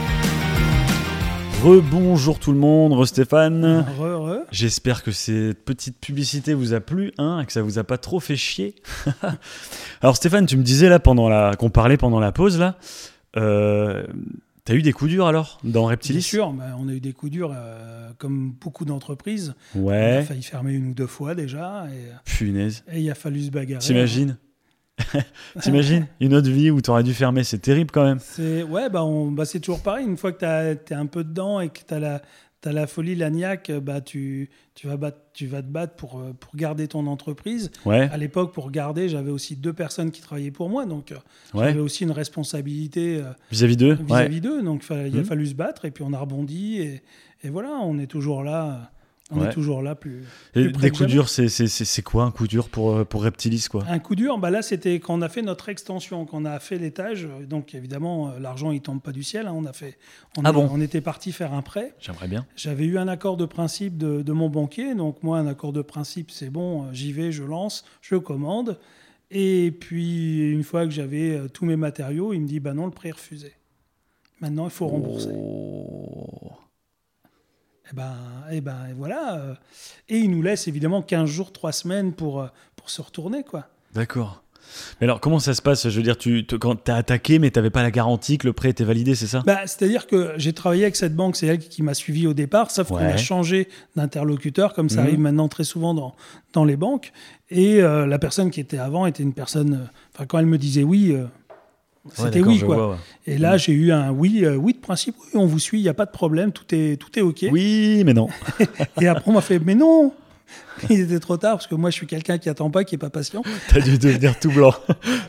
Rebonjour 1.61 2.39
tout 2.39 2.53
le 2.53 2.57
monde, 2.57 2.93
re 2.93 3.05
Stéphane. 3.05 3.85
Re, 3.99 4.21
re. 4.21 4.37
J'espère 4.49 5.03
que 5.03 5.11
cette 5.11 5.65
petite 5.65 5.99
publicité 5.99 6.53
vous 6.53 6.73
a 6.73 6.79
plu, 6.79 7.11
hein, 7.17 7.41
et 7.41 7.45
que 7.45 7.51
ça 7.51 7.61
vous 7.61 7.79
a 7.79 7.83
pas 7.83 7.97
trop 7.97 8.21
fait 8.21 8.37
chier. 8.37 8.75
Alors 10.01 10.15
Stéphane, 10.15 10.45
tu 10.45 10.55
me 10.55 10.63
disais 10.63 10.87
là 10.87 10.99
pendant 10.99 11.27
la 11.27 11.55
qu'on 11.57 11.69
parlait 11.69 11.97
pendant 11.97 12.21
la 12.21 12.31
pause 12.31 12.57
là, 12.59 12.77
euh, 13.35 14.03
t'as 14.65 14.73
eu 14.75 14.81
des 14.81 14.93
coups 14.93 15.11
durs 15.11 15.27
alors 15.27 15.59
dans 15.63 15.81
Bien 15.81 15.89
Reptilis 15.89 16.21
sûr, 16.21 16.51
ben, 16.53 16.75
on 16.79 16.87
a 16.87 16.93
eu 16.93 16.99
des 16.99 17.13
coups 17.13 17.31
durs 17.31 17.51
euh, 17.55 18.11
comme 18.17 18.51
beaucoup 18.51 18.85
d'entreprises. 18.85 19.53
On 19.75 19.79
a 19.79 19.83
Ouais. 19.83 20.23
failli 20.23 20.43
fermer 20.43 20.73
une 20.73 20.87
ou 20.91 20.93
deux 20.93 21.07
fois 21.07 21.35
déjà 21.35 21.85
et, 21.93 22.11
Punaise. 22.25 22.83
et 22.91 23.01
il 23.01 23.09
a 23.11 23.15
fallu 23.15 23.41
se 23.43 23.51
bagarrer. 23.51 23.83
T'imagines 23.83 24.37
T'imagines 25.61 26.07
une 26.19 26.33
autre 26.35 26.49
vie 26.49 26.69
où 26.71 26.79
t'aurais 26.81 27.03
dû 27.03 27.13
fermer, 27.13 27.43
c'est 27.43 27.57
terrible 27.59 27.89
quand 27.91 28.03
même. 28.03 28.19
C'est 28.19 28.63
ouais, 28.63 28.89
bah, 28.89 29.03
on- 29.03 29.31
bah, 29.31 29.45
c'est 29.45 29.59
toujours 29.59 29.81
pareil. 29.81 30.05
Une 30.05 30.17
fois 30.17 30.31
que 30.31 30.73
tu 30.75 30.93
es 30.93 30.95
un 30.95 31.07
peu 31.07 31.23
dedans 31.23 31.59
et 31.59 31.69
que 31.69 31.79
tu 32.63 32.69
as 32.69 32.71
la, 32.71 32.81
t'as 32.81 32.81
la 32.81 32.87
folie, 32.87 33.15
la 33.15 33.29
niaque, 33.29 33.71
bah, 33.71 34.01
tu, 34.01 34.49
tu, 34.73 34.87
vas 34.87 34.97
battre, 34.97 35.17
tu 35.33 35.45
vas 35.47 35.61
te 35.61 35.67
battre 35.67 35.95
pour, 35.95 36.19
euh, 36.19 36.33
pour 36.39 36.55
garder 36.55 36.87
ton 36.87 37.05
entreprise. 37.07 37.71
Ouais, 37.85 38.09
À 38.11 38.17
l'époque, 38.17 38.53
pour 38.53 38.71
garder, 38.71 39.09
j'avais 39.09 39.31
aussi 39.31 39.55
deux 39.55 39.73
personnes 39.73 40.11
qui 40.11 40.21
travaillaient 40.21 40.49
pour 40.51 40.69
moi. 40.69 40.85
Donc, 40.85 41.11
euh, 41.11 41.15
ouais. 41.53 41.65
j'avais 41.67 41.79
aussi 41.79 42.03
une 42.03 42.11
responsabilité 42.11 43.17
euh, 43.17 43.31
Vis-à-vis 43.51 43.77
d'eux. 43.77 43.97
Vis-à-vis 44.07 44.41
d'eux. 44.41 44.61
Donc, 44.63 44.83
il 44.89 44.93
a 44.95 45.19
Mhm. 45.19 45.23
fallu 45.25 45.45
se 45.47 45.55
battre 45.55 45.85
et 45.85 45.91
puis 45.91 46.03
on 46.07 46.13
a 46.13 46.19
rebondi. 46.19 46.79
Et, 46.81 47.01
et 47.43 47.49
voilà, 47.49 47.71
on 47.83 47.99
est 47.99 48.07
toujours 48.07 48.43
là. 48.43 48.91
On 49.35 49.41
Ouais. 49.41 49.47
est 49.49 49.53
toujours 49.53 49.81
là 49.81 49.95
plus. 49.95 50.23
Et 50.55 50.65
plus 50.69 50.81
des 50.81 50.91
coups 50.91 51.09
durs, 51.09 51.27
c'est 51.29 51.47
c'est- 51.49 51.67
c'est- 51.67 51.85
c'est 51.85 52.01
quoi 52.01 52.23
un 52.25 52.31
coup 52.31 52.47
dur 52.47 52.69
pour, 52.69 52.91
euh, 52.95 53.03
pour 53.05 53.23
Reptilis 53.23 53.65
quoi? 53.69 53.83
Un 53.89 53.99
coup 53.99 54.15
dur, 54.15 54.37
bah 54.37 54.49
là, 54.51 54.61
c'était 54.61 54.99
quand 54.99 55.15
on 55.15 55.21
a 55.21 55.29
fait 55.29 55.41
notre 55.41 55.69
extension, 55.69 56.25
quand 56.25 56.37
on 56.41 56.45
a 56.45 56.59
fait 56.59 56.77
l'étage. 56.77 57.27
Donc, 57.49 57.73
évidemment, 57.75 58.29
euh, 58.29 58.39
l'argent, 58.39 58.71
il 58.71 58.81
tombe 58.81 59.01
pas 59.01 59.11
du 59.11 59.23
ciel. 59.23 59.47
hein. 59.47 59.53
on, 59.55 59.65
a 59.65 59.73
fait, 59.73 59.97
on, 60.37 60.41
Ah 60.45 60.51
bon? 60.51 60.69
on 60.71 60.79
était 60.81 61.01
parti 61.01 61.31
faire 61.31 61.53
un 61.53 61.61
prêt. 61.61 61.93
J'aimerais 61.99 62.27
bien. 62.27 62.45
J'avais 62.55 62.85
eu 62.85 62.97
un 62.97 63.07
accord 63.07 63.37
de 63.37 63.45
principe 63.45 63.97
de, 63.97 64.21
de 64.21 64.31
mon 64.33 64.49
banquier. 64.49 64.93
Donc, 64.95 65.23
moi, 65.23 65.37
un 65.39 65.47
accord 65.47 65.73
de 65.73 65.81
principe, 65.81 66.31
c'est 66.31 66.49
bon, 66.49 66.83
euh, 66.83 66.85
j'y 66.93 67.11
vais, 67.11 67.31
je 67.31 67.43
lance, 67.43 67.83
je 68.01 68.15
commande. 68.15 68.77
Et 69.31 69.71
puis, 69.79 70.51
une 70.51 70.63
fois 70.63 70.85
que 70.85 70.91
j'avais 70.91 71.39
tous 71.53 71.65
mes 71.65 71.75
matériaux, 71.75 72.33
il 72.33 72.41
me 72.41 72.47
dit 72.47 72.59
bah 72.59 72.73
non, 72.73 72.85
le 72.85 72.91
prêt 72.91 73.09
est 73.09 73.13
refusé. 73.13 73.53
Maintenant, 74.41 74.65
il 74.65 74.71
faut 74.71 74.87
rembourser. 74.87 75.29
Oh. 75.33 76.51
Et 77.93 77.95
ben, 77.95 78.15
et 78.51 78.61
ben, 78.61 78.87
et 78.89 78.93
voilà. 78.93 79.35
euh, 79.35 79.53
Et 80.09 80.17
il 80.17 80.31
nous 80.31 80.41
laisse 80.41 80.67
évidemment 80.67 81.03
15 81.03 81.29
jours, 81.29 81.51
3 81.53 81.71
semaines 81.71 82.11
pour, 82.13 82.41
euh, 82.41 82.47
pour 82.75 82.89
se 82.89 83.01
retourner, 83.03 83.43
quoi. 83.43 83.67
D'accord. 83.93 84.41
Mais 84.99 85.05
alors, 85.05 85.19
comment 85.19 85.37
ça 85.37 85.53
se 85.53 85.61
passe? 85.61 85.87
Je 85.87 85.95
veux 85.95 86.01
dire, 86.01 86.17
tu, 86.17 86.47
te- 86.47 86.55
quand 86.55 86.75
t'as 86.75 86.95
attaqué, 86.95 87.37
mais 87.37 87.51
t'avais 87.51 87.69
pas 87.69 87.83
la 87.83 87.91
garantie 87.91 88.39
que 88.39 88.47
le 88.47 88.53
prêt 88.53 88.69
était 88.69 88.83
validé, 88.85 89.13
c'est 89.13 89.27
ça? 89.27 89.43
Bah, 89.45 89.59
C'est-à-dire 89.67 90.07
que 90.07 90.33
j'ai 90.37 90.53
travaillé 90.53 90.83
avec 90.83 90.95
cette 90.95 91.15
banque, 91.15 91.35
c'est 91.35 91.45
elle 91.45 91.59
qui 91.59 91.83
m'a 91.83 91.93
suivi 91.93 92.25
au 92.25 92.33
départ, 92.33 92.71
sauf 92.71 92.87
qu'on 92.87 92.95
a 92.97 93.17
changé 93.17 93.67
d'interlocuteur, 93.95 94.73
comme 94.73 94.89
ça 94.89 95.01
Mhm. 95.01 95.07
arrive 95.07 95.19
maintenant 95.19 95.47
très 95.47 95.63
souvent 95.63 95.93
dans, 95.93 96.15
dans 96.53 96.65
les 96.65 96.77
banques. 96.77 97.11
Et 97.51 97.83
euh, 97.83 98.07
la 98.07 98.17
personne 98.17 98.49
qui 98.49 98.59
était 98.59 98.79
avant 98.79 99.05
était 99.05 99.21
une 99.21 99.33
personne. 99.33 99.73
euh, 99.75 99.85
Enfin, 100.15 100.25
quand 100.25 100.39
elle 100.39 100.45
me 100.47 100.57
disait 100.57 100.83
oui, 100.83 101.11
euh, 101.11 101.25
c'était 102.11 102.41
oui, 102.41 102.59
quoi. 102.59 102.75
vois, 102.75 102.89
ouais. 102.91 102.97
Et 103.27 103.37
là, 103.37 103.57
j'ai 103.57 103.71
eu 103.73 103.91
un 103.91 104.11
oui, 104.11 104.43
euh, 104.43 104.55
oui 104.55 104.73
de 104.73 104.79
principe, 104.79 105.15
oui, 105.21 105.31
on 105.39 105.45
vous 105.45 105.59
suit, 105.59 105.79
il 105.79 105.83
n'y 105.83 105.89
a 105.89 105.93
pas 105.93 106.05
de 106.05 106.11
problème, 106.11 106.51
tout 106.51 106.65
est, 106.75 106.97
tout 106.99 107.17
est 107.17 107.21
OK. 107.21 107.45
Oui, 107.51 108.03
mais 108.05 108.13
non. 108.13 108.27
Et 109.01 109.07
après, 109.07 109.23
on 109.31 109.33
m'a 109.33 109.41
fait, 109.41 109.59
mais 109.59 109.75
non 109.75 110.13
Il 110.89 110.99
était 110.99 111.19
trop 111.19 111.37
tard, 111.37 111.53
parce 111.53 111.67
que 111.67 111.75
moi, 111.75 111.89
je 111.89 111.95
suis 111.95 112.05
quelqu'un 112.07 112.37
qui 112.37 112.49
attend 112.49 112.69
pas, 112.69 112.83
qui 112.83 112.95
est 112.95 112.97
pas 112.99 113.09
patient. 113.09 113.41
T'as 113.69 113.79
dû 113.79 113.97
devenir 113.97 114.37
tout 114.39 114.51
blanc. 114.51 114.73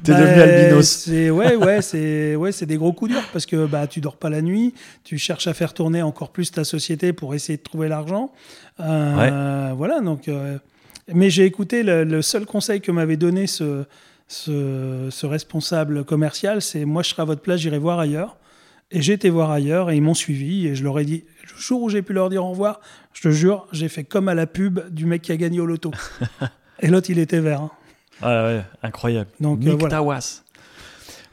T'es 0.03 0.13
Bah, 0.13 0.21
devenu 0.21 0.41
albinos. 0.41 0.89
c'est- 0.89 1.31
Ouais, 1.31 1.55
ouais, 1.55 1.81
c'est 1.81 2.35
ouais, 2.35 2.51
des 2.67 2.77
gros 2.77 2.93
coups 2.93 3.13
durs 3.13 3.23
parce 3.33 3.47
que 3.47 3.65
bah, 3.67 3.87
tu 3.87 4.01
dors 4.01 4.17
pas 4.17 4.29
la 4.29 4.43
nuit, 4.43 4.75
tu 5.05 5.17
cherches 5.17 5.47
à 5.47 5.55
faire 5.55 5.73
tourner 5.75 6.03
encore 6.03 6.31
plus 6.31 6.51
ta 6.51 6.65
société 6.65 7.13
pour 7.13 7.35
essayer 7.35 7.57
de 7.57 7.63
trouver 7.63 7.89
l'argent. 7.89 8.33
Euh, 8.81 9.73
Voilà, 9.77 10.01
donc. 10.01 10.29
euh, 10.29 10.59
mais 11.13 11.29
j'ai 11.31 11.45
écouté 11.45 11.83
le, 11.83 12.03
le 12.05 12.23
seul 12.23 12.47
conseil 12.47 12.81
que 12.81 12.91
m'avait 12.91 13.19
donné 13.19 13.47
ce, 13.47 13.85
ce, 14.29 15.09
ce 15.11 15.27
responsable 15.27 16.05
commercial, 16.05 16.63
c'est 16.63 16.85
moi, 16.85 17.03
je 17.03 17.11
serai 17.11 17.23
à 17.23 17.25
votre 17.27 17.43
place, 17.43 17.61
j'irai 17.61 17.79
voir 17.79 17.99
ailleurs. 17.99 18.37
Et 18.91 19.03
j'ai 19.03 19.15
été 19.15 19.31
voir 19.31 19.51
ailleurs 19.51 19.91
et 19.91 19.97
ils 19.97 20.03
m'ont 20.03 20.15
suivi 20.15 20.67
et 20.69 20.75
je 20.75 20.85
leur 20.85 20.99
ai 20.99 21.05
dit, 21.05 21.25
le 21.53 21.59
jour 21.61 21.83
où 21.83 21.89
j'ai 21.89 22.03
pu 22.03 22.13
leur 22.13 22.29
dire 22.29 22.45
au 22.45 22.51
revoir, 22.51 22.81
je 23.13 23.23
te 23.23 23.31
jure, 23.31 23.67
j'ai 23.73 23.89
fait 23.89 24.05
comme 24.05 24.29
à 24.29 24.35
la 24.35 24.47
pub 24.47 24.81
du 24.91 25.07
mec 25.07 25.23
qui 25.23 25.33
a 25.33 25.37
gagné 25.37 25.59
au 25.59 25.67
loto. 25.67 25.91
et 26.81 26.89
l'autre, 26.89 27.11
il 27.11 27.19
était 27.19 27.41
vert. 27.41 27.63
hein. 27.63 27.71
Ah 28.23 28.45
ouais, 28.45 28.63
incroyable. 28.83 29.31
Donc, 29.41 29.61
euh, 29.65 29.71
Nick 29.71 29.81
voilà. 29.81 29.97
Tawas. 29.97 30.43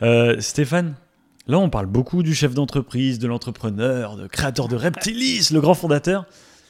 Euh, 0.01 0.39
Stéphane, 0.39 0.95
là 1.47 1.59
on 1.59 1.69
parle 1.69 1.85
beaucoup 1.85 2.23
du 2.23 2.33
chef 2.33 2.55
d'entreprise, 2.55 3.19
de 3.19 3.27
l'entrepreneur, 3.27 4.15
de 4.15 4.25
créateur 4.27 4.67
de 4.67 4.75
Reptilis, 4.75 5.49
le 5.51 5.61
grand 5.61 5.75
fondateur. 5.75 6.25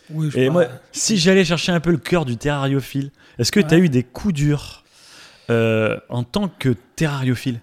Oui, 0.10 0.30
je 0.32 0.38
Et 0.40 0.48
crois. 0.50 0.64
moi, 0.66 0.72
si 0.92 1.18
j'allais 1.18 1.46
chercher 1.46 1.72
un 1.72 1.80
peu 1.80 1.92
le 1.92 1.98
cœur 1.98 2.26
du 2.26 2.36
terrariophile, 2.36 3.12
est-ce 3.40 3.52
que 3.54 3.62
tu 3.62 3.74
as 3.74 3.78
eu 3.78 3.88
des 3.88 4.04
coups 4.04 4.34
durs 4.34 4.81
euh, 5.52 5.98
en 6.10 6.24
tant 6.24 6.48
que 6.48 6.70
terrariophile 6.96 7.60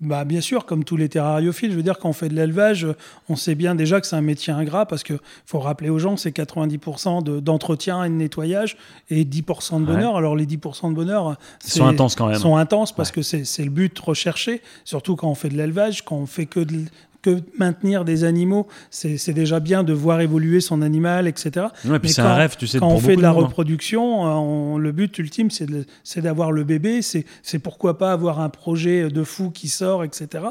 Bah, 0.00 0.24
bien 0.24 0.40
sûr, 0.40 0.66
comme 0.66 0.84
tous 0.84 0.96
les 0.96 1.08
terrariophiles, 1.08 1.70
je 1.70 1.76
veux 1.76 1.82
dire, 1.82 1.98
quand 1.98 2.08
on 2.10 2.12
fait 2.12 2.28
de 2.28 2.34
l'élevage, 2.34 2.86
on 3.28 3.36
sait 3.36 3.54
bien 3.54 3.74
déjà 3.74 4.00
que 4.00 4.06
c'est 4.06 4.16
un 4.16 4.20
métier 4.20 4.52
ingrat 4.52 4.86
parce 4.86 5.02
qu'il 5.02 5.18
faut 5.46 5.58
rappeler 5.60 5.88
aux 5.90 5.98
gens 5.98 6.14
que 6.14 6.20
c'est 6.20 6.30
90% 6.32 7.22
de- 7.22 7.40
d'entretien 7.40 8.04
et 8.04 8.08
de 8.08 8.14
nettoyage 8.14 8.76
et 9.10 9.24
10% 9.24 9.80
de 9.80 9.84
bonheur. 9.86 10.16
Alors, 10.16 10.36
les 10.36 10.46
10% 10.46 10.90
de 10.90 10.94
bonheur 10.94 11.36
sont 11.64 11.86
intenses 11.86 12.14
quand 12.16 12.26
même. 12.28 12.38
sont 12.38 12.56
intenses 12.56 12.92
parce 12.94 13.10
Ouais. 13.10 13.14
que 13.16 13.22
c'est 13.22 13.64
le 13.64 13.70
but 13.70 13.98
recherché, 13.98 14.62
surtout 14.84 15.16
quand 15.16 15.28
on 15.28 15.34
fait 15.34 15.48
de 15.48 15.56
l'élevage, 15.56 16.04
quand 16.04 16.16
on 16.16 16.26
fait 16.26 16.46
que 16.46 16.60
de 16.60 16.84
que 17.24 17.40
maintenir 17.58 18.04
des 18.04 18.24
animaux, 18.24 18.66
c'est 18.90 19.32
déjà 19.32 19.58
bien 19.60 19.82
de 19.82 19.92
voir 19.92 20.20
évoluer 20.20 20.60
son 20.60 20.82
animal, 20.82 21.26
etc. 21.26 21.66
Ouais, 21.84 21.98
puis 21.98 22.00
Mais 22.02 22.08
c'est 22.08 22.20
un 22.22 22.34
rêve, 22.34 22.56
tu 22.58 22.66
sais, 22.66 22.78
Quand 22.78 22.88
on 22.90 22.98
fait 22.98 23.16
de 23.16 23.22
la 23.22 23.32
monde, 23.32 23.44
hein. 23.44 23.46
reproduction, 23.46 24.26
euh, 24.26 24.30
on- 24.30 24.78
le 24.78 24.92
but 24.92 25.16
ultime, 25.18 25.48
c'est 25.50 26.20
d'avoir 26.20 26.52
le 26.52 26.64
bébé. 26.64 27.00
C'est 27.02 27.58
pourquoi 27.58 27.96
pas 27.98 28.12
avoir 28.12 28.40
un 28.40 28.50
projet 28.50 29.08
de 29.08 29.24
fou 29.24 29.50
qui 29.50 29.68
sort, 29.68 30.04
etc. 30.04 30.44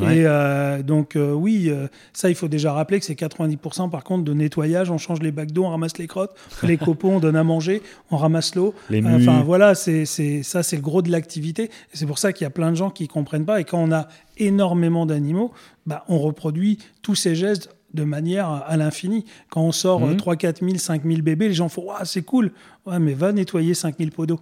Ouais. 0.00 0.18
Et 0.18 0.26
euh, 0.26 0.82
donc, 0.82 1.16
euh, 1.16 1.32
oui, 1.32 1.68
euh, 1.68 1.88
ça, 2.12 2.28
il 2.28 2.34
faut 2.36 2.48
déjà 2.48 2.72
rappeler 2.72 3.00
que 3.00 3.04
c'est 3.04 3.14
90% 3.14 3.90
par 3.90 4.04
contre 4.04 4.24
de 4.24 4.32
nettoyage. 4.32 4.90
On 4.90 4.98
change 4.98 5.20
les 5.20 5.32
bacs 5.32 5.50
d'eau, 5.52 5.64
on 5.64 5.70
ramasse 5.70 5.98
les 5.98 6.06
crottes, 6.06 6.34
les 6.62 6.76
copeaux, 6.76 7.10
on 7.10 7.18
donne 7.20 7.36
à 7.36 7.44
manger, 7.44 7.82
on 8.10 8.16
ramasse 8.16 8.54
l'eau. 8.54 8.74
Enfin, 9.04 9.42
voilà, 9.44 9.74
c'est 9.74 10.04
ça, 10.04 10.62
c'est 10.62 10.76
le 10.76 10.82
gros 10.82 11.02
de 11.02 11.10
l'activité. 11.10 11.70
C'est 11.92 12.06
pour 12.06 12.18
ça 12.18 12.32
qu'il 12.32 12.44
y 12.44 12.46
a 12.46 12.50
plein 12.50 12.70
de 12.70 12.76
gens 12.76 12.90
qui 12.90 13.08
comprennent 13.08 13.44
pas. 13.44 13.60
Et 13.60 13.64
quand 13.64 13.78
on 13.82 13.90
a 13.92 14.06
énormément 14.38 15.06
d'animaux, 15.06 15.52
bah, 15.86 16.04
on 16.08 16.18
reproduit 16.18 16.78
tous 17.02 17.14
ces 17.14 17.34
gestes 17.34 17.70
de 17.94 18.04
manière 18.04 18.48
à 18.48 18.76
l'infini. 18.76 19.24
Quand 19.50 19.62
on 19.62 19.72
sort 19.72 20.02
euh, 20.04 20.14
3 20.14 20.36
4 20.36 20.64
000, 20.64 20.78
5 20.78 21.02
000 21.04 21.20
bébés, 21.22 21.48
les 21.48 21.54
gens 21.54 21.68
font 21.68 21.82
Waouh, 21.82 22.04
c'est 22.04 22.22
cool. 22.22 22.52
Ouais, 22.86 22.98
mais 22.98 23.12
va 23.14 23.32
nettoyer 23.32 23.74
5 23.74 23.96
000 23.98 24.10
pots 24.10 24.24
d'eau. 24.26 24.40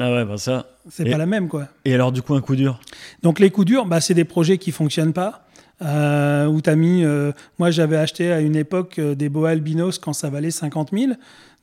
Ah 0.00 0.10
ouais, 0.10 0.24
bah 0.24 0.38
ça. 0.38 0.66
C'est 0.90 1.06
Et- 1.06 1.10
pas 1.10 1.18
la 1.18 1.26
même, 1.26 1.48
quoi. 1.48 1.68
Et 1.84 1.92
alors, 1.94 2.12
du 2.12 2.22
coup, 2.22 2.34
un 2.34 2.40
coup 2.40 2.56
dur? 2.56 2.80
Donc 3.22 3.38
les 3.40 3.50
coups 3.50 3.66
durs, 3.66 3.84
bah, 3.86 4.00
c'est 4.00 4.14
des 4.14 4.24
projets 4.24 4.56
qui 4.58 4.72
fonctionnent 4.72 5.12
pas. 5.12 5.46
Euh, 5.82 6.46
où 6.46 6.60
t'as 6.60 6.76
mis, 6.76 7.02
euh, 7.04 7.32
moi 7.58 7.72
j'avais 7.72 7.96
acheté 7.96 8.30
à 8.30 8.40
une 8.40 8.54
époque 8.54 9.00
euh, 9.00 9.16
des 9.16 9.28
boas 9.28 9.50
albinos 9.50 9.98
quand 9.98 10.12
ça 10.12 10.30
valait 10.30 10.52
50 10.52 10.90
000. 10.92 11.12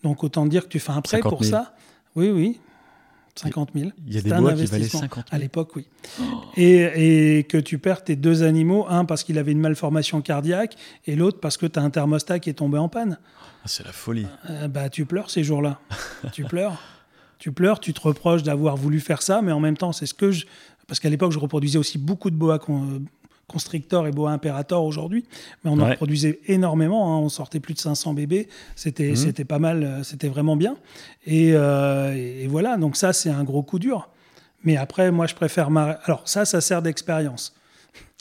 Donc 0.04 0.24
autant 0.26 0.46
dire 0.46 0.64
que 0.64 0.68
tu 0.68 0.80
fais 0.80 0.92
un 0.92 1.00
prêt 1.02 1.18
50 1.18 1.30
pour 1.32 1.44
000. 1.44 1.56
ça. 1.58 1.74
Oui, 2.18 2.30
oui. 2.30 2.60
50 3.40 3.70
000. 3.76 3.90
Il 4.08 4.14
y 4.14 4.18
a 4.18 4.22
des 4.22 4.30
C'était 4.30 4.34
un 4.36 4.42
bois 4.42 4.54
qui 4.54 4.66
valaient 4.66 4.76
investissement. 4.76 5.00
50 5.02 5.26
À 5.28 5.32
000. 5.32 5.42
l'époque, 5.42 5.76
oui. 5.76 5.88
Et, 6.58 7.38
et 7.40 7.44
que 7.44 7.58
tu 7.58 7.78
perds 7.78 8.04
tes 8.04 8.16
deux 8.16 8.44
animaux, 8.44 8.86
un 8.90 9.06
parce 9.06 9.24
qu'il 9.24 9.38
avait 9.38 9.52
une 9.52 9.60
malformation 9.62 10.22
cardiaque 10.22 10.76
et 11.06 11.16
l'autre 11.16 11.40
parce 11.40 11.58
que 11.58 11.66
tu 11.66 11.80
as 11.80 11.82
un 11.82 11.90
thermostat 11.90 12.40
qui 12.40 12.50
est 12.50 12.54
tombé 12.54 12.78
en 12.78 12.90
panne. 12.90 13.18
Ah, 13.64 13.68
c'est 13.68 13.86
la 13.86 13.92
folie. 13.92 14.28
Euh, 14.50 14.68
bah, 14.68 14.90
tu 14.90 15.06
pleures 15.06 15.30
ces 15.30 15.44
jours-là. 15.44 15.80
tu 16.34 16.44
pleures. 16.44 16.82
Tu 17.38 17.52
pleures, 17.54 17.80
tu 17.80 17.94
te 17.94 18.02
reproches 18.02 18.44
d'avoir 18.44 18.76
voulu 18.76 19.00
faire 19.00 19.22
ça, 19.22 19.42
mais 19.42 19.52
en 19.54 19.60
même 19.62 19.78
temps, 19.78 19.94
c'est 19.94 20.06
ce 20.06 20.14
que 20.14 20.32
je. 20.32 20.46
Parce 20.88 21.00
qu'à 21.00 21.10
l'époque, 21.10 21.32
je 21.32 21.40
reproduisais 21.40 21.78
aussi 21.78 21.98
beaucoup 21.98 22.30
de 22.32 22.58
con- 22.58 23.02
constrictor 23.50 24.08
et 24.08 24.12
boa 24.12 24.32
imperator 24.32 24.86
aujourd'hui, 24.86 25.26
mais 25.64 25.72
on 25.72 25.74
en 25.74 25.80
Ouais. 25.84 25.92
reproduisait 25.92 26.40
énormément. 26.48 27.14
hein. 27.14 27.20
On 27.20 27.30
sortait 27.30 27.60
plus 27.60 27.74
de 27.74 27.80
500 27.80 28.14
bébés. 28.14 28.48
C'était 28.78 29.10
Mhm. 29.10 29.16
c'était 29.18 29.46
pas 29.46 29.60
mal, 29.60 29.84
euh, 29.84 30.04
c'était 30.04 30.30
vraiment 30.30 30.56
bien. 30.56 30.78
Et, 31.26 31.52
euh, 31.54 32.14
et 32.16 32.48
voilà, 32.48 32.78
donc 32.78 32.96
ça, 32.96 33.12
c'est 33.12 33.30
un 33.30 33.44
gros 33.44 33.64
coup 33.64 33.80
dur. 33.80 34.10
Mais 34.64 34.78
après, 34.78 35.12
moi, 35.12 35.26
je 35.28 35.36
préfère 35.36 35.70
ma. 35.72 35.92
Alors, 36.06 36.22
ça, 36.28 36.46
ça 36.46 36.62
sert 36.62 36.82
d'expérience. 36.82 37.56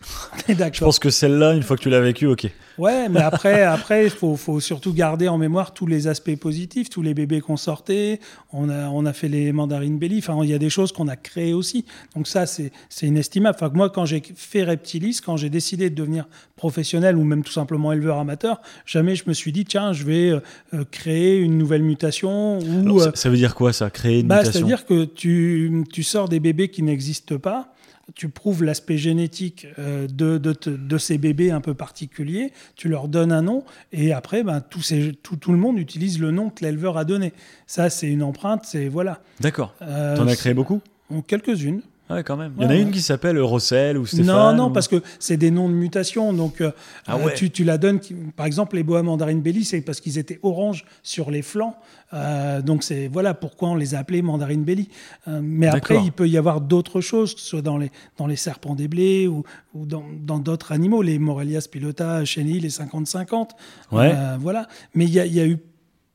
Je 0.49 0.81
pense 0.81 0.99
que 0.99 1.11
celle-là, 1.11 1.55
une 1.55 1.63
fois 1.63 1.77
que 1.77 1.83
tu 1.83 1.91
l'as 1.91 2.01
vécue, 2.01 2.27
ok. 2.27 2.51
Ouais, 2.79 3.09
mais 3.09 3.21
après, 3.23 3.63
après, 3.63 4.05
il 4.05 4.11
faut, 4.11 4.37
faut 4.37 4.61
surtout 4.61 4.93
garder 4.93 5.29
en 5.29 5.39
mémoire 5.39 5.75
tous 5.75 5.87
les 5.87 6.07
aspects 6.07 6.37
positifs, 6.37 6.89
tous 6.89 7.03
les 7.03 7.15
bébés 7.15 7.41
qu'on 7.41 7.57
sortait. 7.57 8.21
On 8.53 8.69
a, 8.69 8.89
on 8.89 9.05
a 9.07 9.13
fait 9.13 9.29
les 9.29 9.53
mandarines 9.53 9.99
belly. 9.99 10.19
Enfin, 10.19 10.39
il 10.43 10.49
y 10.49 10.55
a 10.55 10.59
des 10.59 10.71
choses 10.71 10.93
qu'on 10.93 11.09
a 11.09 11.17
créées 11.17 11.53
aussi. 11.53 11.85
Donc 12.15 12.29
ça, 12.29 12.47
c'est, 12.47 12.71
c'est 12.89 13.07
inestimable. 13.07 13.57
Enfin, 13.61 13.73
moi, 13.75 13.91
quand 13.91 14.07
j'ai 14.07 14.23
fait 14.37 14.63
Reptilis, 14.63 15.21
quand 15.25 15.37
j'ai 15.37 15.51
décidé 15.51 15.91
de 15.91 15.97
devenir 15.97 16.29
professionnel 16.57 17.17
ou 17.17 17.25
même 17.25 17.43
tout 17.43 17.53
simplement 17.53 17.93
éleveur 17.93 18.19
amateur, 18.19 18.61
jamais 18.87 19.17
je 19.17 19.25
me 19.27 19.33
suis 19.33 19.53
dit, 19.53 19.65
tiens, 19.65 19.93
je 19.93 20.05
vais 20.05 20.31
euh, 20.31 20.41
euh, 20.75 20.85
créer 20.91 21.39
une 21.39 21.59
nouvelle 21.59 21.83
mutation 21.83 22.59
ou 22.59 22.81
Alors, 22.83 23.01
euh, 23.01 23.05
ça, 23.07 23.13
ça 23.15 23.29
veut 23.31 23.37
dire 23.37 23.57
quoi, 23.57 23.73
ça 23.73 23.91
Créer 23.91 24.21
une 24.21 24.29
bah, 24.29 24.39
mutation? 24.39 24.61
C'est-à-dire 24.61 24.87
que 24.87 25.05
tu, 25.05 25.85
tu 25.93 26.05
sors 26.05 26.29
des 26.29 26.39
bébés 26.39 26.69
qui 26.69 26.83
n'existent 26.83 27.39
pas, 27.39 27.75
tu 28.15 28.29
prouves 28.29 28.65
l'aspect 28.65 28.97
génétique 28.99 29.67
euh, 29.79 30.07
de, 30.07 30.39
de, 30.39 30.55
de 30.65 30.99
ces 30.99 31.19
bébés 31.19 31.51
un 31.51 31.61
peu 31.61 31.75
particuliers, 31.75 32.53
tu 32.77 32.89
leur 32.89 33.09
donnes 33.09 33.33
un 33.33 33.43
nom, 33.43 33.65
et 33.93 34.13
après, 34.13 34.43
ben, 34.43 34.61
tout, 34.61 34.83
ces- 34.83 35.13
tout, 35.23 35.37
tout 35.37 35.53
le 35.53 35.59
monde 35.59 35.79
utilise 35.79 36.19
le 36.21 36.31
nom 36.31 36.51
que 36.51 36.65
l'éleveur 36.65 36.97
a 36.99 37.05
donné. 37.05 37.33
Ça, 37.67 37.91
c'est 37.91 38.09
une 38.09 38.23
empreinte, 38.23 38.65
c'est 38.65 38.89
voilà. 38.89 39.21
D'accord. 39.41 39.75
Euh, 39.83 40.17
T'en 40.17 40.27
as 40.27 40.37
créé 40.37 40.55
beaucoup? 40.55 40.81
Quelques-unes. 41.27 41.81
Ah 42.11 42.15
Ouais, 42.15 42.25
quand 42.25 42.37
même. 42.37 42.55
Il 42.57 42.63
y 42.63 42.67
en 42.67 42.69
a 42.71 42.73
Ouais, 42.73 42.81
une 42.81 42.87
ouais. 42.89 42.93
qui 42.95 43.03
s'appelle 43.03 43.39
Rossel 43.41 43.99
ou 43.99 44.07
Stéphane. 44.07 44.27
Non, 44.27 44.55
non, 44.55 44.67
ou- 44.69 44.73
parce 44.73 44.89
que 44.89 45.03
c'est 45.19 45.37
des 45.37 45.51
noms 45.51 45.69
de 45.69 45.75
mutation. 45.75 46.33
Donc, 46.33 46.61
euh, 46.61 46.71
Ah 47.07 47.17
euh, 47.19 47.29
tu, 47.37 47.51
tu 47.51 47.65
la 47.65 47.77
donnes. 47.77 48.01
Par 48.37 48.47
exemple, 48.47 48.77
les 48.77 48.83
boa 48.83 49.03
mandarine 49.03 49.41
belly, 49.43 49.65
c'est 49.65 49.81
parce 49.83 50.01
qu'ils 50.01 50.17
étaient 50.19 50.41
orange 50.43 50.85
sur 51.03 51.31
les 51.31 51.43
flancs. 51.43 51.75
Euh, 52.15 52.63
donc, 52.63 52.83
c'est 52.83 53.09
voilà 53.09 53.35
pourquoi 53.35 53.69
on 53.69 53.75
les 53.75 53.95
a 53.95 53.99
appelés 53.99 54.23
mandarine 54.23 54.65
belly. 54.65 54.89
Euh, 55.29 55.41
mais 55.43 55.67
après, 55.67 55.99
il 56.03 56.13
peut 56.13 56.29
y 56.29 56.39
avoir 56.39 56.61
d'autres 56.63 57.01
choses, 57.03 57.35
que 57.35 57.41
ce 57.41 57.47
soit 57.47 57.63
dans 57.63 57.77
les, 57.77 57.91
dans 58.17 58.27
les 58.27 58.37
serpents 58.37 58.75
des 58.75 58.89
blés 58.89 59.27
ou, 59.27 59.43
ou 59.75 59.85
dans 59.85 60.05
dans 60.25 60.39
d'autres 60.39 60.73
animaux, 60.73 61.03
les 61.03 61.19
Morelias 61.19 61.69
pilota, 61.71 62.25
chenilles, 62.25 62.61
les 62.61 62.71
50-50. 62.71 63.51
Ouais. 63.93 64.13
Euh, 64.15 64.37
voilà. 64.41 64.67
Mais 64.95 65.05
il 65.05 65.11
y 65.13 65.21
a, 65.21 65.27
il 65.27 65.35
y 65.35 65.41
a 65.41 65.47
eu 65.47 65.59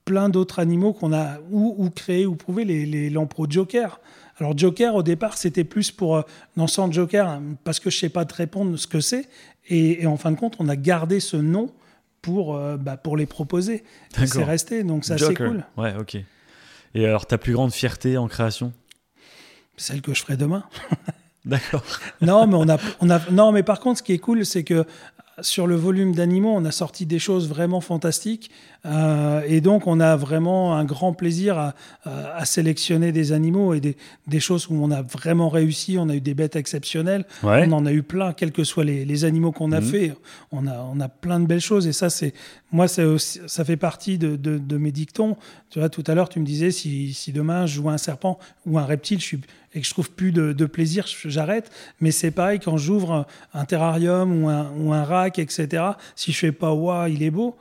plein 0.06 0.28
d'autres 0.30 0.60
animaux 0.60 0.92
qu'on 0.94 1.14
a 1.14 1.38
ou, 1.52 1.76
ou 1.78 1.90
créés 1.90 2.26
ou 2.26 2.36
prouvés, 2.36 2.66
les, 2.66 2.86
les 2.86 3.14
Joker. 3.50 4.00
Alors 4.40 4.58
Joker, 4.58 4.96
au 4.96 5.04
départ, 5.04 5.38
c'était 5.38 5.64
plus 5.64 5.92
pour 5.92 6.18
euh, 6.18 6.22
dans 6.58 6.68
Sans 6.68 6.92
Joker, 6.92 7.28
hein, 7.28 7.42
parce 7.64 7.80
que 7.80 7.90
je 7.90 7.98
sais 7.98 8.10
pas 8.10 8.26
te 8.26 8.34
répondre 8.34 8.78
ce 8.78 8.88
que 8.88 9.00
c'est. 9.00 9.30
Et, 9.68 10.04
et 10.04 10.08
en 10.08 10.18
fin 10.18 10.32
de 10.32 10.38
compte, 10.38 10.56
on 10.60 10.68
a 10.68 10.76
gardé 10.76 11.20
ce 11.20 11.38
nom 11.38 11.72
pour, 12.22 12.56
euh, 12.56 12.78
bah, 12.78 12.98
pour 12.98 13.16
les 13.18 13.28
proposer. 13.28 13.84
C'est 14.26 14.44
resté, 14.44 14.84
donc 14.84 15.06
ça 15.06 15.18
c'est 15.18 15.36
cool. 15.36 15.64
Ouais, 15.78 15.94
ok. 16.00 16.18
Et 16.96 17.06
alors, 17.06 17.26
ta 17.26 17.38
plus 17.38 17.54
grande 17.54 17.74
fierté 17.74 18.18
en 18.18 18.28
création? 18.28 18.72
Celle 19.78 20.02
que 20.02 20.14
je 20.14 20.22
ferai 20.22 20.38
demain. 20.38 20.64
D'accord. 21.46 21.84
non, 22.22 22.48
mais 22.48 22.56
on 22.56 22.70
a, 22.70 22.78
on 23.02 23.10
a, 23.10 23.20
non, 23.32 23.52
mais 23.52 23.64
par 23.64 23.80
contre, 23.80 24.00
ce 24.00 24.04
qui 24.04 24.14
est 24.14 24.20
cool, 24.20 24.46
c'est 24.46 24.64
que 24.64 24.86
sur 25.42 25.68
le 25.68 25.76
volume 25.76 26.14
d'animaux, 26.14 26.54
on 26.56 26.64
a 26.66 26.72
sorti 26.72 27.06
des 27.06 27.20
choses 27.20 27.50
vraiment 27.50 27.82
fantastiques. 27.82 28.52
Euh, 28.86 29.42
et 29.48 29.62
donc, 29.62 29.88
on 29.88 30.00
a 30.02 30.16
vraiment 30.18 30.76
un 30.76 30.84
grand 30.84 31.14
plaisir 31.14 31.58
à, 31.58 31.74
à- 32.04 32.36
à 32.38 32.46
sélectionner 32.46 33.12
des 33.14 33.32
animaux 33.32 33.74
et 33.74 33.80
des, 33.80 33.96
des 34.28 34.40
choses 34.42 34.68
où 34.70 34.76
on 34.76 34.92
a 34.92 35.02
vraiment 35.02 35.48
réussi. 35.48 35.98
On 35.98 36.10
a 36.10 36.16
eu 36.16 36.22
des 36.22 36.34
bêtes 36.34 36.56
exceptionnelles. 36.58 37.26
Ouais. 37.44 37.66
On 37.68 37.72
en 37.72 37.86
a 37.86 37.94
eu 37.94 38.04
plein, 38.04 38.34
quels 38.34 38.52
que 38.52 38.64
soient 38.66 38.84
les, 38.84 39.06
les 39.06 39.24
animaux 39.26 39.52
qu'on 39.54 39.72
a 39.72 39.80
Mhm. 39.80 39.86
fait. 39.88 40.16
On 40.52 40.68
a, 40.68 40.78
on 40.94 41.00
a 41.00 41.08
plein 41.08 41.40
de 41.40 41.46
belles 41.46 41.62
choses. 41.62 41.88
Et 41.88 41.94
ça, 41.94 42.10
c'est 42.10 42.34
moi, 42.72 42.88
aussi- 43.00 43.40
ça 43.48 43.64
fait 43.64 43.78
partie 43.78 44.18
de, 44.18 44.36
de- 44.36 44.58
de 44.58 44.78
mes 44.78 44.92
dictons. 44.92 45.38
Tu 45.70 45.80
vois, 45.80 45.90
tout 45.90 46.04
à 46.08 46.14
l'heure, 46.14 46.28
tu 46.30 46.40
me 46.42 46.46
disais 46.46 46.72
si, 46.72 47.14
si 47.14 47.32
demain 47.32 47.66
je 47.66 47.76
joue 47.76 47.90
un 47.90 47.98
serpent 47.98 48.38
ou 48.66 48.78
un 48.80 48.86
reptile 48.86 49.20
je 49.20 49.26
suis, 49.26 49.42
et 49.74 49.80
que 49.82 49.88
je 49.88 49.92
trouve 49.92 50.12
plus 50.12 50.32
de, 50.32 50.52
de 50.54 50.66
plaisir, 50.66 51.06
j'arrête. 51.26 51.72
Mais 52.02 52.12
c'est 52.12 52.32
pareil 52.32 52.60
quand 52.60 52.78
j'ouvre 52.78 53.12
un, 53.14 53.26
un 53.54 53.66
terrarium 53.66 54.44
ou 54.44 54.50
un, 54.50 54.72
ou 54.78 54.92
un 54.94 55.04
rack, 55.04 55.40
etc. 55.40 55.84
Si 56.16 56.32
je 56.34 56.38
fais 56.38 56.52
pas 56.52 56.74
waouh, 56.74 57.08
il 57.08 57.24
est 57.24 57.32
beau, 57.32 57.56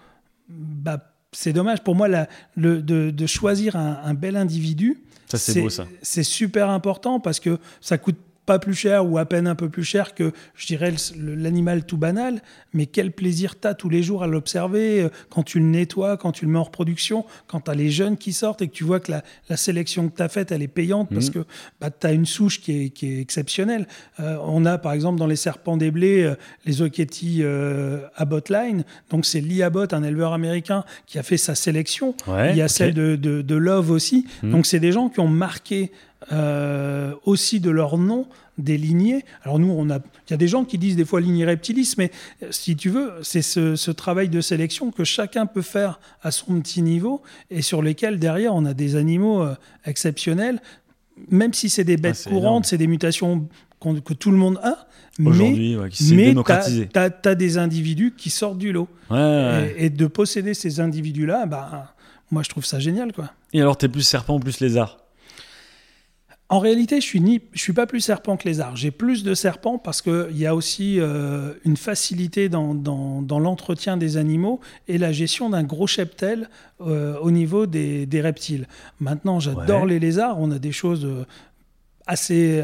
bah 0.48 0.98
c'est 1.32 1.52
dommage. 1.52 1.82
Pour 1.82 1.94
moi, 1.94 2.08
la- 2.08 2.28
le, 2.56 2.82
de, 2.82 3.10
de 3.10 3.26
choisir 3.26 3.76
un, 3.76 4.00
un 4.04 4.14
bel 4.14 4.36
individu, 4.36 5.00
Ça, 5.30 5.38
c'est 5.38 5.60
beau, 5.60 5.70
ça. 5.70 5.86
c'est 6.02 6.22
super 6.22 6.68
important 6.70 7.20
parce 7.20 7.40
que 7.40 7.58
ça 7.80 7.98
coûte 7.98 8.18
pas 8.44 8.58
plus 8.58 8.74
cher 8.74 9.08
ou 9.08 9.18
à 9.18 9.24
peine 9.24 9.46
un 9.46 9.54
peu 9.54 9.68
plus 9.68 9.84
cher 9.84 10.14
que, 10.14 10.32
je 10.56 10.66
dirais, 10.66 10.92
l'animal 11.16 11.84
tout 11.84 11.96
banal. 11.96 12.42
Mais 12.72 12.86
quel 12.86 13.12
plaisir 13.12 13.58
tu 13.60 13.68
as 13.68 13.74
tous 13.74 13.88
les 13.88 14.02
jours 14.02 14.22
à 14.22 14.26
l'observer 14.26 15.02
euh, 15.02 15.08
quand 15.30 15.42
tu 15.42 15.58
le 15.60 15.64
nettoies, 15.66 16.16
quand 16.16 16.32
tu 16.32 16.44
le 16.46 16.50
mets 16.50 16.58
en 16.58 16.64
reproduction, 16.64 17.24
quand 17.46 17.60
tu 17.60 17.70
as 17.70 17.74
les 17.74 17.90
jeunes 17.90 18.16
qui 18.16 18.32
sortent 18.32 18.60
et 18.62 18.68
que 18.68 18.72
tu 18.72 18.82
vois 18.84 18.98
que 19.00 19.12
la, 19.12 19.22
la 19.48 19.56
sélection 19.56 20.08
que 20.08 20.16
tu 20.16 20.22
as 20.22 20.28
faite, 20.28 20.50
elle 20.52 20.62
est 20.62 20.68
payante 20.68 21.08
parce 21.12 21.26
Mhm. 21.28 21.32
que 21.34 21.44
bah, 21.80 21.90
tu 21.90 22.06
as 22.06 22.12
une 22.12 22.26
souche 22.26 22.60
qui 22.60 22.86
est, 22.86 22.90
qui 22.90 23.12
est 23.12 23.20
exceptionnelle. 23.20 23.86
Euh, 24.20 24.36
on 24.42 24.64
a 24.66 24.78
par 24.78 24.92
exemple 24.92 25.18
dans 25.18 25.26
les 25.28 25.36
serpents 25.36 25.76
des 25.76 25.90
blés 25.90 26.22
euh, 26.24 26.34
les 26.66 26.82
Oketi 26.82 27.40
euh, 27.42 28.00
Abbott 28.16 28.48
Line. 28.50 28.84
Donc 29.10 29.24
c'est 29.26 29.40
Lee 29.40 29.62
Abbott, 29.62 29.92
un 29.92 30.02
éleveur 30.02 30.32
américain, 30.32 30.84
qui 31.06 31.18
a 31.18 31.22
fait 31.22 31.36
sa 31.36 31.54
sélection. 31.54 32.14
Ouais, 32.26 32.50
Il 32.50 32.56
y 32.56 32.62
a 32.62 32.68
celle 32.68 32.94
de, 32.94 33.14
de, 33.16 33.42
de 33.42 33.54
Love 33.54 33.90
aussi. 33.90 34.26
Mhm. 34.42 34.50
Donc 34.50 34.66
c'est 34.66 34.80
des 34.80 34.90
gens 34.92 35.08
qui 35.08 35.20
ont 35.20 35.28
marqué 35.28 35.92
euh, 36.30 37.14
aussi 37.24 37.60
de 37.60 37.70
leur 37.70 37.98
nom 37.98 38.26
des 38.58 38.76
lignées. 38.76 39.24
Alors 39.42 39.58
nous, 39.58 39.70
on 39.70 39.90
a, 39.90 39.96
il 39.96 40.30
y 40.30 40.34
a 40.34 40.36
des 40.36 40.48
gens 40.48 40.64
qui 40.64 40.78
disent 40.78 40.96
des 40.96 41.04
fois 41.04 41.20
lignée 41.20 41.44
reptilis, 41.44 41.94
mais 41.98 42.10
euh, 42.42 42.48
si 42.50 42.76
tu 42.76 42.90
veux, 42.90 43.12
c'est 43.22 43.42
ce, 43.42 43.76
ce 43.76 43.90
travail 43.90 44.28
de 44.28 44.40
sélection 44.40 44.90
que 44.90 45.04
chacun 45.04 45.46
peut 45.46 45.62
faire 45.62 46.00
à 46.22 46.30
son 46.30 46.60
petit 46.60 46.82
niveau 46.82 47.22
et 47.50 47.62
sur 47.62 47.82
lesquels 47.82 48.18
derrière 48.18 48.54
on 48.54 48.64
a 48.64 48.74
des 48.74 48.96
animaux 48.96 49.42
euh, 49.42 49.54
exceptionnels, 49.84 50.60
même 51.30 51.54
si 51.54 51.68
c'est 51.68 51.84
des 51.84 51.96
bêtes 51.96 52.16
c'est 52.16 52.30
courantes, 52.30 52.66
c'est 52.66 52.78
des 52.78 52.86
mutations 52.86 53.48
que 54.04 54.14
tout 54.14 54.30
le 54.30 54.36
monde 54.36 54.60
a. 54.62 54.86
Mais, 55.18 55.30
Aujourd'hui, 55.30 55.76
ouais, 55.76 55.88
qui 55.90 56.04
s'est 56.04 56.14
mais 56.14 56.26
démocratisé. 56.26 56.88
tu 56.92 56.98
as, 56.98 57.34
des 57.34 57.58
individus 57.58 58.14
qui 58.16 58.30
sortent 58.30 58.58
du 58.58 58.72
lot. 58.72 58.88
Ouais, 59.10 59.16
ouais. 59.18 59.74
Et, 59.76 59.86
et 59.86 59.90
de 59.90 60.06
posséder 60.06 60.54
ces 60.54 60.80
individus-là, 60.80 61.46
bah, 61.46 61.94
moi 62.30 62.42
je 62.42 62.48
trouve 62.48 62.64
ça 62.64 62.78
génial. 62.78 63.12
quoi. 63.12 63.30
Et 63.52 63.60
alors, 63.60 63.76
t'es 63.76 63.88
plus 63.88 64.02
serpent 64.02 64.36
ou 64.36 64.40
plus 64.40 64.60
lézard? 64.60 64.98
En 66.52 66.58
réalité, 66.58 67.00
je 67.00 67.06
suis 67.06 67.20
ni, 67.22 67.40
je 67.54 67.60
suis 67.60 67.72
pas 67.72 67.86
plus 67.86 68.00
serpent 68.00 68.36
que 68.36 68.46
lézard. 68.46 68.76
J'ai 68.76 68.90
plus 68.90 69.22
de 69.24 69.32
serpents 69.34 69.78
parce 69.78 70.02
qu'il 70.02 70.36
y 70.36 70.44
a 70.46 70.54
aussi 70.54 71.00
euh, 71.00 71.54
une 71.64 71.78
facilité 71.78 72.50
dans, 72.50 72.74
dans, 72.74 73.22
dans 73.22 73.38
l'entretien 73.38 73.96
des 73.96 74.18
animaux 74.18 74.60
et 74.86 74.98
la 74.98 75.12
gestion 75.12 75.48
d'un 75.48 75.62
gros 75.62 75.86
cheptel 75.86 76.50
euh, 76.82 77.16
au 77.20 77.30
niveau 77.30 77.64
des, 77.64 78.04
des 78.04 78.20
reptiles. 78.20 78.68
Maintenant, 79.00 79.40
j'adore 79.40 79.84
Ouais. 79.84 79.88
les 79.88 79.98
lézards. 79.98 80.38
On 80.38 80.50
a 80.50 80.58
des 80.58 80.72
choses 80.72 81.06
euh, 81.06 81.24
assez 82.06 82.62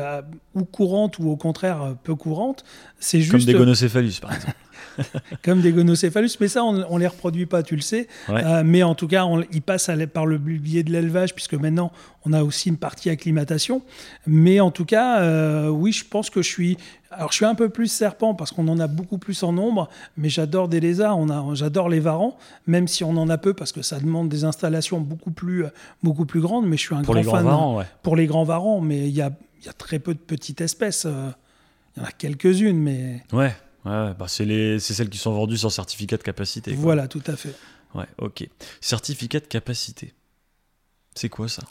ou 0.55 0.65
courantes 0.65 1.19
ou 1.19 1.31
au 1.31 1.37
contraire 1.37 1.95
peu 2.05 2.15
courantes. 2.15 2.65
C'est 3.01 3.21
juste 3.21 3.33
Comme 3.33 3.45
des 3.45 3.55
gonocéphalus, 3.55 4.21
par 4.21 4.35
exemple. 4.35 4.53
comme 5.45 5.61
des 5.61 5.73
gonocéphalus, 5.73 6.39
mais 6.41 6.49
ça, 6.49 6.65
on 6.65 6.73
ne 6.95 6.99
les 7.01 7.07
reproduit 7.07 7.47
pas, 7.47 7.63
tu 7.63 7.75
le 7.77 7.83
sais. 7.83 8.09
Ouais. 8.29 8.43
Euh, 8.45 8.63
mais 8.65 8.83
en 8.83 8.95
tout 8.95 9.09
cas, 9.09 9.25
on- 9.25 9.43
ils 9.53 9.63
passent 9.63 9.89
à 9.89 9.97
par 10.07 10.27
le 10.27 10.39
biais 10.39 10.83
de 10.83 10.91
l'élevage, 10.93 11.35
puisque 11.35 11.55
maintenant, 11.55 11.93
on 12.25 12.33
a 12.33 12.43
aussi 12.43 12.69
une 12.69 12.77
partie 12.77 13.11
acclimatation. 13.11 13.83
Mais 14.27 14.61
en 14.61 14.71
tout 14.71 14.85
cas, 14.85 15.21
euh, 15.21 15.69
oui, 15.69 15.93
je 15.93 16.05
pense 16.05 16.31
que 16.31 16.43
je 16.43 16.49
suis... 16.49 16.77
Alors, 17.11 17.31
je 17.33 17.37
suis 17.37 17.45
un 17.47 17.55
peu 17.55 17.71
plus 17.71 17.87
serpent, 17.87 18.35
parce 18.35 18.51
qu'on 18.53 18.69
en 18.69 18.79
a 18.79 18.87
beaucoup 18.87 19.17
plus 19.17 19.43
en 19.43 19.53
nombre, 19.53 19.89
mais 20.19 20.29
j'adore 20.29 20.69
des 20.69 20.79
lézards, 20.79 21.19
on 21.19 21.31
a, 21.31 21.55
j'adore 21.55 21.89
les 21.89 22.01
varans, 22.01 22.37
même 22.67 22.87
si 22.87 23.03
on 23.03 23.17
en 23.17 23.31
a 23.31 23.39
peu, 23.39 23.55
parce 23.55 23.73
que 23.73 23.81
ça 23.81 23.99
demande 23.99 24.29
des 24.29 24.45
installations 24.45 25.01
beaucoup 25.01 25.31
plus, 25.31 25.65
euh, 25.65 25.69
beaucoup 26.03 26.27
plus 26.27 26.41
grandes, 26.41 26.67
mais 26.67 26.77
je 26.77 26.83
suis 26.83 26.95
un 26.95 26.99
Pour 27.03 27.15
grand 27.15 27.21
les 27.21 27.23
grands 27.25 27.37
fan 27.37 27.45
varans, 27.47 27.77
ouais. 27.79 27.85
pour 28.03 28.15
les 28.15 28.27
grands 28.27 28.45
varans, 28.45 28.81
mais 28.83 29.09
il 29.09 29.15
y 29.15 29.23
a, 29.23 29.31
y 29.65 29.69
a 29.69 29.73
très 29.73 29.99
peu 29.99 30.13
de 30.13 30.19
petites 30.19 30.61
espèces. 30.61 31.07
Il 31.97 32.01
y 32.01 32.05
en 32.05 32.07
a 32.07 32.13
quelques-unes, 32.13 32.79
mais 32.79 33.23
Ouais, 33.33 33.57
ouais. 33.85 34.15
Bah, 34.19 34.27
c'est 34.29 34.45
les... 34.45 34.79
c'est 34.81 34.95
celles 34.95 35.09
qui 35.11 35.19
sont 35.19 35.33
vendues 35.33 35.57
sans 35.59 35.71
certificat 35.71 36.17
de 36.17 36.23
capacité. 36.23 36.73
quoi. 36.73 36.81
voilà, 36.83 37.09
tout 37.09 37.23
à 37.27 37.37
fait. 37.37 37.55
Ouais, 37.95 38.07
ok. 38.19 38.47
Certificat 38.81 39.41
de 39.41 39.47
capacité. 39.47 40.15
C'est 41.15 41.29
quoi 41.29 41.49
ça? 41.49 41.63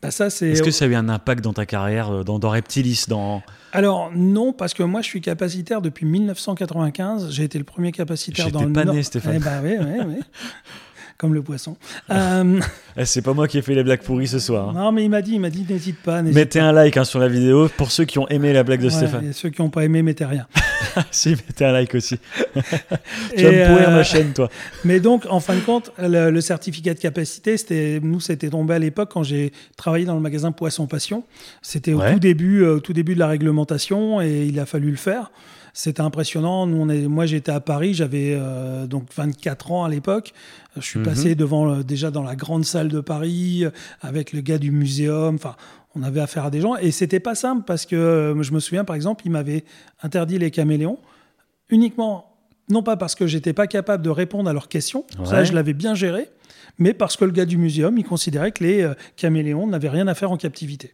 Bah, 0.00 0.10
ça, 0.12 0.30
c'est... 0.30 0.50
Est-ce 0.50 0.62
que 0.62 0.70
ça 0.70 0.84
a 0.84 0.88
eu 0.88 0.94
un 0.94 1.08
impact 1.08 1.42
dans 1.42 1.52
ta 1.52 1.66
carrière, 1.66 2.10
euh, 2.10 2.22
dans, 2.22 2.38
dans 2.38 2.50
Reptilis 2.50 3.06
dans... 3.08 3.42
Alors 3.72 4.12
non, 4.14 4.52
parce 4.52 4.72
que 4.72 4.82
moi 4.84 5.02
je 5.02 5.06
suis 5.08 5.20
capacitaire 5.20 5.82
depuis 5.82 6.06
1995. 6.06 7.30
J'ai 7.32 7.44
été 7.44 7.58
le 7.58 7.64
premier 7.64 7.90
capacitaire 7.92 8.46
J'étais 8.46 8.58
dans 8.58 8.64
le 8.64 8.72
pas 8.72 8.84
Nord. 8.84 8.94
né, 8.94 9.02
Stéphane. 9.02 9.34
Eh 9.36 9.38
ben, 9.40 9.60
oui, 9.62 9.76
oui, 9.80 10.04
oui. 10.06 10.20
comme 11.18 11.34
le 11.34 11.42
poisson. 11.42 11.76
Euh, 12.10 12.60
Eh, 12.96 13.04
C'est 13.04 13.22
pas 13.22 13.34
moi 13.34 13.46
qui 13.48 13.58
ai 13.58 13.62
fait 13.62 13.74
les 13.74 13.82
blagues 13.84 14.00
pourries 14.02 14.26
ce 14.28 14.38
soir. 14.38 14.70
hein. 14.70 14.72
non, 14.74 14.92
mais 14.92 15.04
il 15.04 15.10
m'a 15.10 15.20
dit, 15.20 15.32
il 15.34 15.40
m'a 15.40 15.50
dit, 15.50 15.66
n'hésite 15.68 15.98
pas. 16.02 16.22
Mettez 16.22 16.58
un 16.60 16.72
like 16.72 16.96
hein, 16.96 17.04
sur 17.04 17.18
la 17.18 17.28
vidéo 17.28 17.68
pour 17.76 17.90
ceux 17.90 18.04
qui 18.06 18.18
ont 18.18 18.26
aimé 18.28 18.52
la 18.52 18.62
blague 18.64 18.80
de. 18.80 18.86
Ouais, 18.86 18.90
Stéphane. 18.90 19.26
et 19.28 19.32
ceux 19.32 19.50
qui 19.50 19.60
n'ont 19.60 19.68
pas 19.70 19.84
aimé, 19.84 20.02
mettez 20.02 20.24
rien. 20.24 20.46
si, 21.10 21.30
mettez 21.30 21.64
un 21.66 21.72
like 21.72 21.94
aussi. 21.94 22.18
Tu 23.36 23.44
vas 23.44 23.50
me 23.52 23.66
pourrir 23.66 23.88
euh, 23.90 23.94
ma 23.96 24.02
chaîne, 24.04 24.32
toi. 24.32 24.48
Mais 24.84 25.00
donc, 25.00 25.26
en 25.28 25.40
fin 25.40 25.54
de 25.54 25.60
compte, 25.60 25.92
le, 25.98 26.30
le 26.30 26.40
certificat 26.40 26.94
de 26.94 26.98
capacité, 27.00 27.56
c'était 27.56 28.00
nous, 28.02 28.20
c'était 28.20 28.48
tombé 28.50 28.74
à 28.74 28.78
l'époque 28.78 29.10
quand 29.12 29.22
j'ai 29.22 29.52
travaillé 29.76 30.04
dans 30.06 30.14
le 30.14 30.20
magasin 30.20 30.50
Poisson 30.52 30.86
Passion. 30.86 31.24
C'était 31.62 31.92
au 31.92 31.98
Ouais. 32.00 32.12
tout 32.14 32.20
début, 32.20 32.62
euh, 32.62 32.76
au 32.76 32.80
tout 32.80 32.92
début 32.92 33.14
de 33.14 33.18
la 33.18 33.26
réglementation, 33.26 34.20
et 34.22 34.46
il 34.46 34.58
a 34.60 34.66
fallu 34.66 34.90
le 34.90 34.96
faire. 34.96 35.30
C'était 35.80 36.00
impressionnant. 36.00 36.66
Nous, 36.66 36.76
on 36.76 36.88
est, 36.88 37.06
moi, 37.06 37.24
j'étais 37.24 37.52
à 37.52 37.60
Paris, 37.60 37.94
j'avais 37.94 38.32
euh, 38.36 38.88
donc 38.88 39.04
24 39.14 39.70
ans 39.70 39.84
à 39.84 39.88
l'époque. 39.88 40.32
Je 40.74 40.80
suis 40.80 40.98
Mhm. 40.98 41.04
passé 41.04 41.34
devant 41.36 41.70
euh, 41.72 41.82
déjà 41.84 42.10
dans 42.10 42.24
la 42.24 42.34
grande 42.34 42.64
salle 42.64 42.88
de 42.88 42.98
Paris 43.00 43.64
avec 44.00 44.32
le 44.32 44.40
gars 44.40 44.58
du 44.58 44.72
muséum. 44.72 45.36
Enfin, 45.36 45.54
on 45.94 46.02
avait 46.02 46.18
affaire 46.18 46.44
à 46.46 46.50
des 46.50 46.60
gens 46.60 46.74
et 46.74 46.90
c'était 46.90 47.20
pas 47.20 47.36
simple 47.36 47.62
parce 47.64 47.86
que 47.86 47.94
euh, 47.94 48.42
je 48.42 48.52
me 48.52 48.58
souviens 48.58 48.84
par 48.84 48.96
exemple, 48.96 49.22
il 49.24 49.30
m'avait 49.30 49.62
interdit 50.02 50.36
les 50.40 50.50
caméléons 50.50 50.98
uniquement 51.70 52.34
non 52.68 52.82
pas 52.82 52.96
parce 52.96 53.14
que 53.14 53.28
j'étais 53.28 53.52
pas 53.52 53.68
capable 53.68 54.02
de 54.02 54.10
répondre 54.10 54.50
à 54.50 54.52
leurs 54.52 54.68
questions, 54.68 55.04
ça 55.24 55.44
je 55.44 55.52
l'avais 55.52 55.74
bien 55.74 55.94
géré, 55.94 56.28
mais 56.78 56.92
parce 56.92 57.16
que 57.16 57.24
le 57.24 57.30
gars 57.30 57.46
du 57.46 57.56
muséum, 57.56 57.96
il 57.96 58.04
considérait 58.04 58.50
que 58.52 58.62
les 58.64 58.92
caméléons 59.16 59.66
n'avaient 59.68 59.88
rien 59.88 60.06
à 60.08 60.14
faire 60.14 60.30
en 60.32 60.36
captivité. 60.36 60.92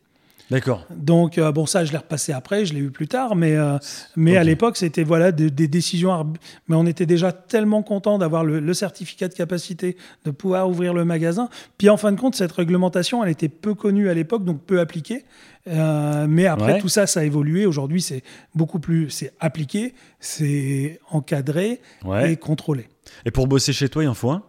D'accord. 0.50 0.86
Donc 0.94 1.38
euh, 1.38 1.52
bon 1.52 1.64
ça 1.64 1.84
je 1.84 1.92
l'ai 1.92 1.98
repassé 1.98 2.32
après, 2.32 2.66
je 2.66 2.74
l'ai 2.74 2.80
eu 2.80 2.90
plus 2.90 3.08
tard, 3.08 3.34
mais 3.34 3.56
euh, 3.56 3.78
mais 4.14 4.36
à 4.36 4.44
l'époque 4.44 4.76
c'était 4.76 5.02
voilà 5.02 5.32
des, 5.32 5.50
des 5.50 5.68
décisions, 5.68 6.10
arb- 6.10 6.36
mais 6.68 6.76
on 6.76 6.84
était 6.86 7.06
déjà 7.06 7.32
tellement 7.32 7.82
content 7.82 8.18
d'avoir 8.18 8.44
le, 8.44 8.60
le 8.60 8.74
certificat 8.74 9.28
de 9.28 9.34
capacité, 9.34 9.96
de 10.26 10.30
pouvoir 10.30 10.68
ouvrir 10.68 10.92
le 10.92 11.04
magasin. 11.06 11.48
Puis 11.78 11.88
en 11.88 11.96
fin 11.96 12.12
de 12.12 12.20
compte 12.20 12.34
cette 12.34 12.52
réglementation 12.52 13.24
elle 13.24 13.30
était 13.30 13.48
peu 13.48 13.74
connue 13.74 14.10
à 14.10 14.14
l'époque 14.14 14.44
donc 14.44 14.60
peu 14.62 14.80
appliquée. 14.80 15.24
Euh, 15.66 16.26
mais 16.28 16.44
après 16.46 16.74
Ouais. 16.74 16.78
tout 16.80 16.90
ça 16.90 17.06
ça 17.06 17.20
a 17.20 17.24
évolué. 17.24 17.64
Aujourd'hui 17.64 18.02
c'est 18.02 18.22
beaucoup 18.54 18.80
plus 18.80 19.08
c'est 19.08 19.32
appliqué, 19.40 19.94
c'est 20.20 21.00
encadré 21.10 21.80
Ouais. 22.04 22.32
et 22.32 22.36
contrôlé. 22.36 22.86
Et 23.24 23.30
pour 23.30 23.46
bosser 23.46 23.72
chez 23.72 23.88
toi, 23.88 24.02
il 24.04 24.08
en 24.08 24.14
faut 24.14 24.30
un? 24.30 24.42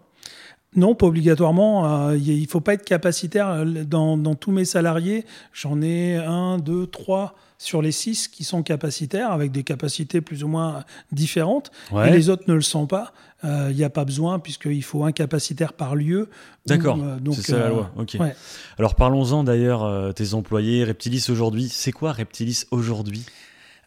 Non, 0.75 0.95
pas 0.95 1.05
obligatoirement. 1.07 2.07
Euh, 2.09 2.17
Il 2.17 2.41
ne 2.41 2.47
faut 2.47 2.61
pas 2.61 2.73
être 2.73 2.85
capacitaire. 2.85 3.49
Euh, 3.49 3.83
Dans, 3.83 4.17
dans 4.17 4.35
tous 4.35 4.51
mes 4.51 4.65
salariés, 4.65 5.25
j'en 5.53 5.81
ai 5.81 6.15
un, 6.15 6.57
deux, 6.57 6.87
trois 6.87 7.35
sur 7.57 7.81
les 7.81 7.93
six 7.93 8.27
qui 8.27 8.43
sont 8.43 8.63
capacitaires, 8.63 9.31
avec 9.31 9.51
des 9.51 9.63
capacités 9.63 10.19
plus 10.19 10.43
ou 10.43 10.47
moins 10.49 10.83
différentes. 11.11 11.71
Ouais. 11.91 12.09
Et 12.09 12.11
les 12.11 12.29
autres 12.29 12.43
ne 12.47 12.53
le 12.53 12.61
sont 12.61 12.85
pas. 12.85 13.13
Euh, 13.45 13.69
Il 13.71 13.77
n'y 13.77 13.83
a 13.83 13.89
pas 13.89 14.03
besoin, 14.05 14.39
puisqu'il 14.39 14.83
faut 14.83 15.05
un 15.05 15.13
capacitaire 15.13 15.71
par 15.73 15.95
lieu. 15.95 16.29
D'accord. 16.65 16.97
Euh, 17.01 17.17
C'est 17.33 17.51
ça 17.53 17.59
la 17.59 17.69
loi. 17.69 17.91
Ouais. 18.19 18.35
Alors 18.77 18.95
parlons-en 18.95 19.43
d'ailleurs, 19.43 20.13
tes 20.13 20.33
employés, 20.33 20.83
Reptilis 20.83 21.25
aujourd'hui. 21.29 21.69
C'est 21.69 21.93
quoi 21.93 22.11
Reptilis 22.11 22.65
aujourd'hui? 22.71 23.25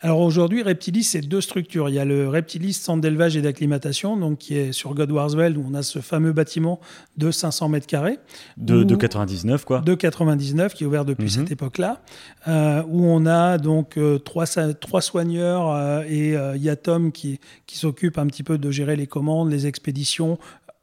Alors 0.01 0.21
aujourd'hui, 0.21 0.63
Reptilis, 0.63 1.03
c'est 1.03 1.21
deux 1.23 1.41
structures. 1.41 1.89
Il 1.89 1.95
y 1.97 1.99
a 1.99 2.05
le 2.05 2.29
Reptilis 2.29 2.73
Centre 2.75 3.01
d'élevage 3.01 3.37
et 3.37 3.43
d'acclimatation, 3.43 4.17
donc 4.17 4.39
qui 4.39 4.57
est 4.57 4.71
sur 4.71 4.95
Godwarsveld, 4.95 5.57
où 5.57 5.67
on 5.69 5.75
a 5.75 5.83
ce 5.83 5.99
fameux 5.99 6.33
bâtiment 6.33 6.79
de 7.17 7.33
500 7.33 7.69
mètres 7.69 7.87
carrés. 7.89 8.19
de, 8.57 8.77
Où- 8.77 8.85
de 8.85 8.95
99, 8.95 9.65
quoi. 9.65 9.81
de 9.81 9.95
99 9.95 10.75
qui 10.75 10.85
est 10.85 10.87
ouvert 10.87 11.05
depuis 11.05 11.25
Mhm. 11.25 11.31
cette 11.31 11.51
époque-là, 11.51 12.01
euh, 12.47 12.83
où 12.89 13.05
on 13.07 13.27
a 13.27 13.59
donc 13.59 13.97
euh, 13.99 14.19
trois, 14.19 14.47
trois 14.81 15.01
soigneurs 15.03 15.69
euh, 15.73 16.03
et 16.09 16.35
il 16.57 16.63
y 16.63 16.69
a 16.71 16.77
Tom 16.77 17.11
qui, 17.11 17.41
qui 17.67 17.77
s'occupe 17.77 18.19
un 18.19 18.27
petit 18.29 18.45
peu 18.45 18.57
de 18.57 18.71
gérer 18.71 18.95
les 18.95 19.07
commandes, 19.09 19.51
les 19.51 19.67
expéditions, 19.67 20.39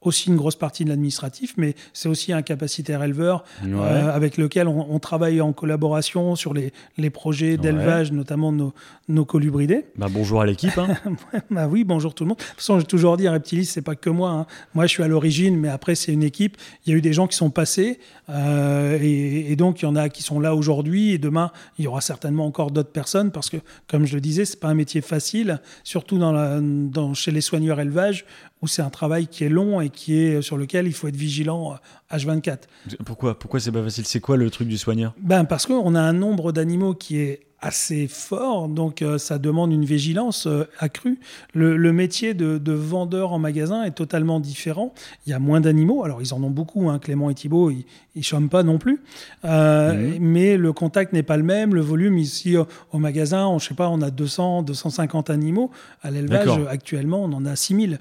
aussi 0.08 0.30
une 0.30 0.36
grosse 0.36 0.56
partie 0.56 0.84
de 0.86 0.90
l'administratif, 0.90 1.54
mais 1.58 1.76
c'est 1.94 2.10
aussi 2.10 2.34
un 2.34 2.42
capacitaire 2.42 3.04
éleveur 3.04 3.44
Ouais. 3.64 3.72
euh, 3.74 4.12
avec 4.14 4.38
lequel 4.38 4.68
on, 4.68 4.88
on 4.90 5.00
travaille 5.00 5.42
en 5.42 5.54
collaboration 5.54 6.36
sur 6.36 6.54
les, 6.54 6.72
les 6.98 7.10
projets 7.10 7.58
d'élevage, 7.58 8.12
notamment 8.12 8.52
nos, 8.52 8.74
nos 9.08 9.26
colubridés. 9.26 9.86
Bah, 9.98 10.08
bonjour 10.10 10.42
à 10.42 10.46
l'équipe. 10.46 10.78
hein. 10.78 10.88
Bah 11.52 11.68
oui, 11.70 11.84
bonjour 11.84 12.14
tout 12.14 12.24
le 12.24 12.30
monde. 12.30 12.38
De 12.38 12.44
toute 12.44 12.56
façon, 12.58 12.80
j'ai 12.80 12.86
toujours 12.86 13.18
dit, 13.18 13.28
Reptilis, 13.28 13.66
c'est 13.66 13.82
pas 13.82 13.96
que 13.96 14.10
moi. 14.10 14.30
hein. 14.32 14.46
Moi, 14.74 14.86
je 14.86 14.92
suis 14.92 15.04
à 15.04 15.08
l'origine, 15.08 15.58
mais 15.58 15.70
après, 15.70 15.96
c'est 15.96 16.12
une 16.14 16.24
équipe. 16.24 16.58
Il 16.86 16.92
y 16.92 16.94
a 16.94 16.98
eu 16.98 17.02
des 17.02 17.14
gens 17.14 17.28
qui 17.28 17.36
sont 17.38 17.50
passés, 17.50 18.00
euh, 18.30 18.98
et, 19.02 19.52
et 19.52 19.56
donc 19.56 19.82
il 19.82 19.86
y 19.86 19.88
en 19.88 19.96
a 19.96 20.10
qui 20.10 20.24
sont 20.24 20.40
là 20.40 20.56
aujourd'hui, 20.56 21.12
et 21.12 21.18
demain, 21.18 21.52
il 21.78 21.86
y 21.86 21.88
aura 21.88 22.02
certainement 22.02 22.46
encore 22.46 22.72
d'autres 22.72 22.92
personnes, 22.92 23.32
parce 23.32 23.50
que, 23.50 23.58
comme 23.88 24.06
je 24.06 24.16
le 24.16 24.22
disais, 24.22 24.46
c'est 24.46 24.60
pas 24.60 24.70
un 24.70 24.74
métier 24.74 25.02
facile, 25.02 25.60
surtout 25.84 26.18
dans 26.18 26.32
la, 26.32 26.60
dans, 26.62 27.14
chez 27.14 27.32
les 27.32 27.42
soigneurs 27.42 27.80
élevage, 27.80 28.26
où 28.66 28.68
c'est 28.68 28.82
un 28.82 28.90
travail 28.90 29.28
qui 29.28 29.44
est 29.44 29.50
long 29.50 29.80
et 29.80 29.90
qui 29.90 30.18
est 30.18 30.42
sur 30.42 30.58
lequel 30.58 30.88
il 30.88 30.94
faut 30.94 31.08
être 31.08 31.16
vigilant 31.16 31.74
euh, 31.74 32.18
H24. 32.18 32.58
pourquoi 33.06 33.38
pourquoi 33.38 33.60
c'est 33.60 33.72
pas 33.72 33.84
facile? 33.84 34.06
C'est 34.06 34.20
quoi 34.20 34.38
le 34.38 34.50
truc 34.50 34.68
du 34.68 34.78
soigneur? 34.78 35.14
Ben 35.22 35.46
parce 35.46 35.66
qu'on 35.68 35.94
a 35.96 36.02
un 36.02 36.14
nombre 36.14 36.52
d'animaux 36.52 36.96
qui 36.96 37.18
est 37.20 37.42
assez 37.62 38.08
fort, 38.08 38.68
donc 38.68 39.02
euh, 39.02 39.18
ça 39.18 39.40
demande 39.40 39.72
une 39.72 39.86
vigilance 39.86 40.46
euh, 40.46 40.66
accrue. 40.78 41.20
Le, 41.56 41.78
le 41.78 41.94
métier 41.94 42.36
de, 42.36 42.60
de 42.60 42.74
vendeur 42.74 43.32
en 43.34 43.40
magasin 43.40 43.82
est 43.84 43.92
totalement 43.96 44.40
différent. 44.40 44.94
Il 45.26 45.32
y 45.32 45.34
a 45.34 45.40
moins 45.40 45.62
d'animaux, 45.62 46.04
alors 46.04 46.22
ils 46.22 46.32
en 46.36 46.44
ont 46.44 46.52
beaucoup, 46.52 46.90
hein, 46.90 47.00
Clément 47.00 47.30
et 47.32 47.34
Thibault, 47.34 47.72
ils 47.72 47.86
ne 48.18 48.22
chôment 48.22 48.50
pas 48.50 48.62
non 48.62 48.78
plus, 48.78 49.02
Euh, 49.46 49.94
Mhm. 49.94 50.18
mais 50.20 50.58
le 50.58 50.74
contact 50.74 51.12
n'est 51.14 51.24
pas 51.24 51.38
le 51.38 51.44
même, 51.44 51.74
le 51.74 51.82
volume 51.82 52.18
ici 52.20 52.56
au, 52.58 52.68
au 52.92 53.00
magasin, 53.00 53.48
on, 53.48 53.58
je 53.58 53.70
sais 53.70 53.74
pas, 53.74 53.90
on 53.90 54.02
a 54.02 54.12
200, 54.12 54.62
250 54.62 55.30
animaux. 55.32 55.72
À 56.04 56.12
l'élevage, 56.12 56.50
euh, 56.60 56.68
actuellement, 56.70 57.24
on 57.24 57.34
en 57.34 57.46
a 57.48 57.56
6000. 57.56 58.00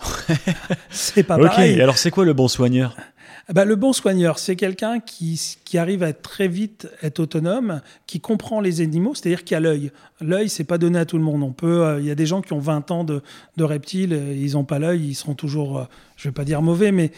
C'est 0.90 1.22
pas 1.22 1.36
Ok, 1.36 1.46
pareil. 1.46 1.80
alors 1.80 1.98
c'est 1.98 2.10
quoi 2.10 2.24
le 2.24 2.32
bon 2.32 2.48
soigneur? 2.48 2.96
Bah, 3.52 3.66
le 3.66 3.76
bon 3.76 3.92
soigneur, 3.92 4.38
c'est 4.38 4.56
quelqu'un 4.56 5.00
qui, 5.00 5.58
qui 5.64 5.76
arrive 5.76 6.02
à 6.02 6.14
très 6.14 6.48
vite 6.48 6.88
être 7.02 7.20
autonome, 7.20 7.82
qui 8.06 8.18
comprend 8.18 8.60
les 8.60 8.80
animaux, 8.80 9.14
c'est-à-dire 9.14 9.44
qui 9.44 9.54
a 9.54 9.60
l'œil. 9.60 9.92
L'œil, 10.20 10.48
c'est 10.48 10.64
pas 10.64 10.78
donné 10.78 10.98
à 10.98 11.04
tout 11.04 11.18
le 11.18 11.24
monde. 11.24 11.42
On 11.42 11.52
peut, 11.52 11.84
euh, 11.84 12.00
il 12.00 12.06
y 12.06 12.10
a 12.10 12.14
des 12.14 12.24
gens 12.24 12.40
qui 12.40 12.54
ont 12.54 12.58
20 12.58 12.90
ans 12.90 13.04
de, 13.04 13.22
de 13.58 13.64
reptiles, 13.64 14.12
ils 14.34 14.52
n'ont 14.52 14.64
pas 14.64 14.78
l'œil, 14.78 15.08
ils 15.08 15.14
seront 15.14 15.34
toujours, 15.34 15.78
euh, 15.78 15.84
je 16.16 16.28
vais 16.28 16.32
pas 16.32 16.44
dire 16.44 16.62
mauvais, 16.62 16.90
mais 16.90 17.12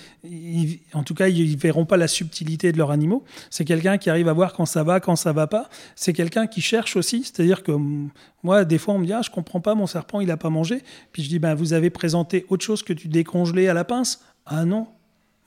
en 0.94 1.04
tout 1.04 1.14
cas, 1.14 1.28
ils 1.28 1.56
verront 1.56 1.84
pas 1.84 1.96
la 1.96 2.08
subtilité 2.08 2.72
de 2.72 2.78
leurs 2.78 2.90
animaux. 2.90 3.22
C'est 3.50 3.64
quelqu'un 3.64 3.96
qui 3.96 4.10
arrive 4.10 4.28
à 4.28 4.32
voir 4.32 4.52
quand 4.52 4.66
ça 4.66 4.82
va, 4.82 4.98
quand 4.98 5.14
ça 5.14 5.32
va 5.32 5.46
pas. 5.46 5.68
C'est 5.94 6.12
quelqu'un 6.12 6.48
qui 6.48 6.60
cherche 6.60 6.96
aussi, 6.96 7.22
c'est-à-dire 7.22 7.62
que 7.62 7.70
hum, 7.70 8.10
moi, 8.42 8.64
des 8.64 8.78
fois, 8.78 8.94
on 8.94 8.98
me 8.98 9.06
dit, 9.06 9.12
ah, 9.12 9.22
je 9.22 9.30
comprends 9.30 9.60
pas, 9.60 9.76
mon 9.76 9.86
serpent, 9.86 10.20
il 10.20 10.30
a 10.32 10.36
pas 10.36 10.50
mangé. 10.50 10.82
Puis 11.12 11.22
je 11.22 11.28
dis, 11.28 11.38
ben, 11.38 11.54
vous 11.54 11.72
avez 11.72 11.90
présenté 11.90 12.46
autre 12.48 12.64
chose 12.64 12.82
que 12.82 12.92
tu 12.92 13.06
décongelais 13.06 13.68
à 13.68 13.74
la 13.74 13.84
pince 13.84 14.20
Ah 14.44 14.64
non, 14.64 14.88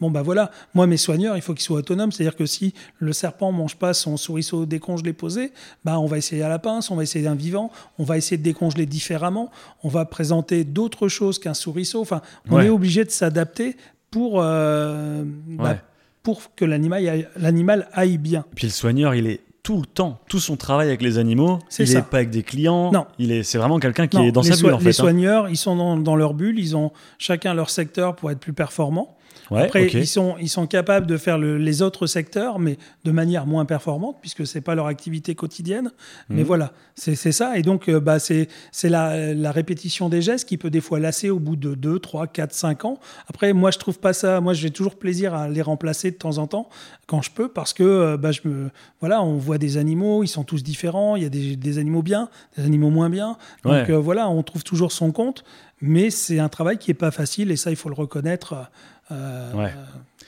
Bon, 0.01 0.09
bah 0.09 0.21
voilà, 0.21 0.49
moi, 0.73 0.87
mes 0.87 0.95
soigneurs, 0.97 1.35
il 1.35 1.41
faut 1.41 1.53
qu'ils 1.53 1.63
soient 1.63 1.79
autonomes. 1.79 2.11
C'est-à-dire 2.11 2.35
que 2.37 2.45
si 2.45 2.73
le 2.99 3.11
serpent 3.11 3.51
mange 3.51 3.75
pas 3.75 3.93
son 3.93 4.15
souriceau 4.15 4.65
décongelé 4.65 5.11
posé, 5.11 5.51
bah, 5.83 5.99
on 5.99 6.05
va 6.05 6.17
essayer 6.17 6.41
à 6.41 6.47
la 6.49 6.57
pince, 6.59 6.89
on 6.89 6.95
va 6.95 7.03
essayer 7.03 7.25
d'un 7.25 7.35
vivant, 7.35 7.69
on 7.97 8.03
va 8.05 8.17
essayer 8.17 8.37
de 8.37 8.43
décongeler 8.43 8.85
différemment, 8.85 9.51
on 9.83 9.89
va 9.89 10.05
présenter 10.05 10.63
d'autres 10.63 11.09
choses 11.09 11.37
qu'un 11.37 11.53
souriceau. 11.53 11.99
Enfin, 11.99 12.21
on 12.49 12.55
Ouais. 12.55 12.67
est 12.67 12.69
obligé 12.69 13.03
de 13.03 13.09
s'adapter 13.11 13.75
pour, 14.09 14.39
euh, 14.41 15.23
bah, 15.25 15.63
Ouais. 15.71 15.81
pour 16.23 16.55
que 16.55 16.63
l'animal 16.65 17.05
aille- 17.07 17.27
l'animal 17.35 17.87
aille 17.91 18.17
bien. 18.17 18.45
Puis 18.55 18.67
le 18.67 18.71
soigneur, 18.71 19.15
il 19.15 19.27
est 19.27 19.41
tout 19.63 19.81
le 19.81 19.85
temps, 19.85 20.17
tout 20.29 20.39
son 20.39 20.55
travail 20.55 20.87
avec 20.87 21.01
les 21.01 21.17
animaux. 21.17 21.59
C'est 21.67 21.83
il 21.83 21.89
ça. 21.89 21.99
est 21.99 22.03
pas 22.03 22.17
avec 22.17 22.29
des 22.29 22.43
clients. 22.43 22.91
Non. 22.91 23.05
Il 23.19 23.31
est, 23.33 23.43
c'est 23.43 23.57
vraiment 23.57 23.79
quelqu'un 23.79 24.07
qui 24.07 24.15
Non, 24.17 24.23
est 24.23 24.31
dans 24.31 24.41
les 24.41 24.51
sa 24.51 24.55
bulle 24.55 24.73
en 24.73 24.77
Les 24.77 24.83
fait. 24.85 24.89
hein. 24.91 24.93
soigneurs, 24.93 25.49
ils 25.49 25.57
sont 25.57 25.75
dans, 25.75 25.97
dans 25.97 26.15
leur 26.15 26.33
bulle, 26.33 26.57
ils 26.57 26.77
ont 26.77 26.91
chacun 27.17 27.53
leur 27.53 27.69
secteur 27.69 28.15
pour 28.15 28.31
être 28.31 28.39
plus 28.39 28.53
performants. 28.53 29.15
Ouais, 29.51 29.63
Après, 29.63 29.87
ils, 29.87 30.05
sont, 30.05 30.35
ils 30.39 30.47
sont 30.49 30.67
capables 30.67 31.07
de 31.07 31.17
faire 31.17 31.39
le- 31.39 31.57
les 31.57 31.81
autres 31.81 32.05
secteurs, 32.05 32.59
mais 32.59 32.77
de 33.03 33.11
manière 33.11 33.47
moins 33.47 33.65
performante, 33.65 34.17
puisque 34.21 34.45
c'est 34.45 34.61
pas 34.61 34.75
leur 34.75 34.85
activité 34.85 35.33
quotidienne. 35.33 35.91
Mais 36.29 36.41
Mhm. 36.41 36.47
voilà, 36.47 36.71
c'est 36.93 37.15
ça. 37.15 37.57
Et 37.57 37.63
donc, 37.63 37.89
euh, 37.89 37.99
bah, 37.99 38.19
c'est 38.19 38.47
la, 38.83 39.33
la 39.33 39.51
répétition 39.51 40.07
des 40.07 40.21
gestes 40.21 40.47
qui 40.47 40.57
peut 40.57 40.69
des 40.69 40.81
fois 40.81 40.99
lasser 40.99 41.29
au 41.31 41.39
bout 41.39 41.55
de 41.55 41.73
2, 41.73 41.97
3, 41.97 42.27
4, 42.27 42.53
5 42.53 42.85
ans. 42.85 42.99
Après, 43.27 43.53
moi, 43.53 43.71
je 43.71 43.79
trouve 43.79 43.97
pas 43.99 44.13
ça. 44.13 44.39
Moi, 44.39 44.53
j'ai 44.53 44.69
toujours 44.69 44.95
plaisir 44.99 45.33
à 45.33 45.49
les 45.49 45.61
remplacer 45.63 46.11
de 46.11 46.15
temps 46.17 46.37
en 46.37 46.45
temps, 46.45 46.69
quand 47.07 47.23
je 47.23 47.31
peux, 47.31 47.47
parce 47.49 47.73
que 47.73 47.81
euh, 47.83 48.17
bah, 48.17 48.31
je 48.31 48.41
me, 48.45 48.69
voilà, 48.99 49.23
on 49.23 49.37
voit 49.37 49.57
des 49.57 49.77
animaux, 49.77 50.23
ils 50.23 50.27
sont 50.27 50.43
tous 50.43 50.61
différents. 50.63 51.15
Il 51.15 51.23
y 51.23 51.25
a 51.25 51.29
des, 51.29 51.55
des 51.55 51.77
animaux 51.79 52.03
bien, 52.03 52.29
des 52.55 52.65
animaux 52.65 52.91
moins 52.91 53.09
bien. 53.09 53.35
Donc, 53.63 53.73
Ouais. 53.73 53.91
euh, 53.91 53.97
voilà, 53.97 54.29
on 54.29 54.43
trouve 54.43 54.63
toujours 54.63 54.91
son 54.91 55.11
compte. 55.11 55.43
Mais 55.81 56.09
c'est 56.09 56.39
un 56.39 56.49
travail 56.49 56.77
qui 56.77 56.91
est 56.91 56.93
pas 56.93 57.09
facile, 57.09 57.51
et 57.51 57.55
ça, 57.55 57.71
il 57.71 57.77
faut 57.77 57.89
le 57.89 57.95
reconnaître. 57.95 58.69
Euh. 59.11 59.73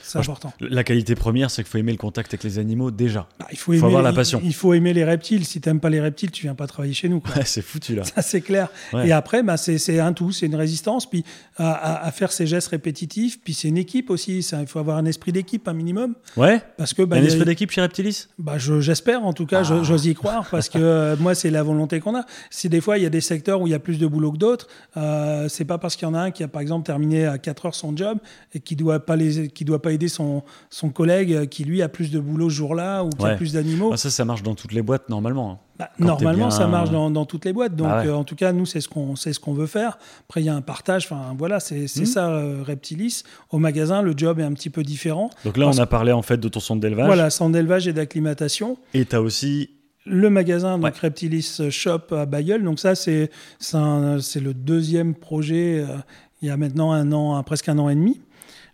C'est 0.03 0.19
important. 0.19 0.53
La 0.59 0.83
qualité 0.83 1.15
première, 1.15 1.51
c'est 1.51 1.63
qu'il 1.63 1.71
faut 1.71 1.77
aimer 1.77 1.91
le 1.91 1.97
contact 1.97 2.33
avec 2.33 2.43
les 2.43 2.59
animaux 2.59 2.91
déjà. 2.91 3.27
Bah, 3.39 3.47
il 3.51 3.57
faut, 3.57 3.73
aimer, 3.73 3.83
avoir 3.85 4.01
la 4.01 4.13
passion. 4.13 4.41
Il, 4.43 4.53
faut 4.53 4.73
aimer 4.73 4.93
les 4.93 5.03
reptiles. 5.03 5.45
Si 5.45 5.61
tu 5.61 5.69
n'aimes 5.69 5.79
pas 5.79 5.89
les 5.89 5.99
reptiles, 6.01 6.31
tu 6.31 6.43
viens 6.43 6.55
pas 6.55 6.67
travailler 6.67 6.93
chez 6.93 7.09
nous. 7.09 7.21
Ouais, 7.35 7.43
c'est 7.45 7.61
foutu 7.61 7.95
là. 7.95 8.03
Ça, 8.15 8.21
c'est 8.21 8.41
clair. 8.41 8.69
Ouais. 8.93 9.07
Et 9.07 9.11
après, 9.11 9.43
bah, 9.43 9.57
c'est 9.57 9.99
un 9.99 10.13
tout, 10.13 10.31
c'est 10.31 10.45
une 10.45 10.55
résistance, 10.55 11.09
puis 11.09 11.23
à, 11.57 11.71
à- 11.71 12.05
à 12.07 12.11
faire 12.11 12.31
ces 12.31 12.47
gestes 12.47 12.69
répétitifs, 12.69 13.39
puis 13.43 13.53
c'est 13.53 13.67
une 13.67 13.77
équipe 13.77 14.09
aussi. 14.09 14.43
ça, 14.43 14.61
Il 14.61 14.67
faut 14.67 14.79
avoir 14.79 14.97
un 14.97 15.05
esprit 15.05 15.31
d'équipe, 15.31 15.67
un 15.67 15.73
minimum. 15.73 16.15
Ouais 16.37 16.61
Parce 16.77 16.93
que, 16.93 17.01
bah, 17.03 17.17
Un 17.17 17.23
esprit 17.23 17.45
d'équipe 17.45 17.71
chez 17.71 17.81
Reptilis? 17.81 18.27
Bah, 18.39 18.57
je- 18.57 18.79
j'espère, 18.81 19.23
en 19.23 19.33
tout 19.33 19.45
cas, 19.45 19.61
Ah. 19.65 19.81
j'ose 19.83 20.05
y 20.05 20.13
croire, 20.13 20.47
parce 20.49 20.69
que 20.69 20.77
euh, 20.79 21.15
moi, 21.19 21.35
c'est 21.35 21.49
la 21.49 21.63
volonté 21.63 21.99
qu'on 21.99 22.15
a. 22.15 22.25
Si 22.49 22.69
des 22.69 22.81
fois, 22.81 22.97
il 22.97 23.03
y 23.03 23.05
a 23.05 23.09
des 23.09 23.21
secteurs 23.21 23.61
où 23.61 23.67
il 23.67 23.71
y 23.71 23.73
a 23.73 23.79
plus 23.79 23.97
de 23.99 24.07
boulot 24.07 24.31
que 24.31 24.37
d'autres, 24.37 24.67
euh, 24.97 25.47
c'est 25.49 25.65
pas 25.65 25.77
parce 25.77 25.95
qu'il 25.95 26.07
y 26.07 26.11
en 26.11 26.13
a 26.13 26.19
un 26.19 26.31
qui 26.31 26.43
a, 26.43 26.47
par 26.47 26.61
exemple, 26.61 26.85
terminé 26.85 27.25
à 27.25 27.37
4 27.37 27.65
heures 27.67 27.75
son 27.75 27.95
job 27.95 28.17
et 28.53 28.59
qui 28.59 28.75
doit 28.75 29.05
pas 29.05 29.15
les, 29.15 29.49
qui 29.49 29.65
doit 29.65 29.81
pas 29.81 29.90
aider 29.91 30.07
son, 30.07 30.43
son 30.69 30.89
collègue 30.89 31.47
qui, 31.49 31.63
lui, 31.63 31.81
a 31.81 31.89
plus 31.89 32.11
de 32.11 32.19
boulot 32.19 32.49
ce 32.49 32.55
jour-là 32.55 33.03
ou 33.03 33.09
qui 33.09 33.25
a 33.25 33.35
plus 33.35 33.53
d'animaux. 33.53 33.91
Ah, 33.93 33.97
Ça, 33.97 34.09
ça 34.09 34.25
marche 34.25 34.43
dans 34.43 34.55
toutes 34.55 34.73
les 34.73 34.81
boîtes 34.81 35.09
normalement. 35.09 35.51
hein. 35.51 35.57
Bah, 35.79 35.89
normalement, 35.97 36.47
bien- 36.47 36.51
ça 36.51 36.67
marche 36.67 36.91
dans, 36.91 37.09
dans 37.09 37.25
toutes 37.25 37.45
les 37.45 37.53
boîtes. 37.53 37.75
Donc, 37.75 37.87
Ah 37.89 38.01
ouais. 38.01 38.07
euh, 38.07 38.15
en 38.15 38.23
tout 38.23 38.35
cas, 38.35 38.51
nous, 38.53 38.65
c'est 38.67 38.81
ce 38.81 38.87
qu'on 38.89 39.15
ce 39.15 39.39
qu'on 39.39 39.53
veut 39.53 39.65
faire. 39.65 39.97
Après, 40.27 40.41
il 40.41 40.45
y 40.45 40.49
a 40.49 40.55
un 40.55 40.61
partage. 40.61 41.05
Enfin, 41.05 41.35
voilà, 41.37 41.59
c'est 41.59 41.87
Mhm. 41.97 42.05
ça, 42.05 42.29
euh, 42.29 42.61
Reptilis. 42.63 43.23
Au 43.49 43.57
magasin, 43.57 44.01
le 44.03 44.13
job 44.15 44.39
est 44.39 44.43
un 44.43 44.53
petit 44.53 44.69
peu 44.69 44.83
différent. 44.83 45.29
Donc 45.43 45.57
là, 45.57 45.67
on 45.67 45.77
a 45.79 45.85
parlé 45.87 46.11
en 46.11 46.21
fait 46.21 46.37
de 46.37 46.47
ton 46.49 46.59
centre 46.59 46.81
d'élevage. 46.81 47.07
Voilà, 47.07 47.29
centre 47.31 47.53
d'élevage 47.53 47.87
et 47.87 47.93
d'acclimatation. 47.93 48.77
Et 48.93 49.05
tu 49.05 49.15
as 49.15 49.21
aussi. 49.21 49.71
Le 50.05 50.29
magasin, 50.31 50.77
donc 50.79 50.85
Ouais. 50.85 50.99
Reptilis 50.99 51.61
Shop 51.69 51.99
à 52.11 52.25
Bayeul. 52.25 52.63
Donc, 52.63 52.79
ça, 52.79 52.95
c'est 52.95 53.29
le 53.59 54.51
deuxième 54.53 55.13
projet 55.15 55.79
euh, 55.87 55.97
il 56.41 56.47
y 56.47 56.51
a 56.51 56.57
maintenant 56.57 56.91
un 56.91 57.11
an, 57.11 57.41
presque 57.43 57.69
un 57.69 57.77
an 57.77 57.87
et 57.89 57.95
demi 57.95 58.19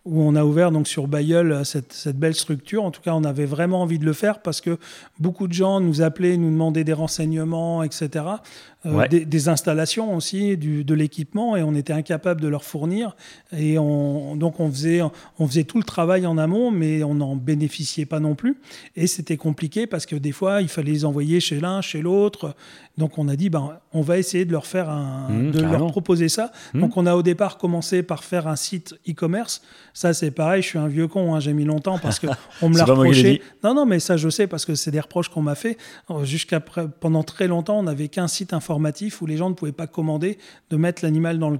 où 0.06 0.22
on 0.22 0.36
a 0.36 0.44
ouvert 0.46 0.72
donc 0.72 0.88
sur 0.88 1.08
Bayeul 1.08 1.52
euh, 1.52 1.64
cette, 1.64 1.92
cette 1.94 2.18
belle 2.18 2.36
structure. 2.36 2.84
En 2.84 2.92
tout 2.92 3.02
cas, 3.02 3.12
on 3.14 3.24
avait 3.24 3.46
vraiment 3.46 3.82
envie 3.82 4.00
de 4.00 4.06
le 4.06 4.14
faire 4.14 4.42
parce 4.42 4.62
que 4.62 4.78
beaucoup 5.20 5.48
de 5.48 5.54
gens 5.54 5.80
nous 5.80 6.02
appelaient, 6.02 6.38
nous 6.38 6.50
demandaient 6.50 6.84
des 6.84 6.94
renseignements, 6.94 7.84
etc. 7.84 8.26
Euh, 8.26 8.38
Ouais. 8.86 9.10
des, 9.10 9.26
des 9.26 9.50
installations 9.50 10.16
aussi, 10.16 10.56
du, 10.56 10.86
de 10.86 10.94
l'équipement, 10.94 11.58
et 11.58 11.64
on 11.64 11.74
était 11.76 11.92
incapable 11.92 12.40
de 12.40 12.48
leur 12.48 12.64
fournir. 12.64 13.18
Et 13.52 13.78
on, 13.78 14.36
donc 14.38 14.62
on 14.62 14.70
faisait, 14.72 15.02
on 15.40 15.48
faisait 15.48 15.66
tout 15.66 15.78
le 15.78 15.84
travail 15.84 16.26
en 16.26 16.38
amont, 16.38 16.72
mais 16.72 17.04
on 17.04 17.16
n'en 17.16 17.36
bénéficiait 17.36 18.06
pas 18.06 18.20
non 18.22 18.36
plus. 18.36 18.56
Et 18.96 19.08
c'était 19.08 19.36
compliqué 19.36 19.88
parce 19.88 20.06
que 20.06 20.16
des 20.16 20.32
fois, 20.32 20.62
il 20.62 20.70
fallait 20.70 20.92
les 20.92 21.06
envoyer 21.06 21.40
chez 21.42 21.60
l'un, 21.60 21.82
chez 21.82 22.02
l'autre. 22.02 22.56
Donc 22.98 23.18
on 23.18 23.28
a 23.28 23.36
dit, 23.36 23.50
ben, 23.50 23.78
on 23.94 24.02
va 24.02 24.20
essayer 24.20 24.46
de 24.46 24.52
leur 24.52 24.66
faire 24.66 24.90
un, 24.90 25.28
Mmh, 25.28 25.52
de 25.52 25.62
leur 25.62 25.88
proposer 25.88 26.30
ça. 26.30 26.52
Mmh. 26.74 26.80
Donc 26.80 26.98
on 26.98 27.06
a 27.06 27.16
au 27.16 27.24
départ 27.24 27.58
commencé 27.58 28.04
par 28.04 28.24
faire 28.24 28.48
un 28.48 28.56
site 28.56 28.96
e-commerce. 29.10 29.62
Ça 29.94 30.14
c'est 30.14 30.32
pareil, 30.32 30.62
je 30.62 30.68
suis 30.68 30.80
un 30.80 30.88
vieux 30.88 31.08
con, 31.08 31.34
hein, 31.34 31.40
j'ai 31.40 31.54
mis 31.54 31.66
longtemps 31.66 31.98
parce 31.98 32.20
que 32.20 32.28
on 32.62 32.70
me 32.70 32.78
l'a 32.78 32.86
reproché. 32.86 33.42
Non 33.64 33.74
non, 33.74 33.86
mais 33.86 34.00
ça 34.00 34.18
je 34.18 34.30
sais 34.30 34.48
parce 34.48 34.66
que 34.66 34.76
c'est 34.76 34.92
des 34.92 35.00
reproches 35.00 35.30
qu'on 35.30 35.42
m'a 35.42 35.56
fait. 35.56 35.78
Euh, 36.10 36.24
Jusqu'à 36.24 36.60
pendant 36.60 37.24
très 37.24 37.48
longtemps, 37.48 37.80
on 37.80 37.84
n'avait 37.84 38.08
qu'un 38.08 38.28
site 38.28 38.54
informatif 38.54 39.22
où 39.22 39.26
les 39.26 39.38
gens 39.38 39.50
ne 39.50 39.56
pouvaient 39.56 39.72
pas 39.72 39.88
commander 39.88 40.38
de 40.70 40.78
mettre 40.78 41.04
l'animal 41.04 41.40
dans 41.40 41.50
le 41.50 41.60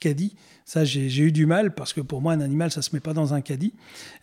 caddie. 0.00 0.34
Ça, 0.64 0.84
j'ai 0.84 1.08
j'ai 1.08 1.24
eu 1.24 1.32
du 1.32 1.46
mal 1.46 1.74
parce 1.74 1.92
que 1.92 2.00
pour 2.00 2.20
moi, 2.20 2.32
un 2.32 2.40
animal, 2.40 2.70
ça 2.70 2.82
se 2.82 2.90
met 2.94 3.00
pas 3.00 3.14
dans 3.14 3.34
un 3.34 3.40
caddie. 3.40 3.74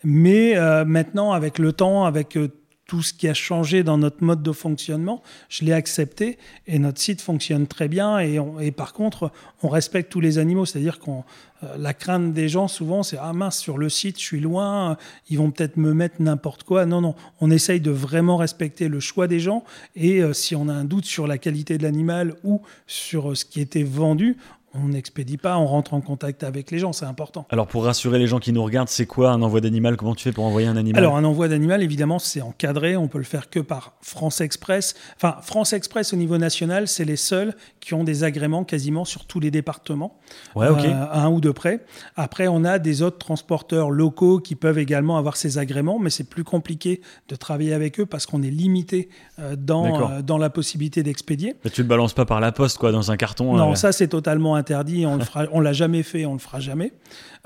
Mais 0.04 0.58
euh, 0.58 0.86
maintenant, 0.86 1.32
avec 1.32 1.60
le 1.60 1.74
temps, 1.74 2.06
avec 2.06 2.38
euh, 2.38 2.50
tout 2.90 3.04
ce 3.04 3.14
qui 3.14 3.28
a 3.28 3.36
changé 3.36 3.84
dans 3.84 4.00
notre 4.00 4.24
mode 4.24 4.42
de 4.42 4.52
fonctionnement, 4.52 5.22
je 5.48 5.64
l'ai 5.64 5.74
accepté 5.74 6.40
et 6.66 6.80
notre 6.80 7.00
site 7.00 7.22
fonctionne 7.22 7.68
très 7.68 7.88
bien. 7.88 8.18
Et, 8.18 8.72
par 8.72 8.94
contre, 8.94 9.32
on 9.62 9.70
respecte 9.70 10.12
tous 10.12 10.22
les 10.22 10.40
animaux. 10.40 10.66
C'est-à-dire 10.66 10.98
qu'on 10.98 11.24
euh, 11.64 11.76
la 11.78 11.94
crainte 11.94 12.34
des 12.34 12.50
gens 12.50 12.68
souvent, 12.68 13.04
c'est 13.04 13.18
ah 13.22 13.32
mince 13.32 13.60
sur 13.60 13.78
le 13.78 13.90
site, 13.90 14.18
je 14.20 14.24
suis 14.24 14.40
loin, 14.40 14.98
ils 15.30 15.38
vont 15.38 15.52
peut-être 15.52 15.78
me 15.78 15.94
mettre 15.94 16.16
n'importe 16.20 16.64
quoi. 16.64 16.88
Non 16.88 17.00
non, 17.00 17.14
on 17.42 17.52
essaye 17.52 17.80
de 17.80 17.92
vraiment 17.92 18.38
respecter 18.38 18.88
le 18.88 19.00
choix 19.00 19.28
des 19.28 19.40
gens 19.40 19.64
et 19.96 20.24
euh, 20.24 20.34
si 20.34 20.56
on 20.56 20.68
a 20.68 20.74
un 20.74 20.86
doute 20.86 21.06
sur 21.06 21.28
la 21.28 21.38
qualité 21.38 21.78
de 21.78 21.84
l'animal 21.84 22.34
ou 22.44 22.62
sur 22.88 23.32
euh, 23.32 23.36
ce 23.36 23.46
qui 23.46 23.62
était 23.62 23.84
vendu, 23.84 24.38
on 24.74 24.90
n'expédie 24.90 25.38
pas, 25.38 25.58
on 25.58 25.66
rentre 25.66 25.94
en 25.94 26.02
contact 26.02 26.44
avec 26.44 26.72
les 26.72 26.80
gens, 26.80 26.94
c'est 26.94 27.06
important. 27.06 27.46
Alors 27.50 27.68
pour 27.68 27.86
rassurer 27.86 28.20
les 28.20 28.28
gens 28.28 28.40
qui 28.40 28.54
nous 28.54 28.64
regardent, 28.64 28.90
c'est 28.90 29.06
quoi 29.06 29.32
un 29.32 29.42
envoi 29.42 29.62
d'animal? 29.62 29.98
Comment 29.98 30.16
tu 30.16 30.24
fais 30.24 30.32
pour 30.32 30.46
envoyer 30.46 30.68
un 30.68 30.78
animal? 30.78 31.04
Alors, 31.04 31.18
un 31.18 31.24
envoi 31.24 31.48
d'animal, 31.48 31.82
évidemment, 31.82 32.20
c'est 32.20 32.42
encadré. 32.42 32.96
On 32.98 33.08
peut 33.08 33.18
le 33.18 33.24
faire 33.24 33.50
que 33.50 33.60
par 33.60 33.94
France 34.02 34.42
Express. 34.42 34.96
Enfin, 35.16 35.38
France 35.42 35.74
Express 35.74 36.14
au 36.14 36.18
niveau 36.18 36.38
national, 36.38 36.88
c'est 36.88 37.06
les 37.06 37.16
seuls 37.16 37.56
qui 37.80 37.94
ont 37.94 38.04
des 38.04 38.24
agréments 38.24 38.64
quasiment 38.64 39.06
sur 39.06 39.26
tous 39.26 39.40
les 39.40 39.52
départements. 39.52 40.20
Ouais, 40.56 40.68
euh, 40.68 40.94
à 40.94 41.24
un 41.24 41.30
ou 41.30 41.42
deux 41.42 41.54
près. 41.54 41.86
Après, 42.16 42.48
on 42.48 42.64
a 42.64 42.80
des 42.80 43.02
autres 43.02 43.18
transporteurs 43.18 43.90
locaux 43.90 44.40
qui 44.40 44.56
peuvent 44.56 44.78
également 44.78 45.18
avoir 45.18 45.38
ces 45.38 45.58
agréments, 45.58 46.00
mais 46.00 46.10
c'est 46.10 46.30
plus 46.30 46.44
compliqué 46.44 47.02
de 47.28 47.36
travailler 47.36 47.74
avec 47.74 48.00
eux 48.00 48.06
parce 48.06 48.26
qu'on 48.26 48.44
est 48.44 48.52
limité 48.52 49.10
euh, 49.40 49.56
dans, 49.58 50.12
euh, 50.12 50.22
dans 50.22 50.38
la 50.38 50.50
possibilité 50.50 51.04
d'expédier. 51.04 51.56
Mais 51.64 51.72
tu 51.72 51.82
le 51.82 51.88
balances 51.88 52.14
pas 52.14 52.26
par 52.26 52.40
la 52.40 52.52
poste, 52.52 52.78
quoi, 52.78 52.92
dans 52.92 53.12
un 53.12 53.18
carton. 53.18 53.56
Non, 53.56 53.76
ça 53.76 53.92
c'est 53.92 54.08
totalement 54.08 54.59
interdit. 54.60 55.06
On 55.08 55.18
on 55.52 55.60
l'a 55.60 55.74
jamais 55.74 56.04
fait, 56.04 56.26
on 56.26 56.34
le 56.34 56.40
fera 56.40 56.60
jamais. 56.60 56.94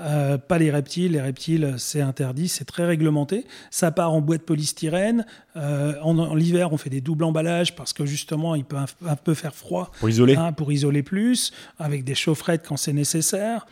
Euh, 0.00 0.36
pas 0.36 0.58
les 0.58 0.70
reptiles. 0.70 1.12
Les 1.12 1.20
reptiles, 1.20 1.74
c'est 1.78 2.00
interdit, 2.02 2.48
c'est 2.48 2.64
très 2.66 2.84
réglementé. 2.84 3.46
Ça 3.70 3.90
part 3.90 4.12
en 4.12 4.20
boîte 4.20 4.42
polystyrène. 4.42 5.24
Euh, 5.56 5.94
en, 6.02 6.18
en 6.18 6.34
l'hiver, 6.34 6.72
on 6.72 6.76
fait 6.76 6.90
des 6.90 7.00
doubles 7.00 7.24
emballages 7.24 7.74
parce 7.76 7.92
que 7.92 8.04
justement, 8.04 8.54
il 8.56 8.64
peut 8.64 8.76
un, 8.76 8.86
un 9.06 9.16
peu 9.16 9.34
faire 9.34 9.54
froid 9.54 9.90
Pour 10.00 10.10
isoler. 10.10 10.36
hein, 10.36 10.52
pour 10.52 10.72
isoler 10.72 11.02
plus, 11.02 11.52
avec 11.78 12.04
des 12.04 12.14
chaufferettes 12.14 12.66
quand 12.68 12.76
c'est 12.76 12.92
nécessaire. 12.92 13.66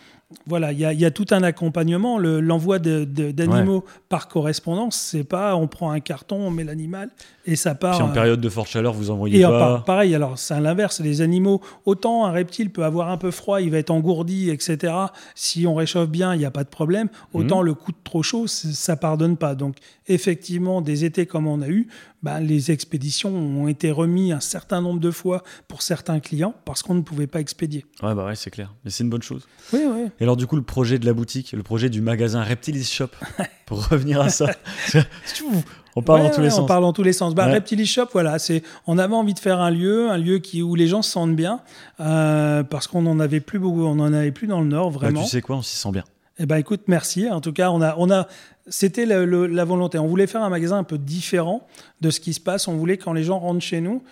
Voilà, 0.47 0.72
il 0.72 0.78
y, 0.78 0.85
a- 0.85 0.93
il 0.93 1.01
y 1.01 1.05
a 1.05 1.11
tout 1.11 1.26
un 1.30 1.43
accompagnement. 1.43 2.18
Le- 2.18 2.41
L'envoi 2.41 2.78
d'animaux 2.78 3.85
par 4.09 4.28
correspondance, 4.28 4.97
c'est 4.97 5.24
pas 5.24 5.57
on 5.57 5.66
prend 5.68 5.91
un 5.91 6.01
carton, 6.01 6.37
on 6.37 6.51
met 6.51 6.64
l'animal 6.64 7.11
et 7.47 7.57
ça 7.57 7.74
part. 7.74 7.97
Puis 7.97 8.03
en 8.07 8.11
euh, 8.11 8.12
période 8.12 8.41
de 8.41 8.49
forte 8.49 8.68
chaleur, 8.68 8.93
vous 8.93 9.11
envoyez 9.11 9.39
et 9.41 9.43
pas. 9.43 9.51
par- 9.59 9.85
pareil, 9.85 10.14
alors 10.14 10.39
c'est 10.39 10.55
à 10.55 10.61
l'inverse, 10.61 11.01
les 11.01 11.20
animaux, 11.20 11.61
autant 11.85 12.24
un 12.26 12.30
reptile 12.30 12.70
peut 12.70 12.85
avoir 12.85 13.09
un 13.11 13.16
peu 13.16 13.30
froid, 13.30 13.61
il 13.61 13.70
va 13.70 13.78
être 13.78 13.91
engourdi, 13.91 14.51
etc. 14.51 14.93
Si 15.35 15.66
on 15.66 15.74
réchauffe 15.74 16.09
bien, 16.09 16.35
il 16.35 16.39
n'y 16.39 16.45
a 16.45 16.51
pas 16.51 16.64
de 16.64 16.68
problème. 16.68 17.09
Autant 17.33 17.61
Mhm. 17.61 17.66
le 17.66 17.74
coup 17.74 17.93
de 17.93 17.97
trop 18.05 18.22
chaud, 18.22 18.47
ça 18.47 18.97
pardonne 18.97 19.37
pas. 19.37 19.55
Donc 19.55 19.76
effectivement, 20.09 20.80
des 20.83 21.05
étés 21.05 21.26
comme 21.26 21.47
on 21.47 21.61
a 21.62 21.68
eu, 21.68 21.89
ben, 22.22 22.39
les 22.39 22.70
expéditions 22.70 23.35
ont 23.35 23.66
été 23.66 23.91
remis 23.91 24.30
un 24.33 24.39
certain 24.41 24.80
nombre 24.80 25.01
de 25.01 25.11
fois 25.11 25.43
pour 25.66 25.83
certains 25.83 26.20
clients 26.20 26.55
parce 26.64 26.83
qu'on 26.83 26.95
ne 26.95 27.01
pouvait 27.01 27.26
pas 27.26 27.41
expédier. 27.41 27.85
Ouais, 28.03 28.14
bah 28.14 28.26
ouais, 28.26 28.37
c'est 28.37 28.51
clair. 28.51 28.72
Mais 28.85 28.91
c'est 28.93 29.03
une 29.03 29.11
bonne 29.11 29.22
chose. 29.22 29.45
Oui, 29.72 29.80
oui. 29.89 30.09
Et 30.22 30.24
alors, 30.24 30.36
du 30.36 30.46
coup, 30.46 30.54
le 30.54 30.62
projet 30.62 31.00
de 31.00 31.04
la 31.04 31.14
boutique, 31.14 31.50
le 31.50 31.64
projet 31.64 31.88
du 31.88 32.00
magasin 32.00 32.44
Reptilis 32.44 32.84
Shop, 32.84 33.08
pour 33.66 33.88
revenir 33.88 34.20
à 34.20 34.28
ça. 34.28 34.46
on 35.96 36.02
parle 36.02 36.20
Ouais, 36.20 36.28
dans 36.28 36.30
tous 36.32 36.36
ouais, 36.40 36.46
les 36.46 36.52
on 36.52 36.56
sens. 36.58 36.68
parle 36.68 36.82
dans 36.82 36.92
tous 36.92 37.02
les 37.02 37.12
sens. 37.12 37.34
Bah, 37.34 37.46
Ouais. 37.46 37.54
Reptilis 37.54 37.86
Shop, 37.86 38.06
voilà, 38.12 38.38
c'est, 38.38 38.62
on 38.86 38.98
avait 38.98 39.16
envie 39.16 39.34
de 39.34 39.40
faire 39.40 39.60
un 39.60 39.70
lieu, 39.72 40.08
un 40.10 40.18
lieu 40.18 40.38
qui, 40.38 40.62
où 40.62 40.76
les 40.76 40.86
gens 40.86 41.02
se 41.02 41.10
sentent 41.10 41.34
bien, 41.34 41.60
euh, 41.98 42.62
parce 42.62 42.86
qu'on 42.86 43.04
en 43.06 43.18
avait 43.18 43.40
plus 43.40 43.58
beaucoup, 43.58 43.82
on 43.82 43.98
en 43.98 44.12
avait 44.12 44.30
plus 44.30 44.46
dans 44.46 44.60
le 44.60 44.68
Nord, 44.68 44.92
Bah, 44.92 44.98
vraiment. 44.98 45.22
tu 45.24 45.28
sais 45.28 45.40
quoi, 45.40 45.56
on 45.56 45.62
s'y 45.62 45.74
sent 45.74 45.90
bien. 45.90 46.04
Eh 46.38 46.46
ben 46.46 46.56
écoute, 46.56 46.82
merci. 46.86 47.28
En 47.28 47.40
tout 47.40 47.52
cas, 47.52 47.70
on 47.70 47.82
a, 47.82 47.94
on 47.98 48.08
a, 48.10 48.26
c'était 48.68 49.04
le- 49.06 49.46
la 49.46 49.64
volonté. 49.64 49.98
On 49.98 50.06
voulait 50.06 50.26
faire 50.28 50.42
un 50.42 50.48
magasin 50.48 50.78
un 50.78 50.84
peu 50.84 50.98
différent 50.98 51.66
de 52.00 52.10
ce 52.10 52.20
qui 52.20 52.32
se 52.32 52.40
passe. 52.40 52.68
On 52.68 52.76
voulait 52.76 52.96
quand 52.96 53.12
les 53.12 53.22
gens 53.22 53.38
rentrent 53.38 53.60
chez 53.60 53.80
nous, 53.80 54.02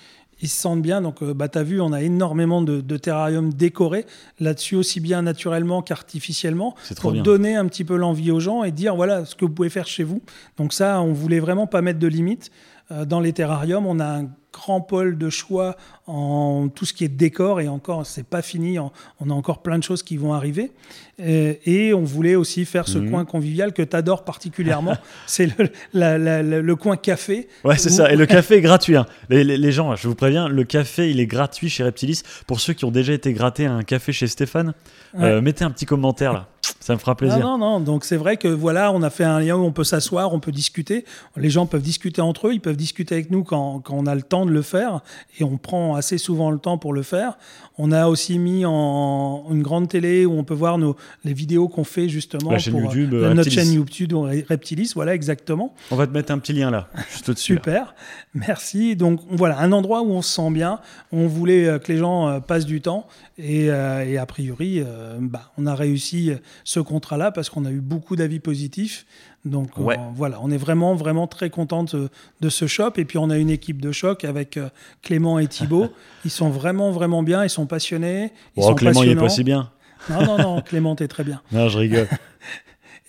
ils 0.40 0.48
se 0.48 0.60
sentent 0.60 0.82
bien. 0.82 1.00
Donc, 1.00 1.22
euh, 1.22 1.34
bah, 1.34 1.48
tu 1.48 1.58
as 1.58 1.62
vu, 1.62 1.80
on 1.80 1.92
a 1.92 2.02
énormément 2.02 2.62
de, 2.62 2.80
de 2.80 2.96
terrariums 2.96 3.52
décorés 3.52 4.06
là-dessus, 4.38 4.76
aussi 4.76 5.00
bien 5.00 5.22
naturellement 5.22 5.82
qu'artificiellement, 5.82 6.74
pour 7.00 7.12
bien. 7.12 7.22
donner 7.22 7.56
un 7.56 7.66
petit 7.66 7.84
peu 7.84 7.96
l'envie 7.96 8.30
aux 8.30 8.40
gens 8.40 8.64
et 8.64 8.72
dire 8.72 8.96
voilà 8.96 9.24
ce 9.24 9.34
que 9.34 9.44
vous 9.44 9.52
pouvez 9.52 9.70
faire 9.70 9.86
chez 9.86 10.04
vous. 10.04 10.22
Donc, 10.56 10.72
ça, 10.72 11.00
on 11.02 11.12
voulait 11.12 11.40
vraiment 11.40 11.66
pas 11.66 11.82
mettre 11.82 11.98
de 11.98 12.08
limites. 12.08 12.50
Euh, 12.90 13.04
dans 13.04 13.20
les 13.20 13.32
terrariums, 13.32 13.86
on 13.86 14.00
a 14.00 14.20
un 14.20 14.28
grand 14.52 14.80
pôle 14.80 15.16
de 15.18 15.30
choix 15.30 15.76
en 16.06 16.68
tout 16.74 16.84
ce 16.84 16.92
qui 16.92 17.04
est 17.04 17.08
décor 17.08 17.60
et 17.60 17.68
encore, 17.68 18.04
c'est 18.06 18.26
pas 18.26 18.42
fini. 18.42 18.78
On 18.78 18.90
on 19.20 19.30
a 19.30 19.32
encore 19.34 19.62
plein 19.62 19.78
de 19.78 19.84
choses 19.84 20.02
qui 20.02 20.16
vont 20.16 20.32
arriver. 20.32 20.72
Euh, 21.20 21.52
et 21.66 21.92
on 21.92 22.02
voulait 22.02 22.34
aussi 22.34 22.64
faire 22.64 22.88
ce 22.88 22.98
Mhm. 22.98 23.10
coin 23.10 23.24
convivial 23.26 23.72
que 23.74 23.82
tu 23.82 23.94
adores 23.94 24.24
particulièrement. 24.24 24.96
c'est 25.26 25.46
le, 25.58 25.68
la- 25.92 26.16
la- 26.16 26.42
la- 26.42 26.62
le 26.62 26.76
coin 26.76 26.96
café. 26.96 27.46
Ouais, 27.64 27.76
c'est 27.76 27.90
Où- 27.90 27.94
ça. 27.94 28.10
Et 28.10 28.16
le 28.16 28.24
café 28.26 28.56
est 28.56 28.60
gratuit. 28.62 28.96
hein. 28.96 29.04
Les, 29.28 29.44
les- 29.44 29.58
les 29.58 29.72
gens, 29.72 29.94
je 29.96 30.08
vous 30.08 30.14
préviens, 30.14 30.48
le 30.48 30.64
café, 30.64 31.10
il 31.10 31.20
est 31.20 31.26
gratuit 31.26 31.68
chez 31.68 31.82
Reptilis. 31.84 32.22
Pour 32.46 32.58
ceux 32.60 32.72
qui 32.72 32.84
ont 32.86 32.90
déjà 32.90 33.12
été 33.12 33.32
grattés 33.34 33.66
à 33.66 33.72
un 33.74 33.82
café 33.82 34.12
chez 34.12 34.26
Stéphane, 34.26 34.72
euh, 35.18 35.40
mettez 35.42 35.64
un 35.64 35.70
petit 35.70 35.86
commentaire 35.86 36.32
là. 36.32 36.48
Ça 36.78 36.94
me 36.94 36.98
fera 36.98 37.14
plaisir. 37.16 37.38
Non, 37.40 37.58
non, 37.58 37.78
non. 37.78 37.80
Donc 37.80 38.04
c'est 38.04 38.16
vrai 38.16 38.36
que 38.38 38.48
voilà, 38.48 38.90
on 38.92 39.02
a 39.02 39.10
fait 39.10 39.24
un 39.24 39.40
lien 39.40 39.56
où 39.56 39.64
on 39.64 39.72
peut 39.72 39.84
s'asseoir, 39.84 40.32
on 40.32 40.40
peut 40.40 40.52
discuter. 40.52 41.04
Les 41.36 41.50
gens 41.50 41.66
peuvent 41.66 41.82
discuter 41.82 42.22
entre 42.22 42.48
eux, 42.48 42.54
ils 42.54 42.60
peuvent 42.60 42.76
discuter 42.76 43.14
avec 43.16 43.30
nous 43.30 43.44
quand, 43.44 43.80
quand 43.80 43.94
on 43.94 44.06
a 44.06 44.14
le 44.14 44.22
temps 44.22 44.39
de 44.46 44.50
le 44.50 44.62
faire. 44.62 45.00
Et 45.38 45.44
on 45.44 45.56
prend 45.56 45.94
assez 45.94 46.18
souvent 46.18 46.50
le 46.50 46.58
temps 46.58 46.78
pour 46.78 46.92
le 46.92 47.02
faire. 47.02 47.38
On 47.78 47.92
a 47.92 48.08
aussi 48.08 48.38
mis 48.38 48.64
en 48.66 49.46
une 49.50 49.62
grande 49.62 49.88
télé 49.88 50.26
où 50.26 50.32
on 50.32 50.44
peut 50.44 50.54
voir 50.54 50.78
nos, 50.78 50.96
les 51.24 51.32
vidéos 51.32 51.68
qu'on 51.68 51.84
fait 51.84 52.08
justement 52.08 52.50
La 52.50 52.58
chaîne 52.58 52.74
pour 52.74 52.82
YouTube, 52.82 53.14
euh, 53.14 53.32
notre 53.34 53.50
chaîne 53.50 53.72
YouTube 53.72 54.12
Reptilis. 54.48 54.92
Voilà, 54.94 55.14
exactement. 55.14 55.74
On 55.90 55.96
va 55.96 56.06
te 56.06 56.12
mettre 56.12 56.32
un 56.32 56.38
petit 56.38 56.52
lien 56.52 56.70
là, 56.70 56.88
juste 57.10 57.28
au-dessus. 57.28 57.54
Super, 57.54 57.94
merci. 58.34 58.96
Donc 58.96 59.20
voilà, 59.30 59.58
un 59.60 59.72
endroit 59.72 60.02
où 60.02 60.10
on 60.10 60.22
se 60.22 60.34
sent 60.34 60.50
bien. 60.50 60.80
On 61.12 61.26
voulait 61.26 61.66
euh, 61.66 61.78
que 61.78 61.90
les 61.90 61.98
gens 61.98 62.28
euh, 62.28 62.40
passent 62.40 62.66
du 62.66 62.80
temps 62.80 63.06
et, 63.42 63.70
euh, 63.70 64.04
et 64.04 64.18
a 64.18 64.26
priori, 64.26 64.80
euh, 64.84 65.18
bah, 65.20 65.50
on 65.58 65.66
a 65.66 65.74
réussi 65.74 66.32
ce 66.64 66.80
contrat-là 66.80 67.30
parce 67.32 67.50
qu'on 67.50 67.64
a 67.64 67.70
eu 67.70 67.80
beaucoup 67.80 68.16
d'avis 68.16 68.40
positifs. 68.40 69.06
Donc 69.44 69.76
Ouais. 69.78 69.96
on- 69.98 70.12
voilà, 70.12 70.38
on 70.42 70.50
est 70.50 70.56
vraiment, 70.58 70.94
vraiment 70.94 71.26
très 71.26 71.48
content 71.50 71.84
de, 71.84 72.08
de 72.40 72.48
ce 72.48 72.66
shop. 72.66 72.92
Et 72.96 73.04
puis 73.04 73.18
on 73.18 73.30
a 73.30 73.38
une 73.38 73.50
équipe 73.50 73.80
de 73.80 73.92
choc 73.92 74.24
avec 74.24 74.56
euh, 74.56 74.68
Clément 75.02 75.38
et 75.38 75.46
Thibaut. 75.46 75.88
ils 76.24 76.30
sont 76.30 76.50
vraiment, 76.50 76.90
vraiment 76.90 77.22
bien, 77.22 77.42
ils 77.44 77.50
sont 77.50 77.66
passionnés. 77.66 78.32
Ils 78.56 78.62
Oh, 78.62 78.68
sont 78.68 78.74
Clément, 78.74 79.02
il 79.02 79.10
est 79.10 79.14
passionnants. 79.14 79.22
pas 79.22 79.28
si 79.28 79.44
bien. 79.44 79.70
Non, 80.08 80.24
non, 80.26 80.38
non, 80.38 80.60
Clément, 80.62 80.94
t'es 80.96 81.08
très 81.08 81.24
bien. 81.24 81.40
Non, 81.52 81.68
je 81.68 81.78
rigole. 81.78 82.08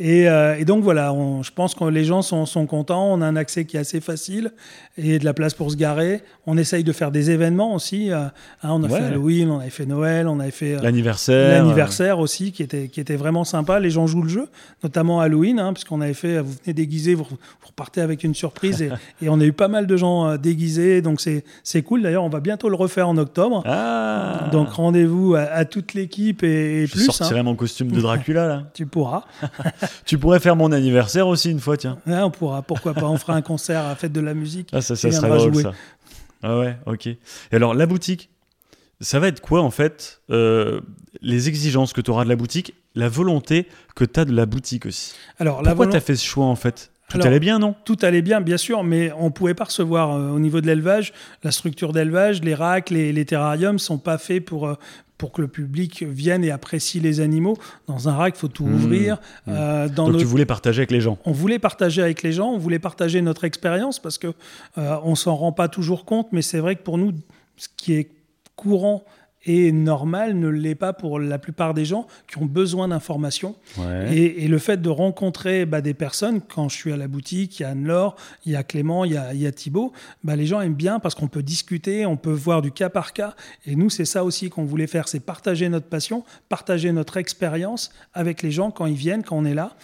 Et, 0.04 0.28
euh, 0.28 0.58
et 0.58 0.66
donc 0.66 0.84
voilà, 0.84 1.14
on- 1.14 1.44
je 1.44 1.52
pense 1.52 1.76
que 1.76 1.84
les 1.84 2.04
gens 2.06 2.24
sont, 2.24 2.48
sont 2.48 2.66
contents. 2.66 3.14
On 3.14 3.22
a 3.22 3.26
un 3.28 3.36
accès 3.36 3.66
qui 3.66 3.78
est 3.78 3.80
assez 3.80 4.02
facile 4.02 4.52
et 4.98 5.20
de 5.20 5.26
la 5.26 5.34
place 5.36 5.54
pour 5.54 5.70
se 5.70 5.76
garer. 5.78 6.22
On 6.48 6.58
essaye 6.58 6.84
de 6.84 6.92
faire 6.92 7.12
des 7.12 7.30
événements 7.30 7.76
aussi. 7.76 8.12
euh, 8.12 8.24
hein, 8.64 8.70
on 8.72 8.84
a 8.84 8.88
Ouais. 8.88 9.00
fait 9.00 9.06
Halloween, 9.06 9.52
on 9.52 9.60
avait 9.60 9.70
fait 9.70 9.86
Noël, 9.86 10.28
on 10.28 10.40
avait 10.40 10.50
fait 10.50 10.76
euh, 10.76 10.82
L'anniversaire. 10.82 11.52
l'anniversaire 11.62 12.18
aussi, 12.18 12.52
qui 12.52 12.64
était, 12.64 12.88
qui 12.88 13.00
était 13.00 13.16
vraiment 13.16 13.44
sympa. 13.44 13.80
Les 13.80 13.92
gens 13.92 14.08
jouent 14.08 14.24
le 14.24 14.30
jeu, 14.30 14.48
notamment 14.84 15.20
Halloween, 15.22 15.60
hein, 15.60 15.72
puisqu'on 15.74 16.02
avait 16.02 16.16
fait, 16.16 16.40
vous 16.40 16.54
venez 16.64 16.74
déguisé, 16.74 17.14
vous, 17.14 17.24
vous 17.26 17.38
repartez 17.68 18.02
avec 18.02 18.24
une 18.24 18.34
surprise. 18.34 18.82
Et, 18.82 18.90
et 19.22 19.30
on 19.30 19.40
a 19.40 19.46
eu 19.46 19.54
pas 19.54 19.68
mal 19.68 19.86
de 19.86 19.98
gens 19.98 20.36
déguisés, 20.36 21.04
donc 21.04 21.22
c'est 21.22 21.82
cool. 21.84 22.02
D'ailleurs, 22.02 22.24
on 22.24 22.30
va 22.30 22.40
bientôt 22.40 22.70
le 22.70 22.76
refaire 22.76 23.08
en 23.08 23.18
octobre. 23.18 23.62
Ah 23.68 24.50
Donc 24.52 24.70
rendez-vous 24.70 25.36
à, 25.36 25.42
à 25.42 25.66
toute 25.66 25.94
l'équipe 25.94 26.42
et, 26.44 26.82
et 26.82 26.88
Je 26.88 26.92
plus. 26.94 27.06
sortirai 27.06 27.42
hein. 27.42 27.44
mon 27.44 27.56
costume 27.56 27.92
de 27.92 28.02
Dracula, 28.02 28.48
là. 28.48 28.64
tu 28.74 28.88
pourras. 28.88 29.26
tu 30.06 30.18
pourrais 30.18 30.40
faire 30.40 30.56
mon 30.56 30.72
anniversaire 30.72 31.28
aussi 31.28 31.52
une 31.52 31.60
fois, 31.60 31.78
tiens. 31.78 31.98
Ouais, 32.08 32.18
on 32.22 32.32
pourra, 32.32 32.62
pourquoi 32.62 32.94
pas. 32.94 33.06
On 33.08 33.18
fera 33.18 33.34
un 33.36 33.42
concert 33.42 33.86
à 33.86 33.96
Fête 33.96 34.12
de 34.14 34.22
la 34.22 34.34
musique. 34.34 34.70
Ah, 34.74 34.82
ça, 34.82 34.96
ça 34.96 35.12
serait 35.12 35.30
drôle, 35.30 35.54
jouer. 35.54 35.64
ça. 35.64 35.74
Ah 36.44 36.58
ouais, 36.60 36.78
ok. 36.86 37.08
Et 37.08 37.18
alors, 37.52 37.74
la 37.74 37.86
boutique, 37.86 38.30
ça 39.00 39.20
va 39.20 39.28
être 39.28 39.42
quoi, 39.42 39.62
en 39.62 39.72
fait 39.72 40.22
euh, 40.30 40.82
Les 41.22 41.48
exigences 41.50 41.94
que 41.94 42.02
tu 42.02 42.12
auras 42.12 42.24
de 42.24 42.30
la 42.30 42.36
boutique, 42.36 42.74
la 42.96 43.10
volonté 43.10 43.68
que 43.96 44.06
tu 44.06 44.20
as 44.20 44.26
de 44.26 44.34
la 44.34 44.46
boutique 44.46 44.86
aussi? 44.86 45.14
Alors, 45.40 45.58
Pourquoi 45.58 45.74
volo- 45.86 45.92
tu 45.92 45.98
as 45.98 46.02
fait 46.02 46.16
ce 46.16 46.26
choix, 46.26 46.46
en 46.46 46.56
fait? 46.56 46.92
Tout 47.10 47.16
Alors, 47.18 47.28
allait 47.28 47.40
bien, 47.42 47.60
non? 47.60 47.76
tout 47.84 47.98
allait 48.04 48.22
bien, 48.22 48.40
bien 48.40 48.56
sûr, 48.58 48.84
mais 48.86 49.12
on 49.18 49.32
pouvait 49.32 49.54
pas 49.54 49.66
recevoir 49.66 50.12
euh, 50.16 50.30
au 50.30 50.40
niveau 50.40 50.62
de 50.62 50.68
l'élevage, 50.68 51.12
la 51.44 51.52
structure 51.52 51.92
d'élevage, 51.92 52.42
les 52.42 52.56
racks, 52.56 52.90
les, 52.90 53.12
les 53.12 53.26
terrariums 53.26 53.80
sont 53.80 53.98
pas 53.98 54.18
faits 54.18 54.46
pour 54.46 54.66
euh, 54.68 54.76
pour 55.22 55.32
que 55.32 55.42
le 55.42 55.48
public 55.48 56.02
vienne 56.02 56.44
et 56.44 56.50
apprécie 56.50 57.00
les 57.00 57.20
animaux. 57.20 57.56
Dans 57.86 58.10
un 58.10 58.14
rack, 58.14 58.34
il 58.36 58.40
faut 58.40 58.48
tout 58.48 58.66
Mmh, 58.66 58.74
ouvrir. 58.74 59.18
mmh. 59.46 59.52
Euh, 59.52 59.88
dans 59.88 60.06
Donc, 60.06 60.08
notre- 60.14 60.20
tu 60.20 60.26
voulais 60.26 60.48
partager 60.48 60.80
avec 60.80 60.90
les 60.90 61.00
gens. 61.00 61.20
on 61.26 61.32
voulait 61.32 61.60
partager 61.60 62.02
avec 62.02 62.24
les 62.24 62.32
gens, 62.32 62.50
on 62.50 62.58
voulait 62.58 62.80
partager 62.80 63.22
notre 63.22 63.44
expérience 63.44 64.00
parce 64.00 64.18
que 64.18 64.34
euh, 64.80 64.98
on 65.04 65.14
s'en 65.14 65.36
rend 65.36 65.52
pas 65.52 65.68
toujours 65.68 66.06
compte, 66.06 66.30
mais 66.32 66.42
c'est 66.42 66.58
vrai 66.60 66.76
que 66.76 66.82
pour 66.82 66.98
nous, 66.98 67.12
ce 67.56 67.68
qui 67.78 67.94
est 67.94 68.10
courant 68.56 69.04
et 69.46 69.72
normal 69.72 70.38
ne 70.38 70.48
l'est 70.48 70.76
pas 70.76 70.94
pour 70.94 71.20
la 71.20 71.40
plupart 71.40 71.74
des 71.74 71.86
gens 71.86 72.08
qui 72.28 72.38
ont 72.38 72.46
besoin 72.46 72.88
d'informations. 72.90 73.56
Ouais. 73.78 74.16
Et, 74.16 74.44
et 74.44 74.48
le 74.48 74.58
fait 74.60 74.82
de 74.82 74.90
rencontrer 74.90 75.66
bah, 75.66 75.82
des 75.82 75.94
personnes, 75.94 76.42
quand 76.42 76.70
je 76.70 76.76
suis 76.76 76.92
à 76.92 76.98
la 76.98 77.08
boutique, 77.08 77.60
il 77.60 77.64
y 77.64 77.66
a 77.66 77.70
Anne-Laure, 77.70 78.16
il 78.46 78.52
y 78.52 78.56
a 78.56 78.64
Clément, 78.64 79.06
il 79.06 79.14
y 79.14 79.18
a, 79.18 79.34
il 79.34 79.42
y 79.42 79.48
a 79.48 79.52
Thibaut, 79.52 79.94
bah, 80.24 80.36
les 80.36 80.46
gens 80.46 80.62
aiment 80.62 80.76
bien 80.76 81.00
parce 81.00 81.16
qu'on 81.16 81.28
peut 81.28 81.44
discuter, 81.44 82.06
on 82.06 82.18
peut 82.18 82.32
voir 82.32 82.62
du 82.62 82.72
cas 82.72 82.90
par 82.90 83.14
cas. 83.14 83.36
Et 83.66 83.76
nous, 83.76 83.90
c'est 83.90 84.06
ça 84.06 84.24
aussi 84.24 84.50
qu'on 84.50 84.64
voulait 84.64 84.88
faire, 84.88 85.08
c'est 85.08 85.20
partager 85.20 85.70
notre 85.70 85.88
passion, 85.88 86.24
partager 86.50 86.92
notre 86.92 87.18
expérience 87.18 87.92
avec 88.14 88.42
les 88.44 88.52
gens 88.52 88.72
quand 88.72 88.86
ils 88.86 88.96
viennent, 88.96 89.24
quand 89.24 89.38
on 89.38 89.46
est 89.46 89.56
là, 89.56 89.76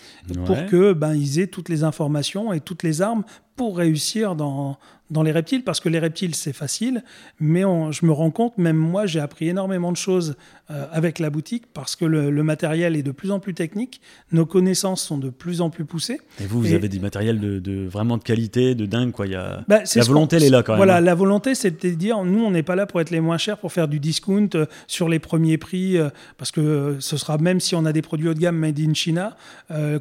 pour 0.45 0.65
que 0.67 0.93
ben, 0.93 1.15
ils 1.15 1.39
aient 1.39 1.47
toutes 1.47 1.69
les 1.69 1.83
informations 1.83 2.53
et 2.53 2.59
toutes 2.59 2.83
les 2.83 3.01
armes 3.01 3.23
pour 3.55 3.77
réussir 3.77 4.35
dans, 4.35 4.77
dans 5.09 5.23
les 5.23 5.31
reptiles, 5.31 5.63
parce 5.63 5.79
que 5.79 5.89
les 5.89 5.99
reptiles, 5.99 6.35
c'est 6.35 6.53
facile, 6.53 7.03
mais 7.39 7.63
on- 7.63 7.91
je 7.91 8.05
me 8.05 8.11
rends 8.11 8.31
compte, 8.31 8.57
même 8.57 8.75
moi, 8.75 9.05
j'ai 9.05 9.19
appris 9.19 9.47
énormément 9.47 9.91
de 9.91 9.97
choses 9.97 10.35
euh, 10.69 10.85
avec 10.91 11.19
la 11.19 11.29
boutique, 11.29 11.63
parce 11.73 11.95
que 11.95 12.03
le, 12.03 12.29
le 12.29 12.43
matériel 12.43 12.97
est 12.97 13.03
de 13.03 13.11
plus 13.11 13.31
en 13.31 13.39
plus 13.39 13.53
technique, 13.53 14.01
nos 14.33 14.45
connaissances 14.45 15.01
sont 15.01 15.17
de 15.17 15.29
plus 15.29 15.61
en 15.61 15.69
plus 15.69 15.85
poussées. 15.85 16.19
Et 16.41 16.45
vous, 16.45 16.59
vous 16.59 16.73
Et- 16.73 16.75
avez 16.75 16.89
du 16.89 16.99
matériel 16.99 17.39
de, 17.39 17.59
de- 17.59 17.87
vraiment 17.87 18.17
de 18.17 18.23
qualité, 18.23 18.75
de 18.75 18.85
dingue, 18.85 19.11
quoi. 19.11 19.27
Il 19.27 19.31
y 19.31 19.35
a... 19.35 19.63
Bah, 19.69 19.79
La 19.95 20.03
volonté, 20.03 20.35
elle 20.35 20.43
est 20.43 20.49
là, 20.49 20.63
quand 20.63 20.73
même, 20.73 20.77
Voilà, 20.79 20.97
hein. 20.97 21.01
la 21.01 21.15
volonté, 21.15 21.55
c'est 21.55 21.85
de 21.85 21.89
dire, 21.95 22.21
nous, 22.25 22.43
on 22.43 22.51
n'est 22.51 22.63
pas 22.63 22.75
là 22.75 22.85
pour 22.85 22.99
être 22.99 23.11
les 23.11 23.21
moins 23.21 23.37
chers, 23.37 23.57
pour 23.57 23.71
faire 23.71 23.87
du 23.87 24.01
discount 24.01 24.49
euh, 24.55 24.65
sur 24.87 25.07
les 25.07 25.19
premiers 25.19 25.57
prix, 25.57 25.97
euh, 25.97 26.09
parce 26.37 26.51
que 26.51 26.97
ce 26.99 27.15
sera, 27.15 27.37
même 27.37 27.61
si 27.61 27.73
on 27.75 27.85
a 27.85 27.93
des 27.93 28.01
produits 28.01 28.27
haut 28.27 28.33
de 28.33 28.39
gamme 28.39 28.57
made 28.57 28.77
in 28.79 28.93
China, 28.93 29.37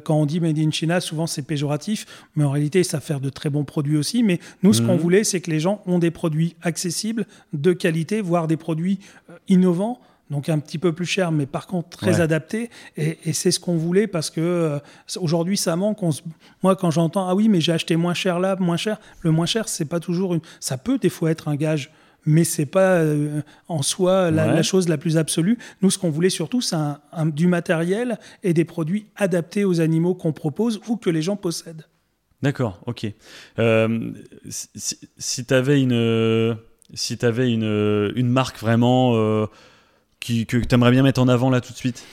quand 0.03 0.15
on 0.15 0.25
dit 0.25 0.39
made 0.41 0.59
in 0.59 0.71
China, 0.71 0.99
souvent 0.99 1.27
c'est 1.27 1.41
péjoratif, 1.43 2.05
mais 2.35 2.43
en 2.43 2.51
réalité, 2.51 2.83
ça 2.83 2.99
fait 2.99 3.19
de 3.21 3.29
très 3.29 3.49
bons 3.49 3.63
produits 3.63 3.95
aussi. 3.97 4.21
Mais 4.23 4.39
nous, 4.63 4.73
ce 4.73 4.81
qu'on 4.81 4.96
Mhm. 4.97 5.01
voulait, 5.01 5.23
c'est 5.23 5.39
que 5.41 5.49
les 5.49 5.59
gens 5.59 5.81
ont 5.85 5.99
des 5.99 6.11
produits 6.11 6.55
accessibles, 6.61 7.25
de 7.53 7.71
qualité, 7.73 8.19
voire 8.21 8.47
des 8.47 8.57
produits 8.57 8.99
euh, 9.29 9.33
innovants. 9.47 9.99
Donc 10.29 10.49
un 10.49 10.59
petit 10.59 10.77
peu 10.77 10.91
plus 10.91 11.05
cher, 11.05 11.31
mais 11.31 11.45
par 11.45 11.67
contre 11.67 11.87
très 11.87 12.15
Ouais. 12.15 12.21
adapté. 12.21 12.69
Et, 12.97 13.17
et 13.23 13.31
c'est 13.31 13.49
ce 13.49 13.61
qu'on 13.61 13.77
voulait 13.77 14.07
parce 14.07 14.29
que 14.29 14.41
euh, 14.41 14.77
aujourd'hui 15.21 15.55
ça 15.55 15.77
manque. 15.77 16.03
On 16.03 16.11
se- 16.11 16.21
Moi, 16.63 16.75
quand 16.75 16.91
j'entends 16.91 17.29
ah 17.29 17.33
oui, 17.35 17.47
mais 17.47 17.61
j'ai 17.61 17.71
acheté 17.71 17.95
moins 17.95 18.13
cher 18.13 18.37
là, 18.37 18.57
moins 18.59 18.75
cher. 18.75 18.99
Le 19.21 19.31
moins 19.31 19.45
cher, 19.45 19.69
c'est 19.69 19.85
pas 19.85 20.01
toujours 20.01 20.33
une. 20.33 20.41
Ça 20.59 20.77
peut 20.77 20.97
des 20.97 21.07
fois 21.07 21.31
être 21.31 21.47
un 21.47 21.55
gage, 21.55 21.91
mais 22.25 22.43
c'est 22.43 22.65
pas 22.65 22.95
euh, 22.95 23.39
en 23.69 23.81
soi 23.81 24.29
la, 24.29 24.47
Ouais. 24.47 24.53
la 24.55 24.63
chose 24.63 24.89
la 24.89 24.97
plus 24.97 25.17
absolue. 25.17 25.57
Nous, 25.81 25.89
ce 25.91 25.97
qu'on 25.97 26.09
voulait 26.09 26.29
surtout, 26.29 26.59
c'est 26.59 26.75
du 27.27 27.47
matériel 27.47 28.19
et 28.43 28.53
des 28.53 28.65
produits 28.65 29.05
adaptés 29.15 29.63
aux 29.63 29.79
animaux 29.79 30.13
qu'on 30.13 30.33
propose 30.33 30.81
ou 30.89 30.97
que 30.97 31.09
les 31.09 31.21
gens 31.21 31.37
possèdent. 31.37 31.85
D'accord, 32.43 32.79
ok. 32.85 33.07
Euh, 33.59 34.11
si 34.49 34.99
si 35.17 35.45
tu 35.45 35.53
avais 35.53 35.81
une, 35.81 36.57
si 36.93 37.17
t'avais 37.17 37.51
une, 37.51 38.11
une 38.15 38.29
marque 38.29 38.59
vraiment 38.59 39.13
euh, 39.15 39.47
qui, 40.19 40.45
que 40.45 40.57
tu 40.57 40.75
aimerais 40.75 40.91
bien 40.91 41.03
mettre 41.03 41.21
en 41.21 41.27
avant 41.27 41.49
là 41.49 41.61
tout 41.61 41.73
de 41.73 41.77
suite, 41.77 42.03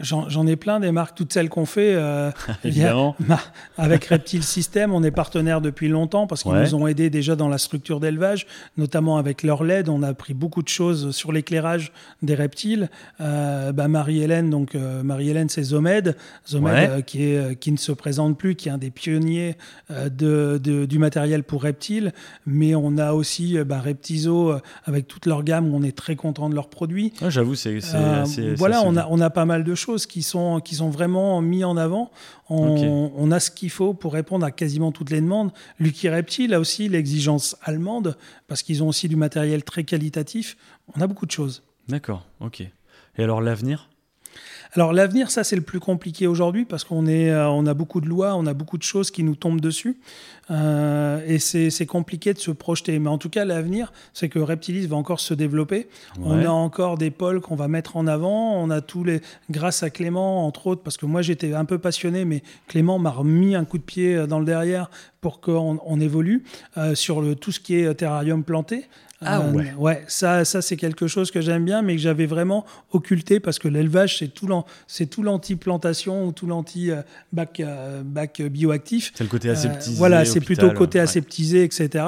J'en 0.00 0.46
ai 0.48 0.56
plein 0.56 0.80
des 0.80 0.90
marques, 0.90 1.16
toutes 1.16 1.32
celles 1.32 1.48
qu'on 1.48 1.64
fait. 1.64 1.94
euh, 1.94 2.30
évidemment. 2.64 3.14
Avec 3.78 4.04
Reptile 4.06 4.42
System, 4.42 4.92
on 4.92 5.02
est 5.04 5.12
partenaire 5.12 5.60
depuis 5.60 5.88
longtemps 5.88 6.26
parce 6.26 6.42
qu'ils 6.42 6.52
Ouais. 6.52 6.64
nous 6.64 6.74
ont 6.74 6.86
aidés 6.88 7.08
déjà 7.08 7.36
dans 7.36 7.48
la 7.48 7.56
structure 7.58 8.00
d'élevage, 8.00 8.46
notamment 8.76 9.16
avec 9.16 9.42
leur 9.44 9.62
LED. 9.62 9.88
On 9.88 10.02
a 10.02 10.08
appris 10.08 10.34
beaucoup 10.34 10.62
de 10.62 10.68
choses 10.68 11.12
sur 11.14 11.30
l'éclairage 11.30 11.92
des 12.22 12.34
reptiles. 12.34 12.90
Euh, 13.20 13.70
bah, 13.72 13.86
Marie-Hélène, 13.86 14.50
donc 14.50 14.74
euh, 14.74 15.02
Marie-Hélène, 15.04 15.48
c'est 15.48 15.62
Zomed, 15.62 16.16
Zomed 16.48 16.66
Ouais. 16.90 17.02
qui, 17.04 17.22
est, 17.22 17.56
qui 17.58 17.70
ne 17.70 17.76
se 17.76 17.92
présente 17.92 18.36
plus, 18.36 18.56
qui 18.56 18.68
est 18.68 18.72
un 18.72 18.78
des 18.78 18.90
pionniers 18.90 19.56
de, 19.90 20.60
de- 20.62 20.84
du 20.84 20.98
matériel 20.98 21.44
pour 21.44 21.62
reptiles. 21.62 22.12
Mais 22.44 22.74
on 22.74 22.98
a 22.98 23.12
aussi 23.12 23.56
bah, 23.64 23.78
Reptiso 23.80 24.52
avec 24.84 25.06
toute 25.06 25.26
leur 25.26 25.44
gamme 25.44 25.72
où 25.72 25.76
on 25.76 25.82
est 25.84 25.96
très 25.96 26.16
content 26.16 26.50
de 26.50 26.54
leurs 26.56 26.68
produits. 26.70 27.12
J'avoue, 27.28 27.54
c'est 27.54 27.78
voilà, 28.56 28.82
on 28.84 28.96
a, 28.96 29.06
on 29.10 29.20
a 29.20 29.30
pas 29.30 29.44
mal 29.44 29.62
de 29.62 29.75
choses 29.76 30.06
qui 30.06 30.22
sont, 30.22 30.60
qui 30.60 30.74
sont 30.74 30.90
vraiment 30.90 31.40
mis 31.40 31.64
en 31.64 31.76
avant. 31.76 32.10
On, 32.48 33.12
on 33.14 33.30
a 33.30 33.40
ce 33.40 33.50
qu'il 33.50 33.70
faut 33.70 33.94
pour 33.94 34.12
répondre 34.12 34.44
à 34.44 34.50
quasiment 34.50 34.92
toutes 34.92 35.10
les 35.10 35.20
demandes. 35.20 35.52
Lucky 35.78 36.08
Reptile 36.08 36.54
a 36.54 36.60
aussi 36.60 36.88
l'exigence 36.88 37.56
allemande, 37.62 38.16
parce 38.48 38.62
qu'ils 38.62 38.82
ont 38.82 38.88
aussi 38.88 39.08
du 39.08 39.16
matériel 39.16 39.62
très 39.62 39.84
qualitatif. 39.84 40.56
On 40.96 41.00
a 41.00 41.06
beaucoup 41.06 41.26
de 41.26 41.30
choses. 41.30 41.62
D'accord, 41.88 42.24
ok. 42.40 42.60
Et 42.60 43.22
alors 43.22 43.40
l'avenir? 43.40 43.88
Alors 44.72 44.92
l'avenir, 44.92 45.30
ça 45.30 45.44
c'est 45.44 45.56
le 45.56 45.62
plus 45.62 45.80
compliqué 45.80 46.26
aujourd'hui 46.26 46.64
parce 46.64 46.84
qu'on 46.84 47.06
est, 47.06 47.30
euh, 47.30 47.48
on 47.48 47.66
a 47.66 47.74
beaucoup 47.74 48.00
de 48.00 48.08
lois, 48.08 48.34
on 48.36 48.46
a 48.46 48.54
beaucoup 48.54 48.78
de 48.78 48.82
choses 48.82 49.10
qui 49.10 49.22
nous 49.22 49.36
tombent 49.36 49.60
dessus 49.60 49.96
Euh, 50.50 51.20
et 51.26 51.38
c'est 51.38 51.86
compliqué 51.86 52.32
de 52.32 52.38
se 52.38 52.50
projeter. 52.50 52.98
Mais 52.98 53.08
en 53.08 53.18
tout 53.18 53.30
cas, 53.30 53.44
l'avenir, 53.44 53.92
c'est 54.14 54.28
que 54.28 54.38
Reptilis 54.38 54.86
va 54.86 54.96
encore 54.96 55.20
se 55.20 55.34
développer. 55.34 55.88
On 56.22 56.44
a 56.44 56.48
encore 56.48 56.98
des 56.98 57.10
pôles 57.10 57.40
qu'on 57.40 57.56
va 57.56 57.68
mettre 57.68 57.96
en 57.96 58.06
avant. 58.06 58.54
On 58.54 58.70
a 58.70 58.80
tous 58.80 59.04
les, 59.04 59.20
grâce 59.50 59.82
à 59.82 59.90
Clément 59.90 60.46
entre 60.46 60.68
autres, 60.68 60.82
parce 60.82 60.96
que 60.96 61.06
moi 61.06 61.22
j'étais 61.22 61.54
un 61.54 61.64
peu 61.64 61.78
passionné, 61.78 62.24
mais 62.24 62.42
Clément 62.68 62.98
m'a 62.98 63.10
remis 63.10 63.54
un 63.54 63.64
coup 63.64 63.78
de 63.78 63.82
pied 63.82 64.14
euh, 64.14 64.26
dans 64.26 64.38
le 64.38 64.44
derrière 64.44 64.90
pour 65.20 65.40
qu'on 65.40 65.80
on 65.84 66.00
évolue 66.00 66.44
euh, 66.76 66.94
sur 66.94 67.20
le, 67.20 67.34
tout 67.34 67.50
ce 67.50 67.58
qui 67.58 67.74
est 67.74 67.94
terrarium 67.94 68.44
planté. 68.44 68.86
Ah 69.22 69.40
Euh, 69.40 69.52
ouais. 69.52 69.72
Ouais, 69.78 70.04
ça, 70.08 70.44
ça 70.44 70.60
c'est 70.60 70.76
quelque 70.76 71.06
chose 71.06 71.30
que 71.30 71.40
j'aime 71.40 71.64
bien, 71.64 71.80
mais 71.80 71.96
que 71.96 72.02
j'avais 72.02 72.26
vraiment 72.26 72.66
occulté 72.92 73.40
parce 73.40 73.58
que 73.58 73.66
l'élevage, 73.68 74.18
c'est 74.18 74.28
tout 74.28 74.46
l'an- 74.46 74.66
c'est 74.86 75.06
tout 75.06 75.22
l'anti-plantation 75.22 76.26
ou 76.26 76.32
tout 76.32 76.46
l'anti-bac 76.46 77.62
bac 78.04 78.42
bioactif. 78.42 79.12
C'est 79.14 79.24
le 79.24 79.30
côté 79.30 79.48
Euh, 79.48 79.52
aseptisé. 79.52 79.96
voilà, 79.96 80.24
c'est 80.24 80.40
plutôt 80.40 80.70
côté 80.72 80.98
ouais. 80.98 81.04
aseptisé, 81.04 81.64
etc. 81.64 82.04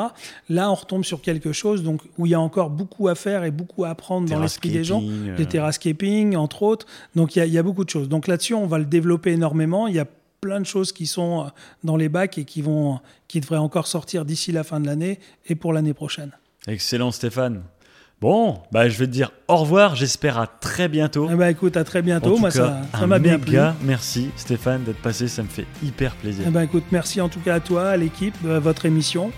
Là, 0.48 0.70
on 0.70 0.74
retombe 0.74 1.04
sur 1.04 1.20
quelque 1.22 1.52
chose 1.52 1.82
donc, 1.82 2.02
où 2.18 2.26
il 2.26 2.30
y 2.30 2.34
a 2.34 2.40
encore 2.40 2.70
beaucoup 2.70 3.08
à 3.08 3.14
faire 3.14 3.44
et 3.44 3.50
beaucoup 3.50 3.84
à 3.84 3.90
apprendre 3.90 4.28
dans 4.28 4.40
l'esprit 4.40 4.70
des 4.70 4.84
gens. 4.84 5.02
Euh, 5.02 5.36
Les 5.36 5.46
terrascaping, 5.46 6.36
entre 6.36 6.62
autres. 6.62 6.86
Donc, 7.14 7.36
il 7.36 7.44
y, 7.44 7.48
y 7.50 7.58
a 7.58 7.62
beaucoup 7.62 7.84
de 7.84 7.90
choses. 7.90 8.08
Donc, 8.08 8.26
là-dessus, 8.26 8.54
on 8.54 8.66
va 8.66 8.78
le 8.78 8.84
développer 8.84 9.32
énormément. 9.32 9.86
Il 9.86 9.94
y 9.94 9.98
a 9.98 10.06
plein 10.40 10.60
de 10.60 10.66
choses 10.66 10.92
qui 10.92 11.06
sont 11.06 11.40
euh, 11.40 11.48
dans 11.84 11.96
les 11.96 12.08
bacs 12.08 12.38
et 12.38 12.44
qui, 12.44 12.60
vont, 12.62 13.00
qui 13.28 13.40
devraient 13.40 13.56
encore 13.56 13.86
sortir 13.86 14.24
d'ici 14.24 14.52
la 14.52 14.62
fin 14.62 14.78
de 14.78 14.86
l'année 14.86 15.18
et 15.46 15.54
pour 15.54 15.72
l'année 15.72 15.94
prochaine. 15.94 16.32
Excellent 16.68 17.10
Stéphane. 17.10 17.62
Bon, 18.20 18.58
bah, 18.72 18.88
je 18.88 18.98
vais 18.98 19.06
te 19.06 19.12
dire 19.12 19.30
au 19.46 19.56
revoir, 19.58 19.94
j'espère 19.94 20.38
à 20.38 20.46
très 20.48 20.88
bientôt. 20.88 21.28
Eh 21.32 21.36
ben, 21.36 21.48
écoute, 21.48 21.76
à 21.76 21.84
très 21.84 22.00
En 22.00 22.02
bientôt. 22.02 22.30
tout 22.34 22.38
Moi, 22.38 22.50
cas, 22.50 22.78
ça 22.92 23.06
m'a 23.06 23.18
bien 23.20 23.38
plu. 23.38 23.56
merci 23.82 24.30
Stéphane 24.36 24.82
d'être 24.82 24.98
passé, 25.00 25.28
ça 25.28 25.42
me 25.44 25.48
fait 25.48 25.66
hyper 25.84 26.14
plaisir. 26.16 26.44
Eh 26.48 26.50
ben, 26.50 26.62
écoute, 26.62 26.84
merci 26.90 27.20
en 27.20 27.28
tout 27.28 27.40
cas 27.40 27.54
à 27.54 27.60
toi, 27.60 27.88
à 27.90 27.96
l'équipe 27.96 28.34
de 28.44 28.50
votre 28.58 28.86
émission. 28.86 29.30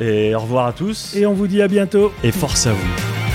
Et 0.00 0.34
au 0.34 0.40
revoir 0.40 0.66
à 0.66 0.72
tous 0.72 1.16
Et 1.16 1.24
on 1.26 1.32
vous 1.32 1.46
dit 1.48 1.62
à 1.62 1.68
bientôt. 1.68 2.12
et 2.22 2.30
force 2.30 2.66
à 2.66 2.72
vous. 2.72 3.27